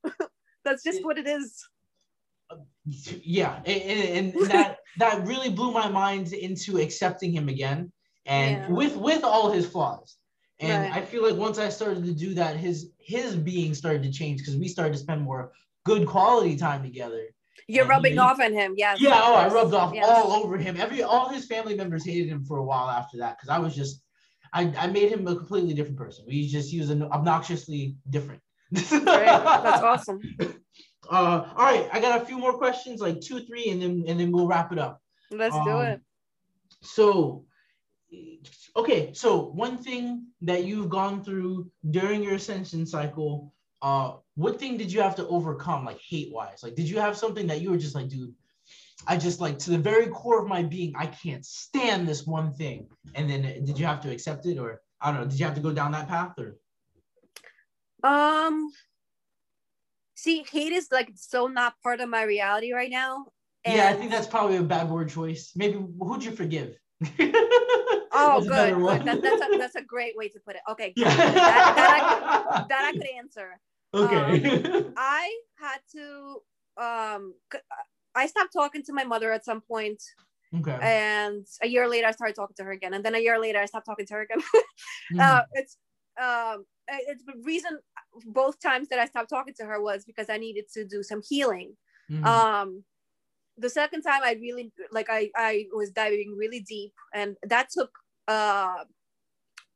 That's 0.65 0.83
just 0.83 1.05
what 1.05 1.19
it 1.19 1.27
is. 1.27 1.65
Yeah 3.23 3.61
and, 3.67 4.35
and 4.35 4.51
that 4.51 4.79
that 4.99 5.27
really 5.27 5.51
blew 5.51 5.73
my 5.73 5.89
mind 5.89 6.33
into 6.33 6.79
accepting 6.79 7.33
him 7.33 7.49
again. 7.49 7.93
And 8.25 8.63
yeah. 8.63 8.71
with 8.71 8.97
with 8.97 9.23
all 9.23 9.53
his 9.53 9.67
flaws 9.67 10.17
and 10.61 10.91
right. 10.91 11.03
I 11.03 11.05
feel 11.05 11.23
like 11.23 11.37
once 11.37 11.59
I 11.59 11.69
started 11.69 12.05
to 12.05 12.13
do 12.13 12.35
that, 12.35 12.57
his 12.57 12.91
his 12.99 13.37
being 13.37 13.75
started 13.75 14.03
to 14.05 14.11
change 14.11 14.41
because 14.41 14.57
we 14.57 14.69
started 14.69 14.95
to 14.95 14.99
spend 14.99 15.23
more 15.23 15.53
good 15.85 16.07
quality 16.07 16.57
time 16.57 16.83
together. 16.83 17.27
You're 17.69 17.83
and 17.83 17.91
rubbing 17.91 18.13
he, 18.13 18.19
off 18.19 18.41
on 18.41 18.53
him, 18.53 18.75
yeah. 18.77 18.95
Yeah, 18.99 19.21
oh, 19.23 19.35
I 19.35 19.49
rubbed 19.49 19.75
off 19.75 19.93
yes. 19.95 20.07
all 20.09 20.33
over 20.33 20.57
him. 20.57 20.77
Every 20.79 21.03
all 21.03 21.29
his 21.29 21.47
family 21.47 21.75
members 21.75 22.05
hated 22.05 22.29
him 22.29 22.45
for 22.45 22.59
a 22.59 22.65
while 22.65 22.89
after 22.89 23.19
that 23.19 23.37
because 23.37 23.49
I 23.49 23.59
was 23.59 23.75
just, 23.75 24.03
I, 24.53 24.73
I 24.79 24.87
made 24.87 25.11
him 25.11 25.27
a 25.27 25.35
completely 25.35 25.75
different 25.75 25.99
person. 25.99 26.25
We 26.27 26.47
just 26.47 26.71
he 26.71 26.79
was 26.81 26.91
obnoxiously 26.91 27.97
different. 28.09 28.41
Great. 28.73 29.01
That's 29.01 29.83
awesome. 29.83 30.21
Uh, 31.09 31.49
all 31.57 31.65
right, 31.65 31.89
I 31.93 32.01
got 32.01 32.23
a 32.23 32.25
few 32.25 32.39
more 32.39 32.57
questions, 32.57 33.01
like 33.01 33.21
two, 33.21 33.41
three, 33.41 33.69
and 33.69 33.83
then 33.83 34.05
and 34.07 34.19
then 34.19 34.33
we'll 34.33 34.47
wrap 34.47 34.73
it 34.73 34.79
up. 34.79 35.01
Let's 35.31 35.55
um, 35.55 35.65
do 35.65 35.81
it. 35.81 36.01
So 36.83 37.45
okay, 38.77 39.13
so 39.13 39.51
one 39.51 39.79
thing 39.79 40.27
that 40.43 40.65
you've 40.65 40.89
gone 40.89 41.23
through 41.25 41.71
during 41.91 42.23
your 42.23 42.35
ascension 42.35 42.87
cycle, 42.87 43.53
uh, 43.83 44.15
what 44.35 44.59
thing 44.59 44.77
did 44.77 44.93
you 44.93 45.01
have 45.01 45.17
to 45.17 45.27
overcome, 45.29 45.85
like 45.85 46.01
hate 46.01 46.33
wise? 46.33 46.63
Like, 46.63 46.75
did 46.75 46.89
you 46.89 47.01
have 47.01 47.17
something 47.17 47.47
that 47.49 47.61
you 47.61 47.71
were 47.71 47.79
just 47.79 47.95
like, 47.95 48.09
dude, 48.09 48.35
I 49.07 49.17
just 49.17 49.41
like 49.41 49.59
to 49.61 49.71
the 49.71 49.79
very 49.79 50.09
core 50.09 50.43
of 50.43 50.49
my 50.49 50.63
being, 50.63 50.95
I 50.97 51.07
can't 51.07 51.45
stand 51.45 52.09
this 52.09 52.27
one 52.27 52.53
thing. 52.53 52.89
And 53.15 53.29
then 53.29 53.45
uh, 53.45 53.65
did 53.65 53.79
you 53.79 53.87
have 53.87 54.01
to 54.03 54.11
accept 54.11 54.47
it, 54.47 54.59
or 54.59 54.81
I 55.01 55.11
don't 55.11 55.21
know, 55.21 55.27
did 55.27 55.39
you 55.39 55.47
have 55.47 55.55
to 55.55 55.61
go 55.61 55.73
down 55.73 55.93
that 55.93 56.09
path, 56.09 56.35
or? 56.39 56.57
Um, 58.03 58.71
see, 60.15 60.45
hate 60.51 60.73
is 60.73 60.89
like 60.91 61.11
so 61.15 61.47
not 61.47 61.75
part 61.83 62.01
of 62.01 62.09
my 62.09 62.23
reality 62.23 62.73
right 62.73 62.91
now. 62.91 63.27
yeah, 63.67 63.89
I 63.89 63.95
think 63.95 64.11
that's 64.11 64.27
probably 64.27 64.57
a 64.57 64.63
bad 64.63 64.89
word 64.89 65.09
choice. 65.09 65.53
Maybe 65.57 65.79
who'd 65.99 66.25
you 66.25 66.33
forgive? 66.33 66.77
oh, 68.13 68.41
good. 68.41 68.75
good. 68.75 69.05
That, 69.05 69.23
that's, 69.23 69.43
a, 69.43 69.59
that's 69.59 69.75
a 69.77 69.83
great 69.83 70.17
way 70.17 70.29
to 70.29 70.41
put 70.41 70.57
it. 70.57 70.63
Okay, 70.71 70.93
yeah. 70.97 71.15
that, 71.15 71.35
that, 71.77 72.47
I, 72.51 72.65
that 72.69 72.85
I 72.85 72.93
could 72.93 73.09
answer. 73.17 73.61
Okay. 73.95 74.63
Um, 74.65 74.95
I 74.97 75.37
had 75.59 75.79
to. 75.93 76.39
Um, 76.79 77.35
I 78.15 78.27
stopped 78.27 78.53
talking 78.53 78.83
to 78.85 78.93
my 78.93 79.05
mother 79.05 79.33
at 79.33 79.45
some 79.45 79.61
point. 79.61 80.03
Okay. 80.57 80.79
And 80.81 81.47
a 81.63 81.67
year 81.67 81.89
later, 81.89 82.07
I 82.07 82.13
started 82.13 82.37
talking 82.37 82.55
to 82.57 82.65
her 82.65 82.73
again, 82.73 82.95
and 82.95 83.05
then 83.05 83.15
a 83.15 83.19
year 83.19 83.39
later, 83.39 83.59
I 83.59 83.67
stopped 83.67 83.87
talking 83.87 84.07
to 84.07 84.15
her 84.15 84.23
again. 84.23 84.39
mm. 85.13 85.21
uh, 85.21 85.43
it's 85.53 85.77
um, 86.21 86.65
it's 86.89 87.25
the 87.25 87.35
reason 87.43 87.79
both 88.27 88.59
times 88.61 88.89
that 88.89 88.99
I 88.99 89.07
stopped 89.07 89.29
talking 89.29 89.55
to 89.59 89.67
her 89.67 89.83
was 89.83 90.05
because 90.05 90.31
I 90.31 90.39
needed 90.39 90.65
to 90.75 90.85
do 90.85 91.03
some 91.03 91.21
healing. 91.29 91.77
Mm. 92.11 92.25
Um, 92.25 92.85
the 93.59 93.71
second 93.71 94.03
time 94.03 94.21
I 94.23 94.37
really 94.41 94.73
like 94.93 95.09
I 95.11 95.31
I 95.37 95.67
was 95.73 95.91
diving 95.91 96.37
really 96.37 96.61
deep, 96.61 96.93
and 97.15 97.37
that 97.43 97.69
took 97.71 97.91
uh 98.29 98.85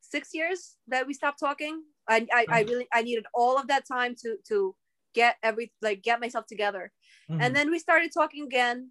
six 0.01 0.31
years 0.35 0.76
that 0.89 1.07
we 1.07 1.14
stopped 1.14 1.41
talking. 1.41 1.83
I 2.09 2.26
I, 2.33 2.47
I 2.51 2.61
really 2.62 2.87
I 2.93 3.03
needed 3.03 3.24
all 3.35 3.59
of 3.59 3.68
that 3.68 3.87
time 3.87 4.14
to 4.22 4.37
to 4.49 4.74
get 5.14 5.37
every 5.43 5.72
like 5.83 6.03
get 6.03 6.20
myself 6.20 6.47
together, 6.47 6.93
mm-hmm. 7.31 7.41
and 7.41 7.55
then 7.55 7.70
we 7.70 7.78
started 7.78 8.11
talking 8.12 8.45
again. 8.45 8.91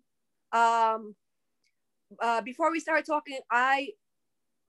Um, 0.52 1.16
uh, 2.22 2.42
before 2.42 2.72
we 2.72 2.80
started 2.80 3.06
talking, 3.06 3.40
I 3.52 3.90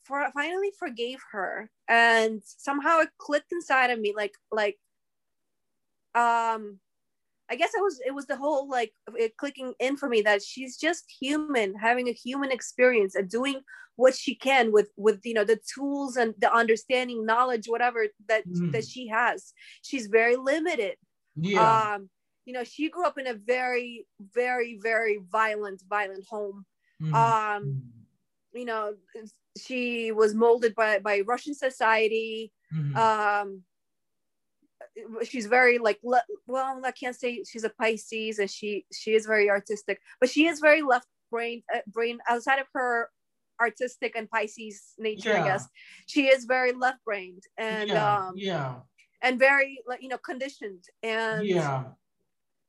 for 0.04 0.26
finally 0.34 0.72
forgave 0.78 1.20
her, 1.32 1.70
and 1.88 2.42
somehow 2.44 2.98
it 3.00 3.08
clicked 3.18 3.52
inside 3.52 3.90
of 3.90 3.98
me, 3.98 4.12
like 4.14 4.34
like 4.52 4.78
um 6.14 6.80
I 7.50 7.56
guess 7.56 7.74
it 7.74 7.82
was 7.82 8.00
it 8.06 8.14
was 8.14 8.26
the 8.26 8.36
whole 8.36 8.68
like 8.68 8.92
clicking 9.38 9.74
in 9.80 9.96
for 9.96 10.08
me 10.08 10.22
that 10.22 10.42
she's 10.42 10.76
just 10.76 11.04
human, 11.20 11.74
having 11.74 12.08
a 12.08 12.12
human 12.12 12.52
experience 12.52 13.14
and 13.16 13.28
doing 13.28 13.60
what 13.96 14.14
she 14.14 14.34
can 14.34 14.72
with 14.72 14.90
with 14.96 15.20
you 15.24 15.34
know 15.34 15.44
the 15.44 15.60
tools 15.74 16.16
and 16.16 16.34
the 16.38 16.52
understanding, 16.52 17.26
knowledge, 17.26 17.66
whatever 17.66 18.06
that 18.28 18.48
mm. 18.48 18.72
that 18.72 18.86
she 18.86 19.08
has. 19.08 19.52
She's 19.82 20.06
very 20.06 20.36
limited. 20.36 20.96
Yeah. 21.36 21.94
Um, 21.94 22.08
you 22.46 22.54
know, 22.54 22.64
she 22.64 22.88
grew 22.88 23.06
up 23.06 23.18
in 23.18 23.26
a 23.26 23.34
very, 23.34 24.06
very, 24.34 24.78
very 24.82 25.20
violent, 25.30 25.82
violent 25.88 26.24
home. 26.28 26.64
Mm. 27.02 27.14
Um, 27.14 27.82
you 28.52 28.64
know, 28.64 28.94
she 29.58 30.12
was 30.12 30.34
molded 30.34 30.74
by 30.74 31.00
by 31.00 31.20
Russian 31.20 31.54
society. 31.54 32.52
Mm. 32.74 32.96
Um 32.96 33.62
she's 35.24 35.46
very 35.46 35.78
like 35.78 35.98
le- 36.02 36.22
well 36.46 36.80
i 36.84 36.90
can't 36.90 37.16
say 37.16 37.42
she's 37.44 37.64
a 37.64 37.70
pisces 37.70 38.38
and 38.38 38.50
she 38.50 38.84
she 38.92 39.14
is 39.14 39.26
very 39.26 39.50
artistic 39.50 40.00
but 40.20 40.28
she 40.28 40.46
is 40.46 40.60
very 40.60 40.82
left 40.82 41.06
brain 41.30 41.62
uh, 41.74 41.80
brain 41.86 42.18
outside 42.28 42.58
of 42.58 42.66
her 42.72 43.08
artistic 43.60 44.14
and 44.16 44.30
pisces 44.30 44.94
nature 44.98 45.30
yeah. 45.30 45.42
i 45.42 45.46
guess 45.46 45.68
she 46.06 46.26
is 46.26 46.44
very 46.44 46.72
left 46.72 46.98
brained 47.04 47.42
and 47.58 47.90
yeah. 47.90 48.16
um 48.16 48.32
yeah 48.36 48.76
and 49.22 49.38
very 49.38 49.80
like 49.86 50.02
you 50.02 50.08
know 50.08 50.18
conditioned 50.18 50.84
and 51.02 51.46
yeah 51.46 51.84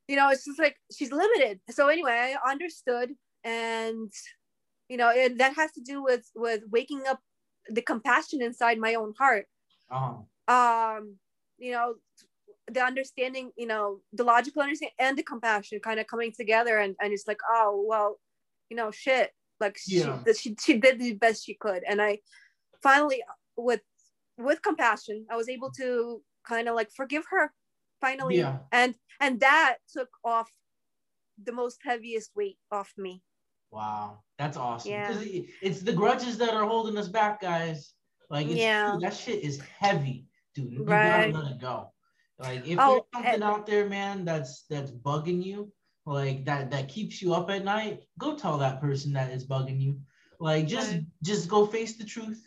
you 0.08 0.16
know 0.16 0.30
it's 0.30 0.46
just 0.46 0.60
like 0.60 0.76
she's 0.94 1.12
limited 1.12 1.60
so 1.70 1.88
anyway 1.88 2.36
i 2.36 2.52
understood 2.52 3.12
and 3.44 4.12
you 4.90 4.98
know 4.98 5.10
and 5.10 5.40
that 5.40 5.56
has 5.56 5.72
to 5.72 5.82
do 5.82 6.04
with 6.04 6.30
with 6.36 6.62
waking 6.70 7.04
up 7.08 7.20
the 7.70 7.82
compassion 7.82 8.42
inside 8.42 8.78
my 8.78 8.96
own 8.96 9.14
heart 9.18 9.46
uh-huh. 9.90 10.54
um 10.54 11.16
you 11.62 11.72
know 11.72 11.94
the 12.70 12.82
understanding 12.82 13.52
you 13.56 13.68
know 13.68 14.00
the 14.14 14.24
logical 14.24 14.62
understanding 14.62 14.96
and 15.00 15.18
the 15.18 15.24
compassion 15.24 15.80
kind 15.80 16.00
of 16.00 16.08
coming 16.08 16.32
together 16.36 16.80
and, 16.80 16.96
and 17.02 17.14
it's 17.14 17.28
like 17.28 17.40
oh 17.50 17.86
well 17.88 18.18
you 18.70 18.78
know 18.78 18.90
shit. 18.92 19.32
Like 19.60 19.78
yeah. 19.86 20.20
she, 20.26 20.34
she 20.34 20.56
she 20.60 20.78
did 20.80 21.00
the 21.00 21.14
best 21.14 21.46
she 21.46 21.54
could. 21.54 21.84
And 21.88 22.02
i 22.02 22.20
finally 22.82 23.22
with 23.56 23.82
with 24.38 24.64
compassion 24.64 25.28
i 25.30 25.36
was 25.36 25.48
able 25.48 25.70
to 25.78 26.22
kind 26.48 26.68
of 26.68 26.76
like 26.76 26.90
forgive 26.96 27.26
her 27.30 27.54
finally. 28.00 28.38
Yeah. 28.38 28.58
and 28.72 28.96
and 29.20 29.40
that 29.42 29.76
took 29.94 30.10
off 30.26 30.50
the 31.44 31.52
most 31.52 31.80
heaviest 31.84 32.32
weight 32.36 32.58
off 32.72 32.92
me. 32.98 33.22
Wow. 33.72 34.20
That's 34.40 34.58
awesome. 34.58 34.92
Yeah. 34.92 35.14
it's 35.62 35.82
the 35.82 35.94
grudges 35.94 36.38
that 36.40 36.54
are 36.54 36.66
holding 36.66 36.98
us 36.98 37.08
back 37.08 37.42
guys. 37.42 37.94
Like 38.30 38.48
yeah. 38.50 38.98
that 39.02 39.14
shit 39.14 39.44
is 39.44 39.62
heavy 39.80 40.26
dude. 40.56 40.72
You 40.72 40.84
right. 40.84 41.32
gotta 41.32 41.44
let 41.44 41.52
it 41.54 41.62
go. 41.62 41.92
Like 42.40 42.68
if 42.68 42.80
oh, 42.80 43.06
there's 43.14 43.26
something 43.26 43.44
out 43.44 43.66
there, 43.68 43.88
man, 43.88 44.26
that's 44.26 44.64
that's 44.70 44.92
bugging 44.92 45.44
you, 45.44 45.72
like 46.06 46.46
that 46.46 46.72
that 46.72 46.90
keeps 46.90 47.22
you 47.22 47.34
up 47.34 47.50
at 47.50 47.64
night, 47.64 48.04
go 48.18 48.36
tell 48.36 48.58
that 48.58 48.82
person 48.82 49.14
that 49.14 49.32
is 49.32 49.46
bugging 49.46 49.80
you. 49.80 50.00
Like 50.40 50.68
just 50.68 50.92
right. 50.92 51.06
just 51.24 51.48
go 51.48 51.68
face 51.68 51.98
the 51.98 52.04
truth. 52.04 52.44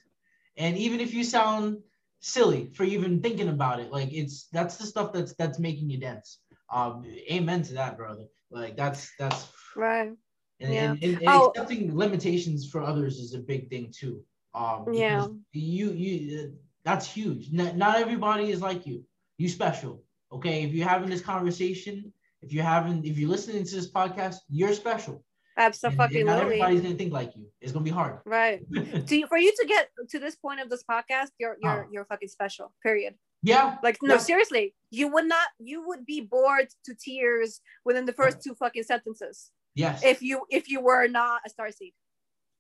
And 0.57 0.77
even 0.77 1.01
if 1.01 1.15
you 1.15 1.23
sound 1.23 1.79
silly 2.21 2.71
for 2.75 2.85
even 2.85 3.21
thinking 3.21 3.49
about 3.49 3.81
it, 3.81 3.93
like 3.93 4.13
it's 4.13 4.49
that's 4.53 4.77
the 4.77 4.87
stuff 4.87 5.13
that's 5.13 5.35
that's 5.35 5.59
making 5.59 5.91
you 5.91 5.99
dance. 5.99 6.41
Um, 6.73 7.05
amen 7.31 7.63
to 7.65 7.75
that, 7.75 7.97
brother. 7.97 8.25
Like 8.51 8.77
that's 8.77 9.13
that's 9.19 9.47
right. 9.77 10.13
And, 10.61 10.73
yeah. 10.73 10.91
and, 10.93 11.05
and, 11.05 11.15
and 11.19 11.29
oh. 11.29 11.49
accepting 11.49 11.97
limitations 11.97 12.69
for 12.69 12.83
others 12.83 13.19
is 13.19 13.35
a 13.35 13.39
big 13.39 13.71
thing 13.71 13.93
too. 13.97 14.23
Um, 14.55 14.87
yeah. 14.93 15.27
You 15.53 15.93
you 15.93 16.55
that's 16.85 17.07
huge. 17.07 17.51
Not, 17.53 17.77
not 17.77 17.99
everybody 17.99 18.51
is 18.51 18.61
like 18.61 18.87
you. 18.87 19.05
You 19.39 19.49
special. 19.49 20.03
Okay. 20.33 20.65
If 20.65 20.73
you're 20.73 20.89
having 20.89 21.11
this 21.11 21.21
conversation, 21.21 22.13
if 22.43 22.53
you're 22.53 22.65
having, 22.65 23.05
if 23.05 23.19
you're 23.19 23.31
listening 23.31 23.65
to 23.65 23.75
this 23.75 23.91
podcast, 23.91 24.37
you're 24.49 24.75
special. 24.75 25.25
Absolutely. 25.57 26.05
And, 26.05 26.15
and 26.17 26.27
not 26.27 26.41
everybody's 26.41 26.81
gonna 26.81 26.95
think 26.95 27.13
like 27.13 27.37
you. 27.37 27.47
It's 27.61 27.73
gonna 27.73 27.85
be 27.85 27.91
hard. 27.91 28.19
Right. 28.25 28.61
to, 29.07 29.27
for 29.27 29.39
you 29.39 29.53
to 29.53 29.67
get 29.67 29.89
to 30.11 30.19
this 30.19 30.35
point 30.35 30.61
of 30.61 30.69
this 30.69 30.83
podcast, 30.83 31.29
you're 31.39 31.57
you're 31.63 31.85
oh. 31.85 31.89
you're 31.93 32.05
fucking 32.05 32.29
special. 32.29 32.73
Period. 32.83 33.15
Yeah. 33.43 33.77
Like 33.83 33.99
no, 34.03 34.15
yeah. 34.15 34.21
seriously, 34.21 34.75
you 34.91 35.09
would 35.09 35.27
not. 35.27 35.49
You 35.59 35.87
would 35.87 36.05
be 36.05 36.21
bored 36.21 36.69
to 36.87 36.95
tears 36.95 37.61
within 37.85 38.05
the 38.05 38.13
first 38.13 38.43
two 38.43 38.55
fucking 38.55 38.83
sentences. 38.83 39.51
Yes. 39.75 40.05
If 40.05 40.23
you 40.23 40.43
if 40.51 40.69
you 40.69 40.81
were 40.81 41.07
not 41.09 41.43
a 41.47 41.51
star 41.51 41.71
seed. 41.71 41.93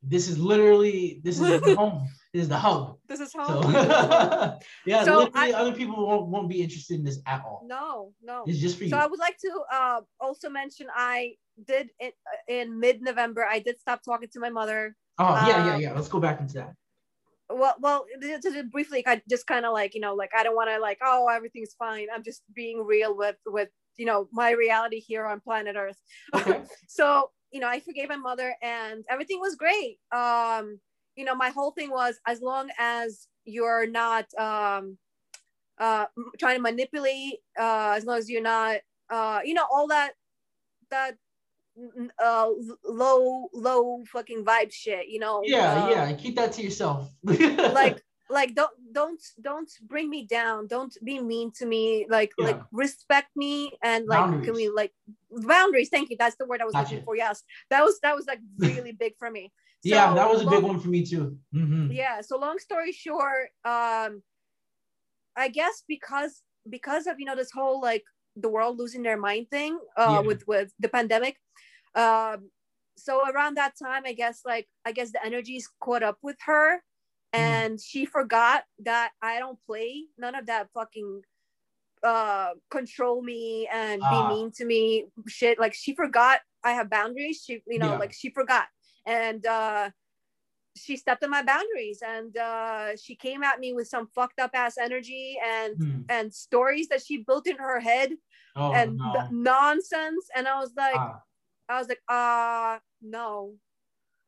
This 0.06 0.28
is 0.28 0.38
literally 0.38 1.20
this 1.22 1.40
is 1.40 1.74
home. 1.76 2.08
This 2.32 2.42
is 2.42 2.48
the 2.48 2.58
hub. 2.58 2.98
This 3.08 3.20
is 3.20 3.32
home. 3.32 3.62
So, 3.62 4.58
yeah, 4.86 5.04
so 5.04 5.30
I, 5.34 5.52
other 5.52 5.72
people 5.72 6.04
won't, 6.04 6.26
won't 6.26 6.48
be 6.48 6.62
interested 6.62 6.98
in 6.98 7.04
this 7.04 7.20
at 7.26 7.42
all. 7.44 7.64
No, 7.66 8.12
no. 8.22 8.44
It's 8.46 8.58
just 8.58 8.76
for 8.76 8.84
you. 8.84 8.90
So 8.90 8.98
I 8.98 9.06
would 9.06 9.20
like 9.20 9.38
to 9.38 9.60
uh, 9.72 10.00
also 10.20 10.50
mention 10.50 10.88
I 10.92 11.34
did 11.64 11.90
in, 12.00 12.10
in 12.48 12.80
mid-November. 12.80 13.46
I 13.48 13.60
did 13.60 13.80
stop 13.80 14.02
talking 14.02 14.28
to 14.32 14.40
my 14.40 14.50
mother. 14.50 14.96
Oh 15.18 15.26
um, 15.26 15.46
yeah, 15.46 15.66
yeah, 15.66 15.76
yeah. 15.76 15.92
Let's 15.92 16.08
go 16.08 16.18
back 16.18 16.40
into 16.40 16.54
that. 16.54 16.74
Well, 17.48 17.76
well, 17.78 18.06
just 18.20 18.70
briefly, 18.70 19.06
I 19.06 19.22
just 19.28 19.46
kind 19.46 19.64
of 19.64 19.72
like 19.72 19.94
you 19.94 20.00
know, 20.00 20.14
like 20.14 20.30
I 20.36 20.42
don't 20.42 20.56
want 20.56 20.70
to 20.70 20.78
like, 20.80 20.98
oh, 21.04 21.28
everything's 21.28 21.74
fine. 21.78 22.08
I'm 22.12 22.24
just 22.24 22.42
being 22.54 22.84
real 22.84 23.16
with 23.16 23.36
with 23.46 23.68
you 23.96 24.06
know 24.06 24.28
my 24.32 24.50
reality 24.50 24.98
here 24.98 25.24
on 25.26 25.40
planet 25.40 25.76
Earth. 25.78 26.00
Okay. 26.34 26.62
so 26.88 27.30
you 27.54 27.60
know, 27.60 27.68
I 27.68 27.78
forgave 27.78 28.08
my 28.08 28.16
mother 28.16 28.56
and 28.60 29.04
everything 29.08 29.38
was 29.38 29.54
great. 29.54 29.98
Um, 30.10 30.80
you 31.14 31.24
know, 31.24 31.36
my 31.36 31.50
whole 31.50 31.70
thing 31.70 31.88
was 31.88 32.18
as 32.26 32.42
long 32.42 32.68
as 32.80 33.28
you're 33.44 33.86
not 33.86 34.26
um, 34.36 34.98
uh, 35.78 36.06
trying 36.40 36.56
to 36.56 36.62
manipulate, 36.62 37.36
uh, 37.58 37.94
as 37.96 38.04
long 38.04 38.18
as 38.18 38.28
you're 38.28 38.42
not, 38.42 38.78
uh, 39.08 39.38
you 39.44 39.54
know, 39.54 39.64
all 39.72 39.86
that, 39.86 40.14
that 40.90 41.16
uh 42.22 42.48
low 42.84 43.48
low 43.52 44.04
fucking 44.06 44.44
vibe 44.44 44.72
shit 44.72 45.08
you 45.08 45.18
know 45.18 45.42
yeah 45.42 45.86
uh, 45.86 45.90
yeah 45.90 46.12
keep 46.12 46.36
that 46.36 46.52
to 46.52 46.62
yourself 46.62 47.10
like 47.24 48.00
like 48.30 48.54
don't 48.54 48.70
don't 48.94 49.22
don't 49.42 49.70
bring 49.82 50.08
me 50.08 50.24
down 50.24 50.66
don't 50.66 50.96
be 51.04 51.20
mean 51.20 51.50
to 51.52 51.66
me 51.66 52.06
like 52.08 52.32
yeah. 52.38 52.46
like 52.46 52.60
respect 52.72 53.28
me 53.36 53.72
and 53.82 54.06
like 54.06 54.20
boundaries. 54.20 54.44
can 54.44 54.54
we 54.54 54.68
like 54.70 54.92
boundaries 55.30 55.88
thank 55.90 56.08
you 56.10 56.16
that's 56.18 56.36
the 56.36 56.46
word 56.46 56.60
i 56.60 56.64
was 56.64 56.72
gotcha. 56.72 56.90
looking 56.90 57.04
for 57.04 57.16
yes 57.16 57.42
that 57.70 57.82
was 57.84 57.98
that 58.02 58.14
was 58.14 58.26
like 58.26 58.40
really 58.58 58.92
big 59.04 59.12
for 59.18 59.30
me 59.30 59.52
so, 59.84 59.94
yeah 59.94 60.14
that 60.14 60.28
was 60.28 60.40
a 60.40 60.44
long, 60.44 60.54
big 60.54 60.64
one 60.64 60.80
for 60.80 60.88
me 60.88 61.04
too 61.04 61.36
mm-hmm. 61.54 61.90
yeah 61.92 62.20
so 62.20 62.38
long 62.38 62.58
story 62.58 62.92
short 62.92 63.48
um 63.64 64.22
i 65.36 65.48
guess 65.52 65.82
because 65.86 66.42
because 66.70 67.06
of 67.06 67.18
you 67.18 67.26
know 67.26 67.36
this 67.36 67.50
whole 67.52 67.80
like 67.80 68.04
the 68.36 68.48
world 68.48 68.78
losing 68.78 69.02
their 69.02 69.18
mind 69.18 69.46
thing 69.50 69.78
uh 69.96 70.06
yeah. 70.10 70.20
with 70.20 70.46
with 70.46 70.72
the 70.80 70.88
pandemic 70.88 71.36
um 71.94 72.48
so 72.96 73.22
around 73.28 73.56
that 73.56 73.74
time, 73.82 74.02
I 74.06 74.12
guess 74.12 74.40
like 74.44 74.68
I 74.84 74.92
guess 74.92 75.12
the 75.12 75.24
energies 75.24 75.68
caught 75.80 76.02
up 76.02 76.18
with 76.22 76.36
her, 76.46 76.82
and 77.34 77.80
she 77.80 78.04
forgot 78.06 78.64
that 78.80 79.10
I 79.22 79.38
don't 79.38 79.58
play 79.66 80.04
none 80.18 80.34
of 80.34 80.46
that 80.46 80.68
fucking 80.72 81.22
uh 82.02 82.50
control 82.70 83.22
me 83.22 83.68
and 83.72 84.02
Ah. 84.04 84.10
be 84.10 84.34
mean 84.36 84.50
to 84.52 84.64
me 84.64 85.06
shit. 85.26 85.58
Like 85.58 85.74
she 85.74 85.94
forgot 85.94 86.40
I 86.62 86.72
have 86.72 86.90
boundaries. 86.90 87.42
She 87.44 87.62
you 87.66 87.78
know 87.78 87.92
Yeah. 87.92 87.98
like 87.98 88.12
she 88.12 88.30
forgot 88.30 88.66
and 89.06 89.44
uh 89.46 89.90
she 90.76 90.96
stepped 90.96 91.22
on 91.22 91.30
my 91.30 91.42
boundaries 91.42 92.02
and 92.04 92.36
uh 92.36 92.96
she 92.96 93.14
came 93.14 93.42
at 93.44 93.60
me 93.60 93.72
with 93.72 93.86
some 93.88 94.08
fucked 94.14 94.40
up 94.40 94.50
ass 94.54 94.76
energy 94.76 95.38
and 95.44 95.76
Hmm. 95.76 96.00
and 96.08 96.34
stories 96.34 96.88
that 96.88 97.04
she 97.04 97.18
built 97.18 97.46
in 97.46 97.56
her 97.58 97.78
head 97.80 98.10
Oh 98.56 98.72
and 98.72 98.96
no. 98.98 99.28
nonsense 99.30 100.26
and 100.34 100.48
i 100.48 100.58
was 100.58 100.72
like 100.76 100.96
Ah. 100.96 101.20
i 101.68 101.78
was 101.78 101.88
like 101.88 102.02
uh 102.08 102.78
no 103.02 103.54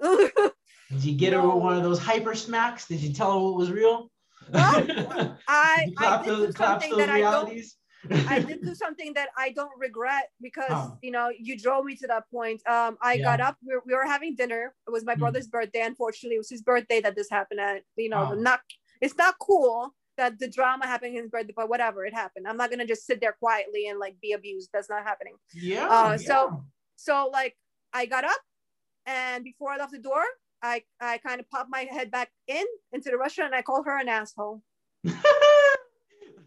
Did 0.91 1.05
you 1.05 1.15
get 1.15 1.33
her 1.33 1.41
No. 1.43 1.55
with 1.55 1.63
one 1.65 1.77
of 1.77 1.83
those 1.83 1.99
hyper 1.99 2.35
smacks? 2.35 2.87
Did 2.87 3.01
you 3.01 3.13
tell 3.13 3.33
her 3.33 3.41
what 3.45 3.57
was 3.57 3.71
real? 3.71 4.11
I 4.55 5.35
i 5.49 6.23
did 6.25 6.27
those, 6.27 6.57
something 6.57 6.97
that 6.97 7.09
i 7.09 7.21
don't 7.21 7.53
i 8.29 8.39
did 8.39 8.61
do 8.69 8.75
something 8.77 9.13
that 9.15 9.29
i 9.37 9.51
don't 9.51 9.73
regret 9.77 10.29
because 10.41 10.71
Oh. 10.71 10.99
you 11.03 11.11
know 11.11 11.31
you 11.37 11.59
drove 11.59 11.85
me 11.85 11.97
to 11.97 12.07
that 12.07 12.31
point 12.31 12.61
um 12.69 12.97
i 13.03 13.19
got 13.19 13.41
up 13.41 13.57
we 13.67 13.75
were, 13.75 13.83
we 13.85 13.95
were 13.95 14.07
having 14.07 14.37
dinner 14.37 14.73
it 14.87 14.91
was 14.93 15.05
my 15.05 15.17
Mm. 15.17 15.21
brother's 15.21 15.49
birthday 15.49 15.81
unfortunately 15.81 16.37
it 16.37 16.39
was 16.39 16.51
his 16.51 16.63
birthday 16.63 17.01
that 17.01 17.17
this 17.17 17.29
happened 17.29 17.59
at 17.59 17.83
you 17.97 18.09
know 18.09 18.29
Oh. 18.31 18.35
not 18.35 18.61
it's 19.01 19.17
not 19.17 19.35
cool 19.41 19.95
that 20.17 20.39
the 20.39 20.49
drama 20.49 20.87
happened 20.87 21.17
in 21.17 21.23
his 21.23 21.31
birthday 21.31 21.55
but 21.57 21.69
whatever 21.69 22.05
it 22.07 22.15
happened 22.15 22.47
i'm 22.47 22.59
not 22.59 22.71
gonna 22.71 22.87
just 22.87 23.05
sit 23.05 23.21
there 23.21 23.33
quietly 23.33 23.89
and 23.89 23.99
like 23.99 24.15
be 24.21 24.33
abused 24.33 24.69
that's 24.73 24.89
not 24.89 25.03
happening 25.03 25.35
Yeah. 25.53 25.89
Uh, 25.89 26.19
so- 26.19 26.49
yeah. 26.53 26.57
so 26.95 27.31
like 27.33 27.57
i 27.93 28.07
got 28.07 28.23
up 28.25 28.41
and 29.07 29.43
before 29.43 29.73
i 29.73 29.77
left 29.79 29.91
the 29.93 29.99
door 29.99 30.23
i 30.73 30.77
i 31.01 31.19
kind 31.19 31.41
of 31.41 31.49
popped 31.51 31.71
my 31.71 31.83
head 31.97 32.11
back 32.11 32.31
in 32.49 32.67
into 32.93 33.11
the 33.11 33.19
restaurant 33.25 33.53
and 33.53 33.59
i 33.59 33.63
called 33.63 33.87
her 33.87 33.99
an 33.99 34.09
asshole 34.09 34.63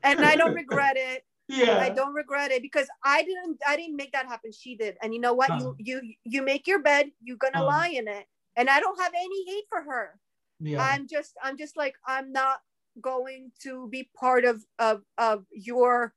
and 0.04 0.20
i 0.26 0.36
don't 0.36 0.54
regret 0.54 0.96
it 0.98 1.24
yeah. 1.48 1.80
i 1.80 1.90
don't 1.90 2.14
regret 2.14 2.52
it 2.52 2.62
because 2.62 2.88
i 3.04 3.24
didn't 3.24 3.58
i 3.68 3.76
didn't 3.76 3.96
make 3.96 4.12
that 4.12 4.26
happen 4.28 4.52
she 4.52 4.76
did 4.76 4.96
and 5.02 5.14
you 5.14 5.20
know 5.20 5.34
what 5.34 5.50
Uh-huh. 5.52 5.74
you 5.80 6.02
you 6.02 6.14
you 6.24 6.42
make 6.44 6.68
your 6.68 6.80
bed 6.90 7.12
you're 7.22 7.38
gonna 7.46 7.58
Uh-huh. 7.60 7.68
lie 7.78 7.94
in 8.02 8.08
it 8.08 8.26
and 8.56 8.70
i 8.70 8.80
don't 8.80 9.00
have 9.00 9.14
any 9.26 9.42
hate 9.52 9.66
for 9.70 9.82
her 9.92 10.06
Yeah. 10.60 10.82
i'm 10.90 11.08
just 11.08 11.34
i'm 11.44 11.58
just 11.58 11.76
like 11.78 11.96
i'm 12.08 12.32
not 12.32 12.60
going 13.02 13.52
to 13.64 13.88
be 13.90 14.10
part 14.24 14.44
of 14.46 14.58
of 14.78 15.04
of 15.18 15.46
your 15.52 16.14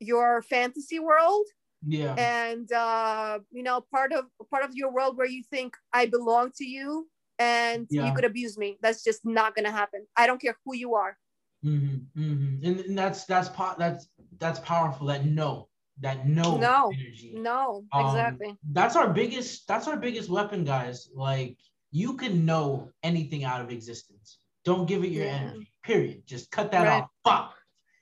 your 0.00 0.42
fantasy 0.42 0.98
world 0.98 1.46
yeah. 1.86 2.14
and 2.18 2.72
uh 2.72 3.38
you 3.50 3.62
know 3.62 3.80
part 3.80 4.12
of 4.12 4.26
part 4.50 4.64
of 4.64 4.72
your 4.74 4.90
world 4.92 5.16
where 5.16 5.26
you 5.36 5.42
think 5.54 5.76
i 5.92 6.06
belong 6.06 6.50
to 6.60 6.64
you 6.64 7.08
and 7.38 7.86
Yeah. 7.90 8.06
you 8.06 8.12
could 8.14 8.24
abuse 8.24 8.56
me 8.58 8.78
that's 8.82 9.02
just 9.02 9.24
not 9.24 9.54
gonna 9.54 9.70
happen 9.70 10.06
i 10.16 10.26
don't 10.26 10.40
care 10.40 10.56
who 10.64 10.74
you 10.74 10.94
are 10.94 11.16
hmm 11.62 11.96
hmm 12.14 12.56
And, 12.64 12.80
and 12.80 12.98
that's 12.98 13.24
that's 13.24 13.48
po- 13.48 13.74
that's 13.78 14.08
that's 14.38 14.58
powerful. 14.60 15.06
That 15.06 15.24
no, 15.26 15.68
that 16.00 16.26
no, 16.26 16.56
No. 16.58 16.90
energy. 16.92 17.34
no 17.36 17.84
Um, 17.92 18.06
exactly 18.06 18.56
That's 18.72 18.96
our 18.96 19.08
biggest. 19.12 19.68
That's 19.68 19.86
our 19.86 19.96
biggest 19.96 20.28
weapon, 20.28 20.64
guys. 20.64 21.08
Like 21.14 21.58
you 21.92 22.16
can 22.16 22.44
know 22.44 22.90
anything 23.04 23.44
out 23.44 23.60
of 23.60 23.70
existence. 23.70 24.38
Don't 24.64 24.86
give 24.86 25.04
it 25.04 25.10
your 25.12 25.26
Yeah. 25.26 25.36
energy. 25.38 25.70
Period. 25.84 26.26
Just 26.26 26.50
cut 26.50 26.72
that 26.72 26.86
Right. 26.88 27.02
off. 27.04 27.10
Fuck. 27.24 27.54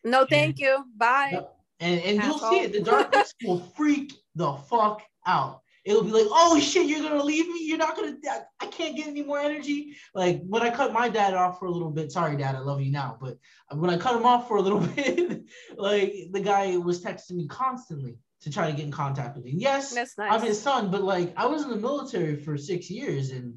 no 0.04 0.24
thank 0.24 0.58
you 0.60 0.84
bye 0.96 1.30
Yep. 1.32 1.56
And 1.80 2.00
and 2.08 2.16
you'll 2.24 2.38
see 2.38 2.60
it. 2.64 2.72
The 2.72 2.80
darkness 2.82 3.34
will 3.46 3.60
freak 3.76 4.14
the 4.34 4.52
fuck 4.70 5.02
out. 5.26 5.60
It'll 5.84 6.02
be 6.04 6.10
like, 6.10 6.26
oh 6.28 6.60
shit, 6.60 6.86
you're 6.86 7.00
gonna 7.02 7.22
leave 7.22 7.48
me. 7.48 7.64
You're 7.64 7.78
not 7.78 7.96
gonna. 7.96 8.16
I, 8.30 8.40
I 8.60 8.66
can't 8.66 8.96
get 8.96 9.08
any 9.08 9.22
more 9.22 9.38
energy. 9.40 9.96
Like 10.14 10.42
when 10.46 10.62
I 10.62 10.70
cut 10.70 10.92
my 10.92 11.08
dad 11.08 11.32
off 11.34 11.58
for 11.58 11.66
a 11.66 11.70
little 11.70 11.90
bit. 11.90 12.12
Sorry, 12.12 12.36
dad, 12.36 12.54
I 12.54 12.58
love 12.58 12.80
you 12.82 12.92
now. 12.92 13.16
But 13.20 13.38
when 13.70 13.88
I 13.90 13.96
cut 13.96 14.14
him 14.16 14.26
off 14.26 14.46
for 14.46 14.58
a 14.58 14.62
little 14.62 14.80
bit, 14.96 15.44
like 15.76 16.14
the 16.32 16.40
guy 16.40 16.76
was 16.76 17.02
texting 17.02 17.32
me 17.36 17.48
constantly 17.48 18.18
to 18.42 18.50
try 18.50 18.70
to 18.70 18.76
get 18.76 18.84
in 18.86 18.92
contact 18.92 19.36
with 19.36 19.44
me. 19.44 19.52
Yes, 19.56 19.92
that's 19.94 20.16
nice 20.18 20.32
I'm 20.32 20.42
his 20.46 20.60
son, 20.60 20.90
but 20.90 21.02
like 21.02 21.32
I 21.36 21.46
was 21.46 21.62
in 21.62 21.70
the 21.70 21.76
military 21.76 22.36
for 22.36 22.56
six 22.58 22.90
years, 22.90 23.30
and 23.30 23.54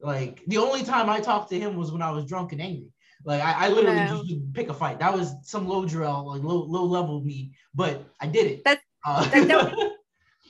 like 0.00 0.42
the 0.46 0.58
only 0.58 0.82
time 0.82 1.10
I 1.10 1.20
talked 1.20 1.50
to 1.50 1.58
him 1.60 1.76
was 1.76 1.92
when 1.92 2.02
I 2.02 2.10
was 2.10 2.24
drunk 2.26 2.52
and 2.52 2.60
angry. 2.62 2.88
Like 3.24 3.42
I, 3.42 3.66
I 3.66 3.68
literally 3.68 3.96
No. 3.96 4.06
just 4.18 4.30
would 4.30 4.54
pick 4.54 4.68
a 4.70 4.74
fight. 4.74 4.98
That 5.00 5.12
was 5.12 5.34
some 5.42 5.66
low 5.68 5.84
drill, 5.86 6.26
like 6.28 6.42
low 6.42 6.62
low 6.64 6.84
level 6.84 7.20
me, 7.22 7.52
but 7.74 8.02
I 8.20 8.26
did 8.28 8.46
it. 8.46 8.64
That- 8.64 8.80
Uh, 9.04 9.24
that- 9.30 9.48
that 9.48 9.90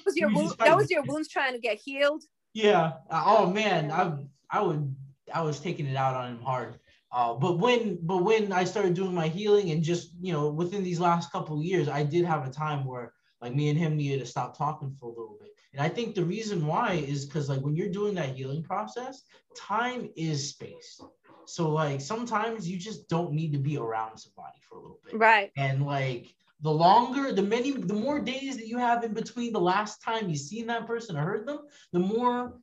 was 0.06 0.16
your 0.16 0.32
wound, 0.32 0.54
that 0.58 0.76
was 0.76 0.90
your 0.90 1.02
wounds 1.02 1.28
trying 1.28 1.52
to 1.52 1.58
get 1.58 1.76
healed 1.76 2.22
yeah. 2.56 2.94
Uh, 3.10 3.22
oh 3.26 3.50
man. 3.50 3.90
I 3.90 4.14
I 4.50 4.62
would 4.62 4.96
I 5.32 5.42
was 5.42 5.60
taking 5.60 5.86
it 5.86 5.96
out 5.96 6.14
on 6.14 6.32
him 6.32 6.40
hard. 6.40 6.78
Uh, 7.12 7.34
but 7.34 7.58
when 7.58 7.98
but 8.00 8.24
when 8.24 8.50
I 8.50 8.64
started 8.64 8.94
doing 8.94 9.14
my 9.14 9.28
healing 9.28 9.72
and 9.72 9.82
just 9.82 10.12
you 10.22 10.32
know 10.32 10.48
within 10.48 10.82
these 10.82 10.98
last 10.98 11.30
couple 11.30 11.58
of 11.58 11.64
years, 11.64 11.86
I 11.86 12.02
did 12.02 12.24
have 12.24 12.46
a 12.46 12.50
time 12.50 12.86
where 12.86 13.12
like 13.42 13.54
me 13.54 13.68
and 13.68 13.78
him 13.78 13.94
needed 13.94 14.20
to 14.20 14.26
stop 14.26 14.56
talking 14.56 14.96
for 14.98 15.06
a 15.06 15.10
little 15.10 15.36
bit. 15.38 15.50
And 15.74 15.82
I 15.82 15.90
think 15.90 16.14
the 16.14 16.24
reason 16.24 16.66
why 16.66 16.92
is 16.94 17.26
because 17.26 17.50
like 17.50 17.60
when 17.60 17.76
you're 17.76 17.90
doing 17.90 18.14
that 18.14 18.34
healing 18.34 18.62
process, 18.62 19.24
time 19.54 20.08
is 20.16 20.48
space. 20.48 20.98
So 21.44 21.68
like 21.68 22.00
sometimes 22.00 22.66
you 22.66 22.78
just 22.78 23.06
don't 23.10 23.32
need 23.32 23.52
to 23.52 23.58
be 23.58 23.76
around 23.76 24.16
somebody 24.16 24.56
for 24.66 24.78
a 24.78 24.80
little 24.80 25.00
bit. 25.04 25.14
right 25.14 25.52
And 25.58 25.84
like 25.84 26.34
the 26.60 26.70
longer, 26.70 27.32
the 27.32 27.42
many, 27.42 27.72
the 27.72 27.94
more 27.94 28.18
days 28.18 28.56
that 28.56 28.66
you 28.66 28.78
have 28.78 29.04
in 29.04 29.12
between 29.12 29.52
the 29.52 29.60
last 29.60 30.02
time 30.02 30.28
you 30.28 30.36
seen 30.36 30.66
that 30.66 30.86
person 30.86 31.16
or 31.16 31.22
heard 31.22 31.46
them, 31.46 31.60
the 31.92 31.98
more 31.98 32.58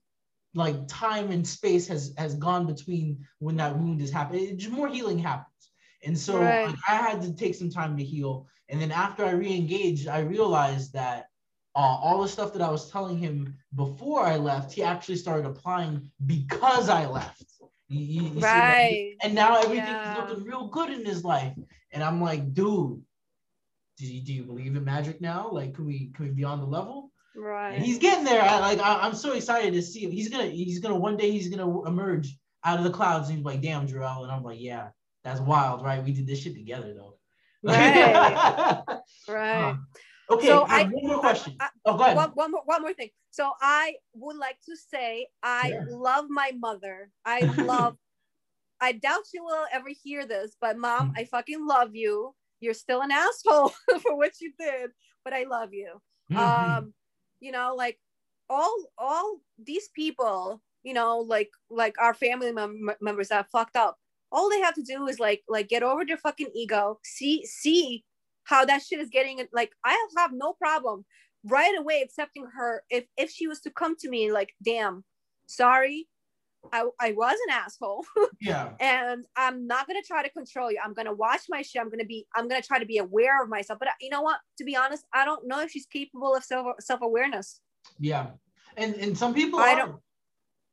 like 0.56 0.88
time 0.88 1.32
and 1.32 1.48
space 1.48 1.88
has 1.88 2.14
has 2.18 2.36
gone 2.36 2.66
between 2.68 3.26
when 3.40 3.58
that 3.58 3.78
wound 3.78 4.02
is 4.02 4.12
happening. 4.12 4.46
It, 4.50 4.58
just 4.58 4.72
more 4.74 4.88
healing 4.88 5.20
happens. 5.20 5.48
And 6.06 6.18
so 6.18 6.40
Right. 6.42 6.66
like, 6.68 6.76
I 6.88 6.96
had 6.96 7.22
to 7.22 7.34
take 7.34 7.56
some 7.56 7.70
time 7.70 7.98
to 7.98 8.04
heal. 8.04 8.48
And 8.70 8.82
then 8.82 8.92
after 8.92 9.26
I 9.26 9.32
re-engaged, 9.32 10.08
I 10.08 10.20
realized 10.20 10.94
that 10.94 11.28
uh, 11.76 11.80
all 11.80 12.22
the 12.22 12.28
stuff 12.28 12.54
that 12.54 12.62
I 12.62 12.70
was 12.70 12.92
telling 12.92 13.18
him 13.18 13.58
before 13.76 14.26
I 14.26 14.38
left, 14.38 14.74
he 14.74 14.84
actually 14.84 15.16
started 15.18 15.46
applying 15.48 16.12
because 16.26 16.90
I 16.90 17.08
left. 17.08 17.46
You- 17.88 18.22
you- 18.26 18.42
right 18.42 19.16
and 19.24 19.34
now 19.36 19.56
everything 19.58 19.86
Yeah. 19.86 20.12
is 20.12 20.18
looking 20.18 20.44
real 20.44 20.68
good 20.68 20.90
in 20.92 21.06
his 21.06 21.24
life. 21.24 21.56
And 21.92 22.04
I'm 22.04 22.22
like, 22.22 22.54
dude, 22.54 23.02
do 23.98 24.06
you, 24.06 24.22
do 24.24 24.34
you 24.34 24.44
believe 24.44 24.76
in 24.76 24.84
magic 24.84 25.22
now? 25.22 25.50
Like, 25.52 25.76
can 25.76 25.86
we 25.86 26.12
can 26.16 26.26
we 26.26 26.32
be 26.32 26.44
on 26.44 26.60
the 26.60 26.66
level? 26.66 27.12
right 27.36 27.74
And 27.74 27.84
he's 27.84 27.98
getting 27.98 28.24
there. 28.24 28.42
I 28.42 28.60
like 28.60 28.80
I, 28.80 29.00
I'm 29.02 29.16
so 29.16 29.34
excited 29.34 29.74
to 29.74 29.82
see 29.82 30.02
him. 30.06 30.12
He's 30.12 30.30
gonna 30.30 30.46
he's 30.48 30.80
gonna 30.80 30.96
one 30.98 31.18
day 31.18 31.32
he's 31.32 31.50
gonna 31.50 31.84
emerge 31.88 32.38
out 32.64 32.78
of 32.78 32.84
the 32.84 32.92
clouds 32.92 33.30
and 33.30 33.38
he's 33.38 33.46
like, 33.46 33.62
damn, 33.62 33.88
Jarrell. 33.88 34.24
And 34.24 34.32
I'm 34.32 34.44
like, 34.44 34.60
yeah, 34.62 34.90
that's 35.24 35.40
wild, 35.42 35.84
right? 35.84 36.04
We 36.04 36.12
did 36.12 36.28
this 36.28 36.40
shit 36.42 36.54
together 36.56 36.94
though. 36.94 37.18
Right. 37.64 38.14
right 39.30 39.76
okay, 40.30 40.48
So 40.48 40.64
I 40.64 40.80
have 40.80 40.88
I- 40.88 40.92
one 40.92 41.06
more 41.08 41.20
question. 41.20 41.56
I- 41.60 41.70
oh, 41.86 41.98
go 41.98 42.04
ahead. 42.04 42.16
one, 42.18 42.30
one, 42.32 42.52
more, 42.52 42.62
one 42.66 42.82
more 42.82 42.94
thing. 42.94 43.10
So 43.32 43.52
I 43.62 43.96
would 44.16 44.38
like 44.38 44.58
to 44.66 44.76
say 44.76 45.28
I 45.42 45.70
Yeah. 45.74 45.86
love 45.90 46.26
my 46.30 46.52
mother. 46.58 47.10
I 47.26 47.42
love. 47.58 47.98
I 48.82 48.92
doubt 48.94 49.22
she 49.32 49.40
will 49.40 49.66
ever 49.72 49.90
hear 50.04 50.26
this, 50.26 50.56
but 50.60 50.78
mom, 50.78 51.10
Mm. 51.12 51.14
I 51.18 51.24
fucking 51.26 51.66
love 51.66 51.96
you. 51.96 52.36
You're 52.64 52.74
still 52.74 53.02
an 53.02 53.12
asshole 53.12 53.70
for 54.02 54.16
what 54.16 54.34
you 54.42 54.54
did, 54.60 54.92
but 55.24 55.34
I 55.34 55.44
love 55.44 55.74
you. 55.74 56.02
Mhm. 56.32 56.38
Um, 56.38 56.94
you 57.40 57.52
know, 57.52 57.76
like 57.76 58.00
all 58.50 58.74
all 58.98 59.40
these 59.58 59.90
people, 59.90 60.62
you 60.84 60.94
know, 60.94 61.20
like 61.20 61.52
like 61.70 61.96
our 62.00 62.14
family 62.14 62.52
mem- 62.52 62.90
members 63.02 63.30
that 63.30 63.50
fucked 63.52 63.76
up. 63.76 63.98
All 64.32 64.50
they 64.50 64.62
have 64.62 64.74
to 64.76 64.84
do 64.84 65.08
is 65.08 65.20
like 65.20 65.44
like 65.48 65.68
get 65.70 65.84
over 65.84 66.06
their 66.06 66.18
fucking 66.18 66.52
ego. 66.56 67.00
See 67.04 67.46
see 67.46 68.04
how 68.46 68.66
that 68.66 68.82
shit 68.82 69.00
is 69.00 69.10
getting. 69.10 69.46
Like 69.54 69.72
I 69.86 70.08
have 70.18 70.32
no 70.34 70.54
problem 70.54 71.06
right 71.46 71.78
away 71.78 72.02
accepting 72.02 72.46
her 72.56 72.84
if 72.90 73.06
if 73.18 73.30
she 73.30 73.48
was 73.48 73.60
to 73.62 73.72
come 73.72 73.96
to 73.98 74.10
me 74.10 74.32
like, 74.32 74.54
damn, 74.64 75.04
sorry, 75.46 76.08
I 76.72 76.86
I 77.00 77.12
was 77.12 77.36
an 77.48 77.54
asshole 77.54 78.06
yeah. 78.42 78.72
and 78.80 79.26
I'm 79.36 79.68
not 79.68 79.88
gonna 79.88 80.02
try 80.06 80.24
to 80.24 80.30
control 80.30 80.72
you. 80.72 80.80
I'm 80.84 80.94
gonna 80.94 81.14
watch 81.14 81.42
my 81.50 81.62
shit. 81.62 81.82
I'm 81.82 81.90
gonna 81.90 82.06
be. 82.06 82.26
I'm 82.36 82.48
gonna 82.48 82.62
try 82.62 82.80
to 82.80 82.86
be 82.86 82.98
aware 83.00 83.42
of 83.44 83.50
myself. 83.50 83.80
But 83.80 83.90
you 84.00 84.10
know 84.10 84.22
what? 84.22 84.40
To 84.60 84.64
be 84.64 84.76
honest, 84.76 85.04
I 85.14 85.26
don't 85.26 85.48
know 85.48 85.60
if 85.62 85.72
she's 85.72 85.86
capable 85.86 86.36
of 86.36 86.44
self 86.44 86.68
self 86.80 87.02
awareness. 87.02 87.60
Yeah. 88.00 88.28
And 88.78 88.96
and 88.96 89.18
some 89.18 89.34
people 89.34 89.60
I 89.60 89.74
are. 89.74 89.78
don't- 89.78 90.02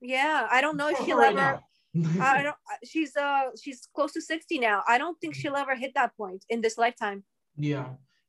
Yeah, 0.00 0.46
I 0.50 0.60
don't 0.60 0.76
know 0.76 0.88
if 0.88 0.98
she'll 1.04 1.18
right 1.18 1.36
ever. 1.36 1.60
I 2.20 2.42
don't. 2.42 2.56
She's 2.84 3.16
uh 3.16 3.50
she's 3.60 3.88
close 3.94 4.12
to 4.12 4.20
sixty 4.22 4.58
now. 4.58 4.82
I 4.88 4.96
don't 4.96 5.20
think 5.20 5.34
she'll 5.34 5.56
ever 5.56 5.74
hit 5.74 5.92
that 5.94 6.16
point 6.16 6.44
in 6.48 6.60
this 6.60 6.78
lifetime. 6.78 7.24
yeah. 7.56 7.88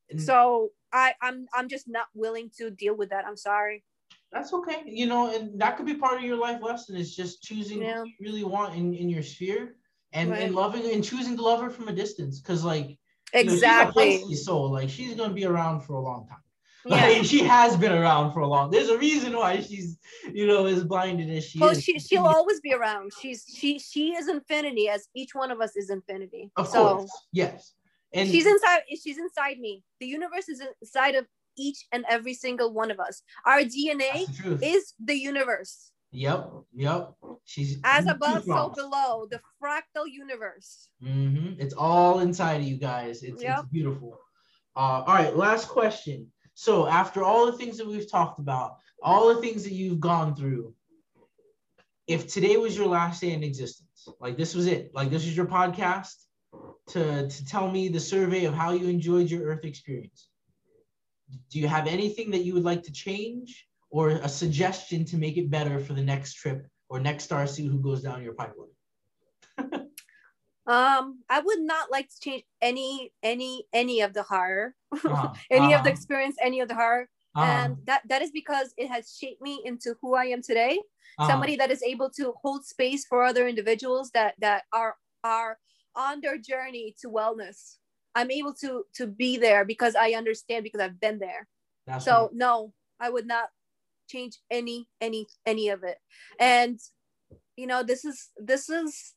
And 0.09 0.19
So 0.21 0.71
I 0.91 1.13
I'm 1.21 1.45
I'm 1.53 1.69
just 1.69 1.87
not 1.87 2.07
willing 2.13 2.49
to 2.57 2.69
deal 2.71 2.95
with 2.97 3.09
that. 3.11 3.25
I'm 3.25 3.37
sorry. 3.37 3.83
That's 4.31 4.53
okay. 4.53 4.83
You 4.85 5.07
know, 5.07 5.33
and 5.33 5.59
that 5.59 5.77
could 5.77 5.85
be 5.85 5.95
part 5.95 6.17
of 6.17 6.23
your 6.23 6.37
life 6.37 6.61
lesson 6.61 6.95
is 6.95 7.15
just 7.15 7.43
choosing 7.43 7.81
Yeah. 7.81 7.99
who 8.01 8.05
you 8.07 8.13
really 8.21 8.43
want 8.43 8.75
in, 8.75 8.93
in 8.93 9.09
your 9.09 9.23
sphere 9.23 9.75
and, 10.13 10.31
Right. 10.31 10.41
and 10.43 10.55
loving 10.55 10.91
and 10.93 11.03
choosing 11.03 11.35
to 11.37 11.41
love 11.43 11.61
her 11.61 11.69
from 11.69 11.87
a 11.87 11.93
distance. 11.93 12.41
Cause 12.41 12.63
like 12.63 12.87
you 12.89 12.95
know, 13.45 13.51
she's 13.53 13.53
a 13.53 13.53
Exactly. 13.53 14.17
Pisces 14.17 14.45
soul, 14.45 14.71
like 14.71 14.89
she's 14.89 15.15
gonna 15.15 15.33
be 15.33 15.45
around 15.45 15.81
for 15.81 15.93
a 15.93 16.01
long 16.01 16.27
time. 16.27 16.37
Like 16.85 17.17
Yeah. 17.17 17.21
she 17.23 17.39
has 17.43 17.77
been 17.77 17.91
around 17.91 18.33
for 18.33 18.39
a 18.39 18.47
long. 18.47 18.71
There's 18.71 18.89
a 18.89 18.97
reason 18.97 19.33
why 19.37 19.61
she's, 19.61 19.97
you 20.33 20.47
know, 20.47 20.65
as 20.65 20.83
blinded 20.83 21.29
as 21.29 21.45
she 21.45 21.59
Well, 21.59 21.71
is. 21.71 21.83
she 21.83 21.99
she'll 21.99 22.25
always 22.25 22.59
be 22.59 22.73
around. 22.73 23.11
She's 23.21 23.45
she 23.47 23.77
she 23.77 24.15
is 24.15 24.27
infinity, 24.27 24.89
as 24.89 25.07
each 25.13 25.35
one 25.35 25.51
of 25.51 25.61
us 25.61 25.75
is 25.75 25.89
infinity. 25.91 26.51
of 26.57 26.67
so 26.67 26.97
course, 26.97 27.11
yes. 27.33 27.73
And 28.13 28.27
she's 28.27 28.45
inside. 28.47 28.81
She's 29.01 29.17
inside 29.19 29.59
me. 29.59 29.83
The 29.99 30.07
universe 30.07 30.49
is 30.49 30.61
inside 30.81 31.15
of 31.15 31.27
each 31.65 31.85
and 31.91 32.03
every 32.09 32.33
single 32.33 32.73
one 32.73 32.91
of 32.91 32.99
us. 32.99 33.21
Our 33.45 33.61
DNA 33.61 34.25
the 34.43 34.59
is 34.65 34.93
the 34.99 35.15
universe. 35.15 35.91
Yep, 36.11 36.51
yep. 36.75 37.13
She's 37.45 37.79
As 37.83 38.05
above, 38.07 38.43
so 38.43 38.69
below. 38.69 39.27
The 39.29 39.39
fractal 39.63 40.05
universe. 40.07 40.89
Mm-hmm. 41.01 41.61
It's 41.61 41.73
all 41.73 42.19
inside 42.19 42.61
of 42.61 42.67
you 42.67 42.77
guys. 42.77 43.23
It's, 43.23 43.41
Yep. 43.41 43.59
it's 43.59 43.69
beautiful. 43.69 44.19
Uh, 44.75 45.03
all 45.07 45.15
right, 45.15 45.35
last 45.35 45.69
question. 45.69 46.27
So 46.53 46.85
after 46.87 47.23
all 47.23 47.45
the 47.45 47.57
things 47.57 47.77
that 47.77 47.87
we've 47.87 48.09
talked 48.11 48.39
about, 48.39 48.75
all 49.01 49.33
the 49.33 49.41
things 49.41 49.63
that 49.63 49.73
you've 49.73 49.99
gone 49.99 50.35
through, 50.35 50.73
if 52.07 52.27
today 52.27 52.57
was 52.57 52.77
your 52.77 52.87
last 52.87 53.21
day 53.21 53.31
in 53.31 53.43
existence, 53.43 54.07
like 54.19 54.37
this 54.37 54.53
was 54.53 54.67
it, 54.67 54.91
like 54.93 55.09
this 55.09 55.25
is 55.25 55.35
your 55.35 55.45
podcast 55.45 56.13
to, 56.89 57.27
to 57.29 57.45
tell 57.45 57.69
me 57.71 57.87
the 57.87 57.99
survey 57.99 58.45
of 58.45 58.53
how 58.53 58.71
you 58.73 58.87
enjoyed 58.87 59.29
your 59.29 59.43
Earth 59.43 59.63
experience. 59.63 60.27
Do 61.49 61.59
you 61.59 61.67
have 61.67 61.87
anything 61.87 62.31
that 62.31 62.43
you 62.43 62.53
would 62.53 62.63
like 62.63 62.83
to 62.83 62.91
change 62.91 63.67
or 63.89 64.09
a 64.09 64.29
suggestion 64.29 65.05
to 65.05 65.17
make 65.17 65.37
it 65.37 65.49
better 65.49 65.79
for 65.79 65.93
the 65.93 66.03
next 66.03 66.33
trip 66.35 66.67
or 66.89 66.99
next 66.99 67.25
star 67.25 67.47
seed 67.47 67.71
who 67.71 67.79
goes 67.79 68.01
down 68.01 68.23
your 68.23 68.33
pipeline? 68.33 68.69
Um, 70.67 71.23
I 71.29 71.39
would 71.39 71.59
not 71.59 71.91
like 71.91 72.07
to 72.09 72.19
change 72.19 72.43
any 72.61 73.11
any 73.23 73.65
any 73.73 74.01
of 74.01 74.13
the 74.13 74.23
horror, 74.23 74.75
Uh-huh, 74.93 75.33
any 75.51 75.73
of 75.73 75.83
the 75.83 75.89
uh-huh, 75.89 75.89
experience, 75.89 76.35
any 76.41 76.59
of 76.59 76.67
the 76.69 76.75
horror, 76.75 77.09
uh-huh, 77.35 77.51
and 77.51 77.77
that 77.85 78.03
that 78.07 78.21
is 78.21 78.31
because 78.31 78.73
it 78.77 78.87
has 78.87 79.17
shaped 79.17 79.41
me 79.41 79.61
into 79.65 79.95
who 80.01 80.15
I 80.15 80.25
am 80.25 80.41
today. 80.41 80.79
somebody 81.27 81.55
that 81.57 81.71
is 81.71 81.83
able 81.83 82.09
to 82.09 82.33
hold 82.41 82.65
space 82.65 83.05
for 83.05 83.23
other 83.23 83.47
individuals 83.47 84.11
that 84.11 84.35
that 84.39 84.63
are 84.71 84.95
are 85.23 85.57
on 85.95 86.21
their 86.21 86.37
journey 86.37 86.95
to 87.01 87.09
wellness 87.09 87.80
i'm 88.15 88.31
able 88.31 88.53
to 88.53 88.83
to 88.93 89.07
be 89.07 89.37
there 89.37 89.65
because 89.65 89.95
i 89.95 90.11
understand 90.11 90.63
because 90.63 90.81
i've 90.81 90.99
been 90.99 91.19
there 91.19 91.47
That's 91.87 92.05
so 92.05 92.23
right. 92.23 92.29
no 92.33 92.73
i 92.99 93.09
would 93.09 93.27
not 93.27 93.49
change 94.07 94.37
any 94.49 94.87
any 94.99 95.27
any 95.45 95.69
of 95.69 95.83
it 95.83 95.97
and 96.39 96.79
you 97.55 97.67
know 97.67 97.83
this 97.83 98.03
is 98.05 98.29
this 98.37 98.69
is 98.69 99.13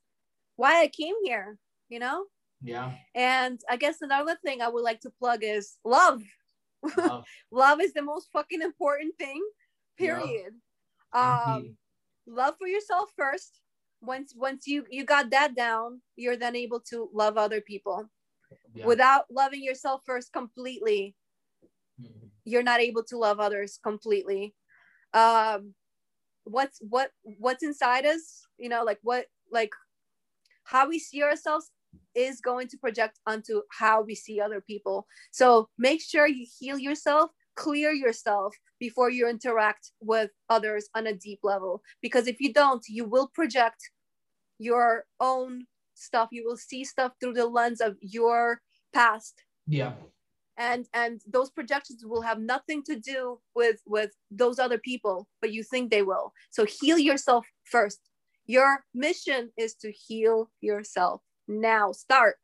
why 0.56 0.80
i 0.80 0.86
came 0.88 1.14
here 1.24 1.58
you 1.88 1.98
know 1.98 2.24
yeah. 2.62 2.92
and 3.14 3.60
i 3.68 3.76
guess 3.76 4.00
another 4.02 4.36
thing 4.44 4.60
i 4.62 4.68
would 4.68 4.82
like 4.84 5.00
to 5.00 5.10
plug 5.10 5.40
is 5.42 5.76
love 5.84 6.22
love. 6.96 7.24
love 7.50 7.80
is 7.80 7.92
the 7.92 8.02
most 8.02 8.28
fucking 8.32 8.62
important 8.62 9.16
thing 9.18 9.42
Yeah. 9.98 10.18
period 10.18 10.52
um 11.12 11.56
Indeed. 11.56 11.76
love 12.26 12.54
for 12.58 12.68
yourself 12.68 13.10
first 13.16 13.60
once 14.00 14.34
once 14.36 14.66
you 14.66 14.84
you 14.90 15.04
got 15.04 15.30
that 15.30 15.54
down 15.56 16.00
you're 16.16 16.36
then 16.36 16.54
able 16.56 16.80
to 16.90 17.08
love 17.12 17.36
other 17.36 17.60
people 17.60 18.08
Yeah. 18.74 18.86
without 18.86 19.24
loving 19.30 19.62
yourself 19.62 20.02
first 20.04 20.32
completely 20.32 21.14
Mhm. 22.00 22.30
you're 22.44 22.62
not 22.62 22.80
able 22.80 23.04
to 23.04 23.16
love 23.18 23.40
others 23.40 23.78
completely 23.82 24.54
um 25.14 25.74
what's 26.44 26.78
what 26.80 27.10
what's 27.38 27.62
inside 27.62 28.04
us 28.06 28.46
you 28.58 28.68
know 28.68 28.82
like 28.84 28.98
what 29.02 29.26
like 29.50 29.72
how 30.64 30.88
we 30.88 30.98
see 30.98 31.22
ourselves 31.22 31.70
is 32.14 32.40
going 32.40 32.68
to 32.68 32.78
project 32.78 33.18
onto 33.26 33.62
how 33.70 34.02
we 34.02 34.14
see 34.14 34.40
other 34.40 34.60
people 34.60 35.06
so 35.30 35.68
make 35.78 36.02
sure 36.02 36.26
you 36.26 36.46
heal 36.58 36.78
yourself 36.78 37.30
clear 37.56 37.92
yourself 37.92 38.54
before 38.80 39.10
you 39.10 39.28
interact 39.28 39.92
with 40.00 40.30
others 40.50 40.88
on 40.94 41.06
a 41.06 41.14
deep 41.14 41.40
level 41.42 41.82
because 42.02 42.26
if 42.26 42.40
you 42.40 42.52
don't 42.52 42.84
you 42.88 43.04
will 43.04 43.28
project 43.28 43.90
your 44.58 45.04
own 45.20 45.66
stuff 45.94 46.28
you 46.32 46.44
will 46.46 46.56
see 46.56 46.84
stuff 46.84 47.12
through 47.20 47.32
the 47.34 47.46
lens 47.46 47.80
of 47.80 47.96
your 48.00 48.60
past 48.92 49.42
Yeah. 49.66 49.94
and 50.56 50.86
and 50.92 51.20
those 51.26 51.50
projections 51.50 52.04
will 52.04 52.22
have 52.22 52.38
nothing 52.38 52.82
to 52.84 52.96
do 52.96 53.40
with 53.54 53.80
with 53.86 54.12
those 54.30 54.58
other 54.58 54.78
people 54.78 55.26
but 55.40 55.52
you 55.52 55.62
think 55.62 55.90
they 55.90 56.02
will 56.02 56.32
so 56.50 56.64
heal 56.64 56.98
yourself 56.98 57.46
first 57.64 58.00
your 58.46 58.84
mission 58.94 59.50
is 59.56 59.74
to 59.74 59.90
heal 59.90 60.50
yourself 60.60 61.22
now 61.48 61.92
start 61.92 62.36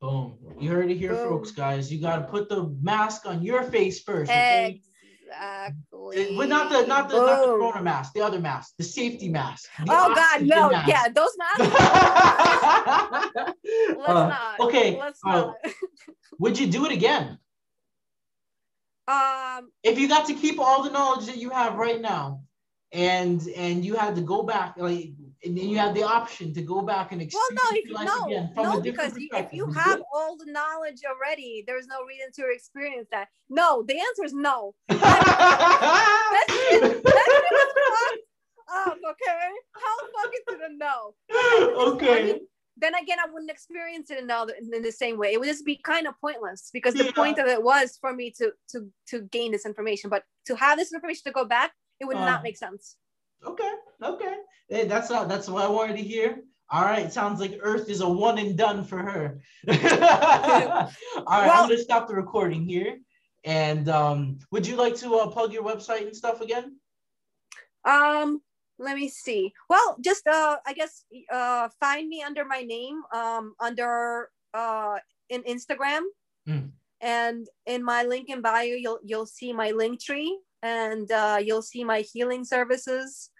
Boom. 0.00 0.36
You 0.60 0.68
heard 0.70 0.90
it 0.90 0.98
here, 0.98 1.14
Boom. 1.14 1.28
folks, 1.30 1.50
guys. 1.52 1.90
You 1.90 2.00
gotta 2.02 2.24
put 2.24 2.50
the 2.50 2.68
mask 2.82 3.24
on 3.24 3.42
your 3.42 3.62
face 3.62 4.02
first. 4.02 4.30
Okay? 4.30 4.82
Exactly 5.26 6.36
But 6.36 6.48
not 6.48 6.70
the 6.70 6.86
not 6.86 7.08
the 7.08 7.16
not 7.16 7.40
the 7.40 7.46
corona 7.46 7.82
mask, 7.82 8.12
the 8.14 8.20
other 8.22 8.38
mask, 8.40 8.74
the 8.78 8.84
safety 8.84 9.28
mask. 9.28 9.68
the 9.78 9.84
oh 9.92 10.14
god 10.14 10.42
no 10.46 10.70
mask. 10.70 10.88
yeah 10.88 11.08
those 11.08 11.36
masks 11.38 11.68
let's 13.96 14.08
Uh, 14.08 14.28
not 14.28 14.60
okay, 14.60 14.98
let's 14.98 15.20
uh, 15.24 15.30
not 15.32 15.54
Would 16.38 16.58
you 16.58 16.66
do 16.66 16.84
it 16.86 16.92
again? 16.92 17.38
um 19.08 19.70
If 19.82 19.98
you 19.98 20.08
got 20.08 20.26
to 20.26 20.34
keep 20.34 20.58
all 20.58 20.82
the 20.82 20.90
knowledge 20.90 21.26
that 21.26 21.36
you 21.36 21.50
have 21.50 21.76
right 21.76 22.00
now, 22.00 22.42
and 22.92 23.40
and 23.56 23.84
you 23.84 23.94
had 23.96 24.16
to 24.16 24.22
go 24.22 24.42
back, 24.42 24.74
like, 24.76 25.10
and 25.46 25.56
then 25.56 25.68
you 25.68 25.78
have 25.78 25.94
the 25.94 26.02
option 26.02 26.52
to 26.52 26.62
go 26.62 26.82
back 26.82 27.12
and 27.12 27.20
well 27.20 27.26
experience 27.26 27.60
no 27.62 27.78
if 27.78 27.90
life 27.90 28.08
no 28.12 28.26
again 28.26 28.50
from 28.54 28.64
no 28.64 28.78
a 28.78 28.82
different 28.82 29.14
because 29.14 29.22
you, 29.22 29.28
if 29.32 29.52
you 29.52 29.70
have 29.72 30.02
all 30.14 30.36
the 30.36 30.50
knowledge 30.50 31.00
already 31.08 31.62
there's 31.66 31.86
no 31.86 32.04
reason 32.04 32.28
to 32.34 32.42
experience 32.52 33.08
that 33.10 33.28
no 33.48 33.82
the 33.88 33.98
answer 33.98 34.24
is 34.24 34.34
no 34.34 34.74
it? 34.88 34.98
That 35.00 36.46
shit, 36.48 36.80
that 37.04 37.28
shit 37.30 37.52
was 37.52 37.72
fucked 37.92 38.88
up, 38.88 38.98
okay? 39.12 39.48
How 39.72 39.96
fucking 40.14 40.40
to 40.48 40.56
the 40.56 40.74
no? 40.76 41.14
I 41.30 41.92
okay. 41.94 42.24
mean, 42.24 42.40
then 42.76 42.94
again, 42.94 43.18
I 43.24 43.30
wouldn't 43.30 43.50
experience 43.50 44.10
it 44.10 44.18
in, 44.18 44.26
the, 44.26 44.54
in 44.72 44.82
the 44.82 44.90
same 44.92 45.16
way. 45.18 45.32
It 45.32 45.38
would 45.40 45.48
just 45.48 45.64
be 45.64 45.76
kind 45.76 46.06
of 46.06 46.14
pointless 46.20 46.70
because 46.72 46.94
the 46.94 47.04
Yeah. 47.04 47.12
point 47.12 47.38
of 47.38 47.46
it 47.46 47.62
was 47.62 47.96
for 48.00 48.12
me 48.12 48.30
to 48.38 48.52
to 48.72 48.90
to 49.10 49.22
gain 49.22 49.52
this 49.52 49.64
information, 49.64 50.10
but 50.10 50.24
to 50.46 50.56
have 50.56 50.76
this 50.78 50.92
information 50.92 51.22
to 51.26 51.32
go 51.32 51.44
back, 51.44 51.72
it 52.00 52.04
would 52.06 52.16
Uh. 52.16 52.24
not 52.26 52.42
make 52.42 52.56
sense. 52.56 52.96
Okay, 53.44 53.72
okay. 54.02 54.34
Hey, 54.68 54.86
that's 54.86 55.10
not, 55.10 55.28
that's 55.28 55.48
what 55.48 55.64
I 55.64 55.68
wanted 55.68 55.96
to 55.96 56.02
hear. 56.02 56.38
All 56.70 56.82
right, 56.82 57.12
sounds 57.12 57.40
like 57.40 57.58
Earth 57.62 57.88
is 57.88 58.00
a 58.00 58.08
one 58.08 58.38
and 58.38 58.56
done 58.56 58.82
for 58.84 58.98
her. 58.98 59.40
All 59.68 59.74
right, 59.76 60.90
I'm 61.26 61.68
gonna 61.68 61.78
stop 61.78 62.08
the 62.08 62.14
recording 62.14 62.64
here. 62.64 62.98
And 63.44 63.88
um, 63.88 64.38
would 64.50 64.66
you 64.66 64.74
like 64.74 64.96
to 64.96 65.14
uh, 65.14 65.28
plug 65.28 65.52
your 65.52 65.62
website 65.62 66.02
and 66.02 66.16
stuff 66.16 66.40
again? 66.40 66.76
Um, 67.84 68.42
let 68.80 68.96
me 68.96 69.08
see. 69.08 69.52
Well, 69.70 69.96
just 70.00 70.26
uh, 70.26 70.56
I 70.66 70.72
guess 70.72 71.04
uh, 71.32 71.68
find 71.78 72.08
me 72.08 72.22
under 72.22 72.44
my 72.44 72.62
name 72.62 73.00
um 73.14 73.54
under 73.60 74.30
uh 74.52 74.98
in 75.28 75.42
Instagram, 75.44 76.02
Mm. 76.48 76.70
and 77.00 77.46
in 77.66 77.82
my 77.84 78.02
link 78.04 78.28
in 78.28 78.40
bio, 78.42 78.74
you'll 78.74 78.98
you'll 79.04 79.26
see 79.26 79.52
my 79.52 79.70
Linktree, 79.70 80.30
and 80.66 81.10
uh, 81.12 81.38
you'll 81.44 81.68
see 81.72 81.84
my 81.84 82.00
healing 82.12 82.44
services, 82.44 83.30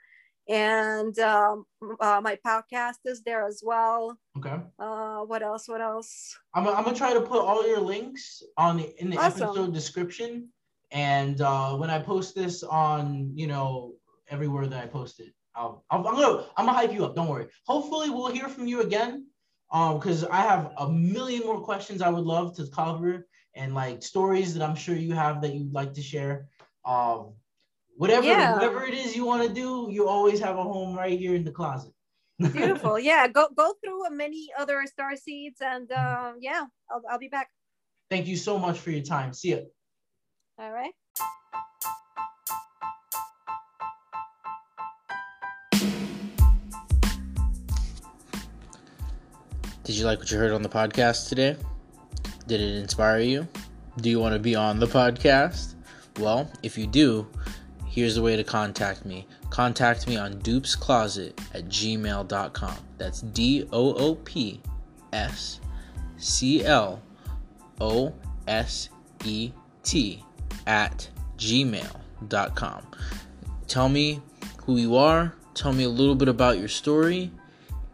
and 0.49 1.19
um, 1.19 1.65
uh, 2.01 2.21
my 2.23 2.39
podcast 2.47 3.01
is 3.05 3.23
there 3.23 3.45
as 3.47 3.63
well. 3.65 4.17
Okay. 4.39 4.59
Uh, 4.79 5.21
what 5.31 5.43
else? 5.43 5.65
What 5.69 5.81
else? 5.81 6.39
I'm, 6.55 6.67
I'm 6.69 6.85
gonna 6.85 6.97
try 6.97 7.13
to 7.15 7.21
put 7.21 7.41
all 7.41 7.67
your 7.67 7.81
links 7.81 8.43
on 8.57 8.77
the 8.79 8.87
in 9.01 9.11
the 9.11 9.19
Awesome. 9.19 9.43
episode 9.43 9.75
description, 9.75 10.49
and 10.93 11.41
uh, 11.41 11.77
when 11.77 11.91
I 11.91 11.99
post 11.99 12.35
this 12.35 12.63
on 12.63 13.33
you 13.35 13.49
know 13.53 13.95
everywhere 14.29 14.67
that 14.67 14.85
I 14.85 14.87
post 14.87 15.21
it, 15.21 15.33
I'll, 15.55 15.85
I'm, 15.91 16.07
I'm 16.07 16.15
gonna 16.15 16.45
I'm 16.57 16.67
gonna 16.67 16.79
hype 16.79 16.93
you 16.93 17.05
up. 17.05 17.17
Don't 17.17 17.29
worry. 17.29 17.49
Hopefully 17.67 18.11
we'll 18.11 18.35
hear 18.39 18.49
from 18.49 18.67
you 18.69 18.83
again, 18.83 19.27
um, 19.73 19.99
because 19.99 20.23
I 20.25 20.43
have 20.43 20.73
a 20.79 20.89
million 20.89 21.43
more 21.45 21.61
questions 21.61 22.03
I 22.03 22.11
would 22.11 22.25
love 22.25 22.57
to 22.57 22.67
cover 22.69 23.27
and 23.57 23.75
like 23.75 24.03
stories 24.03 24.55
that 24.55 24.63
I'm 24.63 24.77
sure 24.77 24.95
you 24.95 25.15
have 25.15 25.41
that 25.41 25.55
you'd 25.55 25.73
like 25.73 25.95
to 25.95 26.03
share. 26.03 26.49
Um, 26.87 27.35
whatever 27.97 28.27
Yeah. 28.27 28.55
whatever 28.55 28.85
it 28.85 28.95
is 28.95 29.17
you 29.17 29.25
want 29.27 29.43
to 29.47 29.53
do, 29.53 29.89
you 29.91 30.09
always 30.09 30.39
have 30.41 30.57
a 30.57 30.63
home 30.63 30.97
right 30.97 31.19
here 31.19 31.35
in 31.35 31.45
the 31.45 31.51
closet. 31.51 31.93
Beautiful. 32.39 32.99
yeah, 33.11 33.27
go 33.27 33.49
go 33.57 33.75
through 33.83 34.09
many 34.11 34.49
other 34.59 34.85
star 34.87 35.17
seeds, 35.17 35.61
and 35.61 35.91
uh, 35.91 36.33
yeah, 36.41 36.67
I'll 36.91 37.03
I'll 37.11 37.19
be 37.19 37.29
back. 37.29 37.51
Thank 38.09 38.29
you 38.29 38.37
so 38.37 38.59
much 38.59 38.79
for 38.79 38.91
your 38.91 39.03
time. 39.03 39.33
See 39.35 39.51
ya. 39.51 39.59
All 40.59 40.71
right. 40.73 40.93
Did 49.85 49.95
you 49.95 50.05
like 50.05 50.19
what 50.19 50.31
you 50.33 50.39
heard 50.39 50.51
on 50.51 50.63
the 50.63 50.69
podcast 50.69 51.29
today? 51.29 51.57
Did 52.49 52.61
it 52.61 52.75
inspire 52.77 53.21
you? 53.21 53.47
Do 54.01 54.11
you 54.11 54.19
want 54.19 54.35
to 54.35 54.41
be 54.41 54.57
on 54.57 54.81
the 54.81 54.87
podcast? 54.87 55.76
Well, 56.19 56.51
if 56.63 56.79
you 56.79 56.87
do, 56.87 57.27
here's 57.87 58.15
the 58.15 58.23
way 58.23 58.37
to 58.37 58.45
contact 58.45 59.05
me. 59.05 59.27
Contact 59.51 60.07
me 60.07 60.17
on 60.17 60.35
doopscloset 60.41 61.39
at 61.55 61.67
gmail.com. 61.69 62.77
That's 62.99 63.21
D 63.21 63.69
O 63.73 63.95
O 63.95 64.15
P 64.17 64.61
S 65.13 65.61
C 66.17 66.65
L 66.65 67.03
O 67.81 68.13
S 68.49 68.89
E 69.25 69.53
T 69.83 70.25
at 70.67 71.09
gmail.com. 71.37 72.87
Tell 73.67 73.89
me 73.89 74.21
who 74.65 74.77
you 74.77 74.97
are, 74.97 75.35
tell 75.55 75.73
me 75.73 75.85
a 75.85 75.89
little 75.89 76.15
bit 76.15 76.29
about 76.29 76.59
your 76.59 76.69
story, 76.69 77.31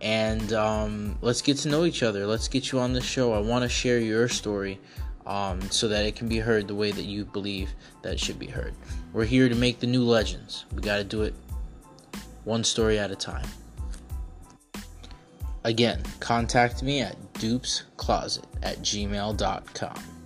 and 0.01 0.53
um, 0.53 1.19
let's 1.21 1.43
get 1.43 1.57
to 1.59 1.69
know 1.69 1.85
each 1.85 2.03
other. 2.03 2.27
Let's 2.27 2.49
get 2.49 2.73
you 2.73 2.81
on 2.81 2.93
the 2.93 3.01
show. 3.01 3.33
I 3.33 3.41
want 3.41 3.63
to 3.63 3.69
share 3.69 3.99
your 3.99 4.29
story 4.29 4.81
um, 5.27 5.61
so 5.71 5.89
that 5.89 6.05
it 6.05 6.17
can 6.17 6.29
be 6.29 6.39
heard 6.39 6.69
the 6.69 6.75
way 6.75 6.91
that 6.91 7.05
you 7.05 7.25
believe 7.25 7.71
that 8.03 8.15
it 8.15 8.21
should 8.21 8.39
be 8.39 8.47
heard. 8.47 8.75
We're 9.13 9.25
here 9.25 9.49
to 9.49 9.55
make 9.55 9.81
the 9.81 9.87
new 9.87 10.05
legends. 10.05 10.65
We 10.75 10.83
got 10.83 10.97
to 10.97 11.05
do 11.05 11.23
it 11.23 11.35
one 12.45 12.65
story 12.65 12.99
at 12.99 13.11
a 13.11 13.17
time. 13.17 13.47
Again, 15.65 16.03
contact 16.19 16.83
me 16.83 17.01
at 17.01 17.17
doopscloset 17.35 18.45
at 18.63 18.79
gmail.com. 18.79 20.22